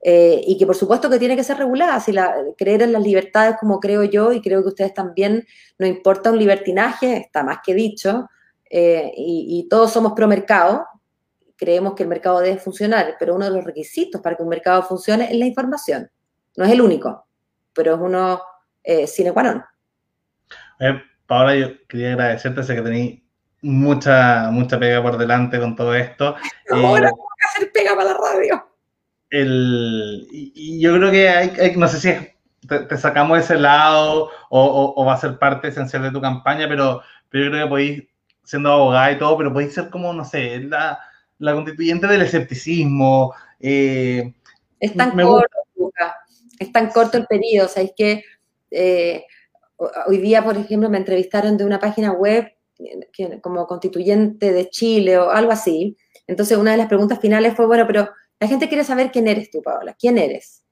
[0.03, 3.03] eh, y que por supuesto que tiene que ser regulada, si la, creer en las
[3.03, 5.47] libertades como creo yo y creo que ustedes también,
[5.79, 8.29] no importa un libertinaje, está más que dicho,
[8.71, 10.87] eh, y, todos somos pro mercado,
[11.57, 14.83] creemos que el mercado debe funcionar, pero uno de los requisitos para que un mercado
[14.83, 16.11] funcione es la información.
[16.57, 17.27] No es el único,
[17.75, 18.41] pero es uno
[18.83, 19.65] eh, sine qua non.
[21.27, 23.23] Paola, yo quería agradecerte, sé que tenéis
[23.61, 26.35] mucha, mucha pega por delante con todo esto.
[26.71, 28.71] Ahora tengo que hacer pega para la radio
[29.31, 35.05] el, y, yo creo que hay, no sé si te, sacamos ese lado o, o,
[35.05, 38.05] va a ser parte esencial de tu campaña, pero, pero yo creo que podéis,
[38.45, 40.99] siendo abogada y todo, pero podéis ser como, no sé, la,
[41.39, 43.35] la constituyente del escepticismo.
[43.59, 44.33] Eh,
[44.79, 45.57] es tan corto,
[46.59, 48.25] es tan corto el periodo, o sea, es que
[48.71, 49.25] eh,
[50.07, 52.53] hoy día, por ejemplo, me entrevistaron de una página web
[53.13, 55.97] que, como constituyente de Chile o algo así.
[56.27, 58.09] Entonces, una de las preguntas finales fue, bueno, pero
[58.39, 59.95] la gente quiere saber quién eres tú, Paola.
[59.99, 60.63] ¿Quién eres?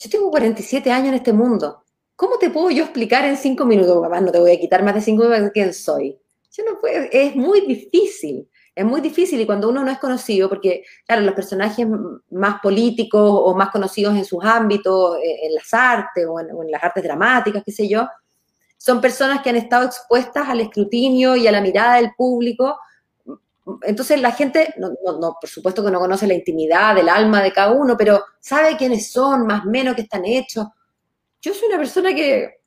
[0.00, 1.84] Yo tengo 47 años en este mundo.
[2.18, 4.02] ¿Cómo te puedo yo explicar en cinco minutos?
[4.02, 6.18] Papá, no te voy a quitar más de cinco minutos quién soy.
[6.50, 8.50] Yo no puedo, es muy difícil.
[8.74, 11.86] Es muy difícil y cuando uno no es conocido, porque, claro, los personajes
[12.30, 16.82] más políticos o más conocidos en sus ámbitos, eh, en las artes o en, las
[16.82, 18.08] artes dramáticas, qué sé yo,
[18.76, 22.78] son personas que han estado expuestas al escrutinio y a la mirada del público
[23.82, 27.52] entonces la gente, no, no, por supuesto que no conoce la intimidad del alma de
[27.52, 30.66] cada uno, pero sabe quiénes son, más o menos qué están hechos.
[31.40, 32.60] Yo soy una persona que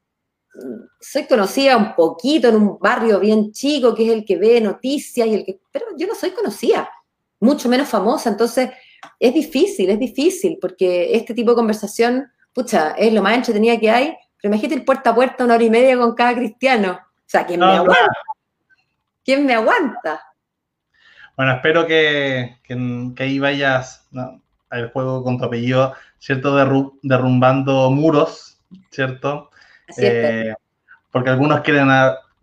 [0.56, 4.62] mm, soy conocida un poquito en un barrio bien chico, que es el que ve
[4.62, 6.90] noticias y el que, pero yo no soy conocida,
[7.40, 8.70] mucho menos famosa, entonces
[9.20, 13.90] es difícil, es difícil, porque este tipo de conversación, pucha, es lo más entretenida que
[13.90, 16.94] hay, pero imagínate el puerta a puerta una hora y media con cada cristiano.
[16.94, 18.08] O sea, ¿quién me aguanta?
[19.24, 20.22] ¿Quién me aguanta?
[21.38, 22.58] Bueno, espero que,
[23.18, 24.08] ahí vayas
[24.70, 26.56] al juego con tu apellido, ¿cierto?
[27.04, 28.51] derrumbando muros,
[28.90, 29.52] ¿cierto?
[29.98, 30.54] Eh,
[31.12, 31.90] porque algunos quieren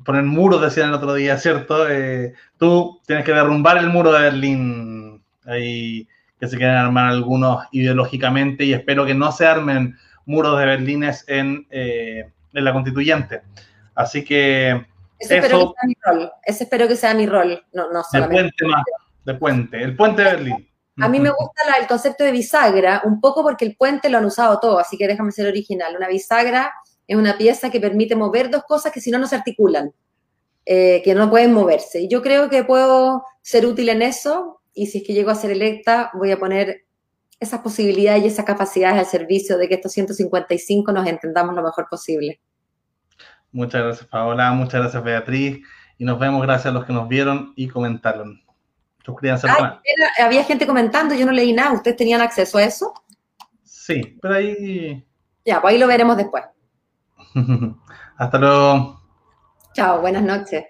[0.05, 1.89] poner muros, decían el otro día, ¿cierto?
[1.89, 6.07] Eh, tú tienes que derrumbar el muro de Berlín, ahí
[6.39, 11.25] que se quieren armar algunos ideológicamente y espero que no se armen muros de Berlines
[11.27, 13.43] en, eh, en la constituyente.
[13.95, 14.87] Así que
[15.19, 16.33] ese espero que sea mi rol.
[16.45, 17.65] Ese espero que sea mi rol.
[17.73, 18.55] No, no solamente.
[18.65, 18.89] De puente,
[19.25, 19.83] de puente.
[19.83, 20.68] El puente de Berlín.
[21.01, 24.25] A mí me gusta el concepto de bisagra, un poco porque el puente lo han
[24.25, 25.95] usado todo, así que déjame ser original.
[25.97, 26.73] Una bisagra
[27.07, 29.93] es una pieza que permite mover dos cosas que si no, no se articulan,
[30.67, 32.03] eh, que no pueden moverse.
[32.03, 35.35] Y yo creo que puedo ser útil en eso, y si es que llego a
[35.35, 36.85] ser electa, voy a poner
[37.41, 41.87] esas posibilidades y esas capacidades al servicio de que estos 155 nos entendamos lo mejor
[41.89, 42.41] posible.
[43.53, 44.53] Muchas gracias, Paola.
[44.53, 45.61] Muchas gracias, Beatriz.
[45.97, 48.41] Y nos vemos gracias a los que nos vieron y comentaron.
[50.23, 51.73] Había gente comentando, yo no leí nada.
[51.73, 52.93] ¿Ustedes tenían acceso a eso?
[53.65, 55.05] Sí, pero ahí.
[55.45, 56.45] Ya, pues ahí lo veremos después.
[58.17, 59.01] Hasta luego.
[59.73, 60.65] Chao, buenas noches.